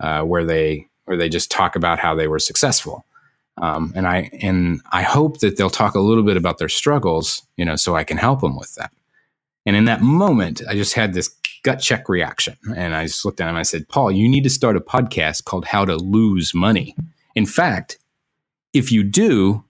uh, 0.00 0.22
where 0.22 0.44
they 0.44 0.88
where 1.04 1.16
they 1.16 1.28
just 1.28 1.50
talk 1.50 1.76
about 1.76 1.98
how 1.98 2.14
they 2.14 2.28
were 2.28 2.38
successful. 2.38 3.04
Um, 3.58 3.92
and 3.94 4.06
I 4.06 4.30
and 4.42 4.80
I 4.90 5.02
hope 5.02 5.40
that 5.40 5.56
they'll 5.56 5.70
talk 5.70 5.94
a 5.94 6.00
little 6.00 6.24
bit 6.24 6.36
about 6.36 6.58
their 6.58 6.68
struggles, 6.68 7.42
you 7.56 7.64
know, 7.64 7.76
so 7.76 7.94
I 7.94 8.04
can 8.04 8.16
help 8.16 8.40
them 8.40 8.56
with 8.56 8.74
that. 8.74 8.92
And 9.66 9.76
in 9.76 9.84
that 9.84 10.02
moment, 10.02 10.60
I 10.68 10.74
just 10.74 10.94
had 10.94 11.14
this 11.14 11.28
gut 11.62 11.80
check 11.80 12.08
reaction, 12.08 12.56
and 12.76 12.94
I 12.94 13.04
just 13.06 13.24
looked 13.24 13.40
at 13.40 13.44
him 13.44 13.50
and 13.50 13.58
I 13.58 13.62
said, 13.62 13.88
"Paul, 13.88 14.10
you 14.10 14.28
need 14.28 14.42
to 14.44 14.50
start 14.50 14.76
a 14.76 14.80
podcast 14.80 15.44
called 15.44 15.66
How 15.66 15.84
to 15.84 15.96
Lose 15.96 16.52
Money. 16.52 16.96
In 17.34 17.46
fact, 17.46 17.98
if 18.72 18.90
you 18.90 19.04
do, 19.04 19.64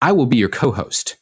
I 0.00 0.12
will 0.12 0.26
be 0.26 0.38
your 0.38 0.48
co-host." 0.48 1.16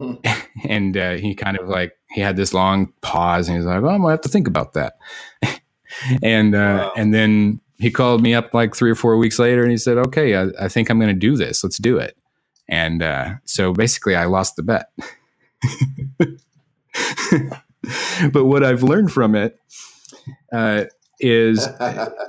and 0.64 0.96
uh, 0.96 1.12
he 1.12 1.34
kind 1.34 1.58
of 1.58 1.68
like 1.68 1.92
he 2.10 2.22
had 2.22 2.36
this 2.36 2.54
long 2.54 2.92
pause 3.02 3.48
and 3.48 3.58
he's 3.58 3.66
like, 3.66 3.82
"Oh, 3.82 3.88
I'm 3.88 4.00
gonna 4.00 4.12
have 4.12 4.22
to 4.22 4.28
think 4.28 4.48
about 4.48 4.72
that." 4.72 4.94
and 6.22 6.54
uh, 6.54 6.88
wow. 6.88 6.92
and 6.96 7.12
then 7.12 7.60
he 7.80 7.90
called 7.90 8.22
me 8.22 8.34
up 8.34 8.52
like 8.54 8.74
three 8.74 8.90
or 8.90 8.94
four 8.94 9.16
weeks 9.16 9.38
later 9.38 9.62
and 9.62 9.70
he 9.70 9.76
said, 9.76 9.98
"Okay, 9.98 10.36
I, 10.36 10.48
I 10.60 10.68
think 10.68 10.90
I'm 10.90 10.98
going 10.98 11.14
to 11.14 11.18
do 11.18 11.36
this. 11.36 11.64
Let's 11.64 11.78
do 11.78 11.98
it." 11.98 12.16
And 12.68 13.02
uh, 13.02 13.34
so 13.44 13.72
basically, 13.72 14.14
I 14.14 14.26
lost 14.26 14.56
the 14.56 14.62
bet. 14.62 14.90
but 18.32 18.44
what 18.44 18.64
I've 18.64 18.82
learned 18.82 19.12
from 19.12 19.34
it 19.34 19.58
uh, 20.52 20.84
is, 21.18 21.68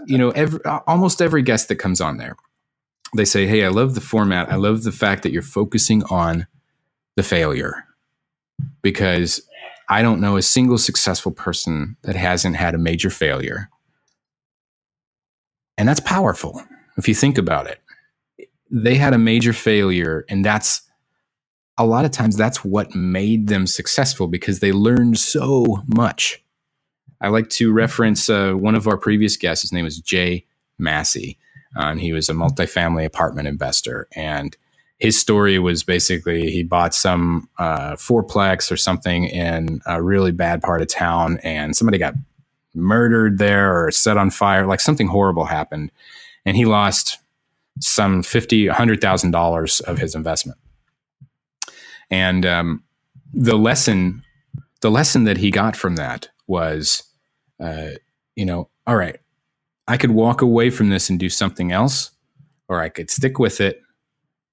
you 0.08 0.18
know, 0.18 0.32
every, 0.32 0.60
almost 0.88 1.22
every 1.22 1.44
guest 1.44 1.68
that 1.68 1.76
comes 1.76 2.02
on 2.02 2.18
there, 2.18 2.36
they 3.16 3.26
say, 3.26 3.46
"Hey, 3.46 3.64
I 3.64 3.70
love 3.70 3.94
the 3.94 4.02
format. 4.02 4.52
I 4.52 4.56
love 4.56 4.84
the 4.84 4.92
fact 4.92 5.24
that 5.24 5.32
you're 5.32 5.42
focusing 5.42 6.04
on." 6.06 6.48
the 7.16 7.24
failure 7.24 7.86
because 8.82 9.42
I 9.90 10.02
don't 10.02 10.22
know 10.22 10.38
a 10.38 10.42
single 10.42 10.78
successful 10.78 11.32
person 11.32 11.98
that 12.04 12.16
hasn't 12.16 12.56
had 12.56 12.76
a 12.76 12.80
major 12.80 13.10
failure. 13.10 13.70
And 15.82 15.90
that's 15.90 16.00
powerful 16.02 16.64
if 16.98 17.08
you 17.08 17.16
think 17.16 17.40
about 17.40 17.66
it. 17.66 17.80
They 18.70 18.98
had 18.98 19.16
a 19.16 19.18
major 19.18 19.52
failure, 19.52 20.26
and 20.30 20.46
that's 20.46 20.84
a 21.76 21.88
lot 21.88 22.06
of 22.06 22.12
times 22.12 22.38
that's 22.38 22.64
what 22.64 22.94
made 22.94 23.48
them 23.48 23.66
successful 23.66 24.28
because 24.28 24.60
they 24.60 24.72
learned 24.72 25.18
so 25.18 25.82
much. 25.88 26.44
I 27.20 27.30
like 27.30 27.50
to 27.52 27.74
reference 27.74 28.30
uh, 28.30 28.54
one 28.54 28.76
of 28.76 28.88
our 28.88 28.96
previous 28.96 29.38
guests. 29.38 29.64
His 29.64 29.74
name 29.74 29.88
is 29.88 30.00
Jay 30.00 30.46
Massey. 30.78 31.40
Uh, 31.76 31.86
and 31.86 32.00
he 32.00 32.14
was 32.14 32.30
a 32.30 32.34
multifamily 32.34 33.04
apartment 33.04 33.48
investor. 33.48 34.08
And 34.16 34.56
his 35.00 35.20
story 35.20 35.58
was 35.58 35.84
basically 35.84 36.52
he 36.52 36.62
bought 36.62 36.94
some 36.94 37.50
uh, 37.58 37.94
fourplex 37.94 38.72
or 38.72 38.78
something 38.78 39.24
in 39.24 39.82
a 39.88 40.00
really 40.04 40.32
bad 40.32 40.62
part 40.62 40.84
of 40.84 40.90
town, 40.90 41.40
and 41.42 41.76
somebody 41.76 41.98
got 41.98 42.14
murdered 42.74 43.38
there 43.38 43.86
or 43.86 43.92
set 43.92 44.18
on 44.18 44.30
fire. 44.30 44.66
Like 44.66 44.80
something 44.80 45.08
horrible 45.08 45.46
happened, 45.46 45.92
and 46.46 46.58
he 46.58 46.66
lost 46.66 47.18
some 47.80 48.24
fifty, 48.24 48.68
hundred 48.68 49.02
thousand 49.02 49.32
dollars 49.32 49.80
of 49.82 49.98
his 49.98 50.16
investment. 50.16 50.60
And 52.10 52.46
um, 52.46 52.84
the 53.34 53.58
lesson, 53.58 54.24
the 54.82 54.92
lesson 54.92 55.24
that 55.24 55.38
he 55.38 55.52
got 55.52 55.76
from 55.76 55.96
that 55.96 56.30
was, 56.48 57.04
uh, 57.60 57.92
you 58.36 58.46
know, 58.46 58.70
all 58.86 58.98
right, 58.98 59.18
I 59.88 59.98
could 59.98 60.12
walk 60.12 60.42
away 60.42 60.70
from 60.70 60.90
this 60.90 61.10
and 61.10 61.20
do 61.20 61.30
something 61.30 61.72
else, 61.72 62.12
or 62.68 62.82
I 62.82 62.90
could 62.90 63.10
stick 63.10 63.40
with 63.40 63.62
it 63.62 63.82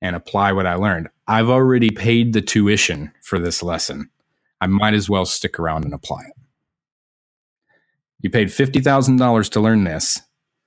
and 0.00 0.14
apply 0.14 0.52
what 0.52 0.66
I 0.66 0.74
learned. 0.74 1.08
I've 1.26 1.48
already 1.48 1.90
paid 1.90 2.32
the 2.32 2.40
tuition 2.40 3.12
for 3.22 3.38
this 3.38 3.62
lesson. 3.62 4.10
I 4.60 4.66
might 4.66 4.94
as 4.94 5.10
well 5.10 5.24
stick 5.24 5.58
around 5.58 5.84
and 5.84 5.92
apply 5.92 6.22
it. 6.22 6.37
You 8.20 8.30
paid 8.30 8.48
$50,000 8.48 9.50
to 9.50 9.60
learn 9.60 9.84
this. 9.84 10.20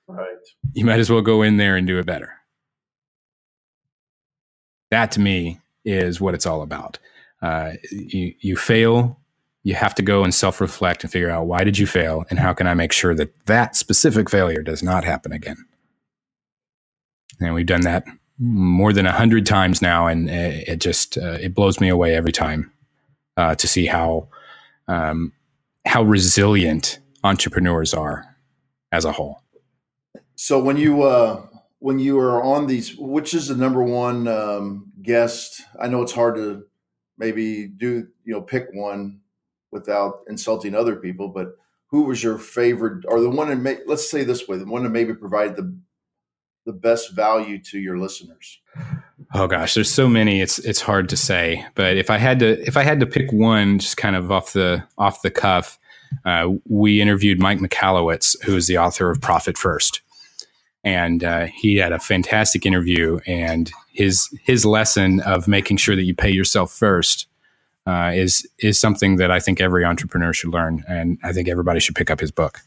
Right. 0.08 0.28
You 0.74 0.86
might 0.86 1.00
as 1.00 1.10
well 1.10 1.22
go 1.22 1.42
in 1.42 1.58
there 1.58 1.76
and 1.76 1.86
do 1.86 2.00
it 2.00 2.06
better. 2.06 2.34
That 4.90 5.12
to 5.14 5.20
me 5.20 5.60
is 5.86 6.22
what 6.22 6.34
it's 6.34 6.46
all 6.46 6.62
about. 6.62 7.00
Uh, 7.42 7.74
you, 7.92 8.34
you 8.40 8.56
fail, 8.56 9.20
you 9.64 9.74
have 9.74 9.96
to 9.96 10.02
go 10.02 10.24
and 10.24 10.34
self 10.34 10.62
reflect 10.62 11.04
and 11.04 11.12
figure 11.12 11.30
out 11.30 11.48
why 11.48 11.64
did 11.64 11.78
you 11.78 11.88
fail 11.88 12.26
and 12.30 12.40
how 12.40 12.54
can 12.54 12.68
I 12.68 12.74
make 12.74 12.92
sure 12.92 13.16
that 13.16 13.46
that 13.46 13.76
specific 13.76 14.30
failure 14.30 14.62
does 14.62 14.84
not 14.84 15.04
happen 15.04 15.32
again. 15.32 15.66
And 17.40 17.54
we've 17.54 17.66
done 17.66 17.82
that 17.82 18.06
more 18.38 18.92
than 18.94 19.06
a 19.06 19.12
hundred 19.12 19.46
times 19.46 19.82
now, 19.82 20.08
and 20.08 20.30
it 20.30 20.80
just 20.80 21.18
uh, 21.18 21.38
it 21.42 21.54
blows 21.54 21.80
me 21.80 21.90
away 21.90 22.16
every 22.16 22.32
time 22.32 22.72
uh, 23.38 23.56
to 23.56 23.68
see 23.68 23.86
how 23.86 24.28
um, 24.88 25.32
how 25.86 26.04
resilient 26.04 27.00
entrepreneurs 27.24 27.94
are 27.94 28.36
as 28.92 29.06
a 29.06 29.12
whole. 29.12 29.42
So 30.36 30.60
when 30.60 30.78
you 30.78 31.04
uh, 31.04 31.46
when 31.80 32.00
you 32.00 32.20
are 32.20 32.44
on 32.44 32.68
these, 32.68 32.96
which 32.98 33.34
is 33.34 33.48
the 33.48 33.56
number 33.56 33.84
one 33.84 34.28
um, 34.28 34.92
guest? 35.02 35.62
I 35.80 35.88
know 35.88 36.02
it's 36.02 36.12
hard 36.12 36.36
to 36.36 36.64
maybe 37.18 37.68
do 37.68 38.08
you 38.24 38.34
know 38.34 38.42
pick 38.42 38.68
one 38.74 39.22
without 39.72 40.22
insulting 40.28 40.76
other 40.76 40.96
people, 40.96 41.28
but 41.28 41.56
who 41.88 42.04
was 42.04 42.24
your 42.24 42.38
favorite 42.38 43.06
or 43.08 43.20
the 43.20 43.30
one 43.30 43.50
that 43.50 43.58
may, 43.58 43.78
let's 43.86 44.10
say 44.10 44.24
this 44.24 44.48
way, 44.48 44.58
the 44.58 44.66
one 44.66 44.84
that 44.84 44.90
maybe 44.90 45.14
provided 45.14 45.56
the 45.56 45.78
the 46.66 46.74
best 46.74 47.12
value 47.12 47.58
to 47.58 47.80
your 47.80 47.98
listeners? 47.98 48.60
Oh 49.34 49.48
gosh, 49.48 49.74
there's 49.74 49.92
so 49.92 50.08
many. 50.08 50.42
It's 50.42 50.60
it's 50.60 50.82
hard 50.82 51.10
to 51.10 51.18
say. 51.18 51.66
But 51.76 51.98
if 51.98 52.10
I 52.10 52.18
had 52.18 52.40
to 52.40 52.66
if 52.66 52.78
I 52.78 52.84
had 52.84 53.00
to 53.00 53.06
pick 53.06 53.32
one, 53.32 53.80
just 53.80 53.98
kind 53.98 54.16
of 54.16 54.32
off 54.32 54.54
the 54.54 54.84
off 54.98 55.22
the 55.22 55.32
cuff, 55.32 55.80
uh, 56.26 56.50
we 56.68 57.02
interviewed 57.02 57.40
Mike 57.40 57.60
Michalowicz, 57.60 58.42
who 58.44 58.56
is 58.56 58.68
the 58.68 58.78
author 58.78 59.10
of 59.10 59.22
Profit 59.22 59.58
First, 59.58 60.02
and 60.84 61.24
uh, 61.24 61.46
he 61.46 61.78
had 61.78 61.92
a 61.92 62.00
fantastic 62.00 62.66
interview. 62.66 63.20
And 63.26 63.72
his 63.94 64.30
his 64.44 64.66
lesson 64.66 65.20
of 65.22 65.48
making 65.48 65.78
sure 65.78 65.96
that 65.96 66.04
you 66.04 66.16
pay 66.16 66.32
yourself 66.32 66.72
first 66.72 67.28
uh, 67.86 68.12
is 68.14 68.48
is 68.60 68.80
something 68.80 69.18
that 69.18 69.32
I 69.32 69.40
think 69.40 69.60
every 69.60 69.86
entrepreneur 69.86 70.34
should 70.34 70.52
learn, 70.52 70.84
and 70.88 71.18
I 71.24 71.34
think 71.34 71.48
everybody 71.50 71.80
should 71.80 71.96
pick 71.96 72.12
up 72.12 72.20
his 72.20 72.32
book. 72.32 72.60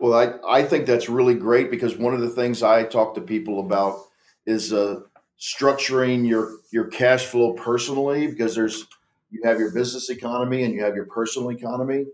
Well, 0.00 0.14
I 0.14 0.60
I 0.60 0.62
think 0.64 0.86
that's 0.86 1.08
really 1.08 1.34
great 1.34 1.70
because 1.70 1.96
one 1.96 2.14
of 2.14 2.20
the 2.20 2.30
things 2.30 2.62
I 2.62 2.84
talk 2.84 3.14
to 3.14 3.20
people 3.20 3.60
about 3.60 3.98
is 4.46 4.72
uh, 4.72 5.00
structuring 5.40 6.26
your 6.26 6.58
your 6.72 6.86
cash 6.86 7.26
flow 7.26 7.52
personally 7.54 8.26
because 8.26 8.54
there's 8.54 8.86
you 9.30 9.40
have 9.44 9.58
your 9.58 9.72
business 9.72 10.10
economy 10.10 10.62
and 10.64 10.74
you 10.74 10.82
have 10.82 10.94
your 10.94 11.06
personal 11.06 11.50
economy 11.50 12.06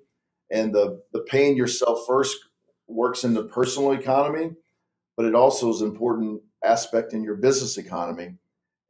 and 0.51 0.75
the 0.75 1.03
the 1.13 1.21
paying 1.21 1.57
yourself 1.57 2.01
first 2.07 2.37
works 2.89 3.25
in 3.25 3.35
the 3.35 3.45
personal 3.45 3.93
economy 3.93 4.51
but 5.21 5.27
it 5.27 5.35
also 5.35 5.69
is 5.71 5.83
an 5.83 5.89
important 5.89 6.41
aspect 6.65 7.13
in 7.13 7.23
your 7.23 7.37
business 7.37 7.77
economy. 7.77 8.37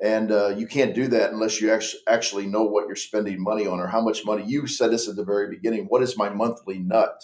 And 0.00 0.30
uh, 0.30 0.50
you 0.50 0.66
can't 0.68 0.94
do 0.94 1.08
that 1.08 1.32
unless 1.32 1.60
you 1.60 1.76
actually 2.08 2.46
know 2.46 2.62
what 2.62 2.86
you're 2.86 2.94
spending 2.94 3.42
money 3.42 3.66
on 3.66 3.80
or 3.80 3.88
how 3.88 4.00
much 4.00 4.24
money. 4.24 4.44
You 4.46 4.68
said 4.68 4.92
this 4.92 5.08
at 5.08 5.16
the 5.16 5.24
very 5.24 5.50
beginning 5.50 5.86
what 5.86 6.04
is 6.04 6.16
my 6.16 6.28
monthly 6.28 6.78
nut? 6.78 7.20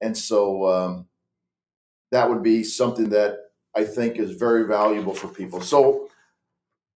And 0.00 0.16
so 0.16 0.66
um, 0.66 1.06
that 2.10 2.30
would 2.30 2.42
be 2.42 2.64
something 2.64 3.10
that 3.10 3.36
i 3.76 3.84
think 3.84 4.16
is 4.16 4.32
very 4.32 4.66
valuable 4.66 5.14
for 5.14 5.28
people. 5.28 5.60
So 5.60 6.08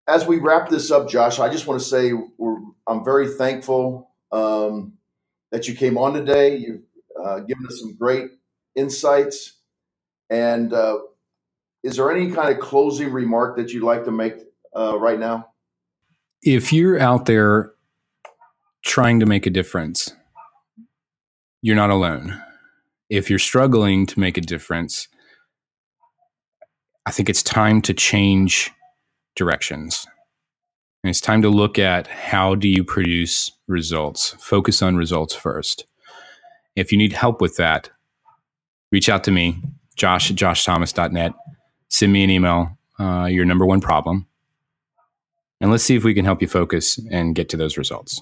as 0.07 0.25
we 0.25 0.39
wrap 0.39 0.69
this 0.69 0.89
up, 0.89 1.07
Josh, 1.07 1.37
I 1.37 1.49
just 1.49 1.67
want 1.67 1.79
to 1.79 1.87
say 1.87 2.13
I'm 2.87 3.05
very 3.05 3.29
thankful 3.29 4.09
um, 4.31 4.93
that 5.51 5.67
you 5.67 5.75
came 5.75 5.97
on 5.97 6.13
today. 6.13 6.55
You've 6.55 6.81
uh, 7.21 7.39
given 7.39 7.65
us 7.67 7.79
some 7.79 7.95
great 7.95 8.31
insights. 8.75 9.53
And 10.29 10.73
uh, 10.73 10.99
is 11.83 11.95
there 11.95 12.11
any 12.11 12.31
kind 12.31 12.49
of 12.49 12.59
closing 12.59 13.11
remark 13.11 13.57
that 13.57 13.71
you'd 13.71 13.83
like 13.83 14.05
to 14.05 14.11
make 14.11 14.35
uh, 14.75 14.97
right 14.97 15.19
now? 15.19 15.49
If 16.43 16.71
you're 16.71 16.99
out 16.99 17.25
there 17.25 17.73
trying 18.83 19.19
to 19.19 19.25
make 19.25 19.45
a 19.45 19.49
difference, 19.49 20.13
you're 21.61 21.75
not 21.75 21.89
alone. 21.89 22.41
If 23.09 23.29
you're 23.29 23.39
struggling 23.39 24.05
to 24.07 24.19
make 24.19 24.37
a 24.37 24.41
difference, 24.41 25.07
I 27.05 27.11
think 27.11 27.29
it's 27.29 27.41
time 27.41 27.81
to 27.83 27.93
change 27.93 28.69
directions. 29.35 30.05
And 31.07 31.11
it's 31.11 31.21
time 31.21 31.41
to 31.43 31.49
look 31.49 31.79
at 31.79 32.05
how 32.07 32.53
do 32.53 32.67
you 32.67 32.83
produce 32.83 33.49
results? 33.65 34.35
Focus 34.39 34.81
on 34.81 34.97
results 34.97 35.33
first. 35.33 35.85
If 36.75 36.91
you 36.91 36.97
need 36.97 37.13
help 37.13 37.39
with 37.39 37.55
that, 37.55 37.89
reach 38.91 39.07
out 39.07 39.23
to 39.23 39.31
me, 39.31 39.55
josh 39.95 40.29
at 40.29 40.35
joshthomas.net. 40.35 41.31
Send 41.87 42.11
me 42.11 42.25
an 42.25 42.29
email, 42.29 42.77
uh, 42.99 43.29
your 43.31 43.45
number 43.45 43.65
one 43.65 43.79
problem. 43.79 44.27
And 45.61 45.71
let's 45.71 45.85
see 45.85 45.95
if 45.95 46.03
we 46.03 46.13
can 46.13 46.25
help 46.25 46.41
you 46.41 46.47
focus 46.49 46.99
and 47.09 47.33
get 47.33 47.47
to 47.51 47.55
those 47.55 47.77
results. 47.77 48.21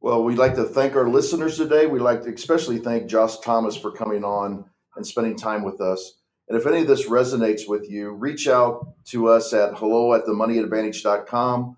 Well, 0.00 0.24
we'd 0.24 0.38
like 0.38 0.56
to 0.56 0.64
thank 0.64 0.96
our 0.96 1.08
listeners 1.08 1.56
today. 1.56 1.86
We'd 1.86 2.02
like 2.02 2.24
to 2.24 2.34
especially 2.34 2.78
thank 2.78 3.06
Josh 3.06 3.38
Thomas 3.38 3.76
for 3.76 3.92
coming 3.92 4.24
on 4.24 4.64
and 4.96 5.06
spending 5.06 5.36
time 5.36 5.62
with 5.62 5.80
us. 5.80 6.14
And 6.48 6.58
if 6.58 6.66
any 6.66 6.80
of 6.80 6.88
this 6.88 7.08
resonates 7.08 7.68
with 7.68 7.88
you, 7.88 8.10
reach 8.10 8.48
out 8.48 8.88
to 9.10 9.28
us 9.28 9.52
at 9.52 9.74
hello 9.74 10.14
at 10.14 10.24
themoneyadvantage.com 10.24 11.76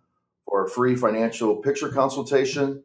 for 0.55 0.65
a 0.65 0.71
free 0.71 0.95
financial 0.95 1.57
picture 1.57 1.89
consultation. 1.89 2.81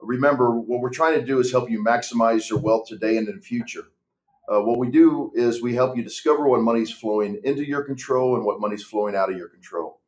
Remember, 0.00 0.58
what 0.58 0.80
we're 0.80 0.88
trying 0.88 1.20
to 1.20 1.22
do 1.22 1.38
is 1.38 1.52
help 1.52 1.68
you 1.68 1.84
maximize 1.84 2.48
your 2.48 2.58
wealth 2.60 2.88
today 2.88 3.18
and 3.18 3.28
in 3.28 3.36
the 3.36 3.42
future. 3.42 3.88
Uh, 4.50 4.62
what 4.62 4.78
we 4.78 4.90
do 4.90 5.30
is 5.34 5.60
we 5.60 5.74
help 5.74 5.94
you 5.98 6.02
discover 6.02 6.48
what 6.48 6.62
money's 6.62 6.90
flowing 6.90 7.38
into 7.44 7.62
your 7.62 7.82
control 7.82 8.36
and 8.36 8.44
what 8.46 8.58
money's 8.58 8.82
flowing 8.82 9.14
out 9.14 9.30
of 9.30 9.36
your 9.36 9.50
control. 9.50 10.00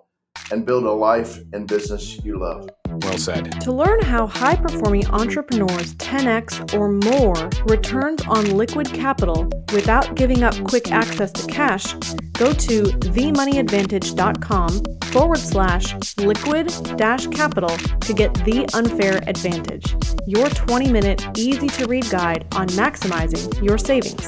and 0.51 0.65
build 0.65 0.83
a 0.83 0.91
life 0.91 1.39
and 1.53 1.67
business 1.67 2.23
you 2.23 2.39
love. 2.39 2.69
Well 3.03 3.17
said. 3.17 3.61
To 3.61 3.71
learn 3.71 4.01
how 4.01 4.27
high 4.27 4.55
performing 4.55 5.07
entrepreneurs 5.07 5.95
10x 5.95 6.77
or 6.77 6.91
more 6.91 7.49
returns 7.65 8.21
on 8.27 8.57
liquid 8.57 8.93
capital 8.93 9.49
without 9.73 10.15
giving 10.15 10.43
up 10.43 10.53
quick 10.65 10.91
access 10.91 11.31
to 11.31 11.47
cash, 11.47 11.93
go 12.33 12.53
to 12.53 12.83
themoneyadvantage.com 12.83 14.83
forward 15.11 15.39
slash 15.39 15.95
liquid 16.17 16.71
dash 16.97 17.27
capital 17.27 17.75
to 17.99 18.13
get 18.13 18.33
the 18.45 18.67
unfair 18.73 19.21
advantage. 19.27 19.95
Your 20.27 20.49
20 20.49 20.91
minute, 20.91 21.25
easy 21.37 21.67
to 21.69 21.87
read 21.87 22.09
guide 22.09 22.45
on 22.55 22.67
maximizing 22.69 23.63
your 23.63 23.77
savings. 23.77 24.27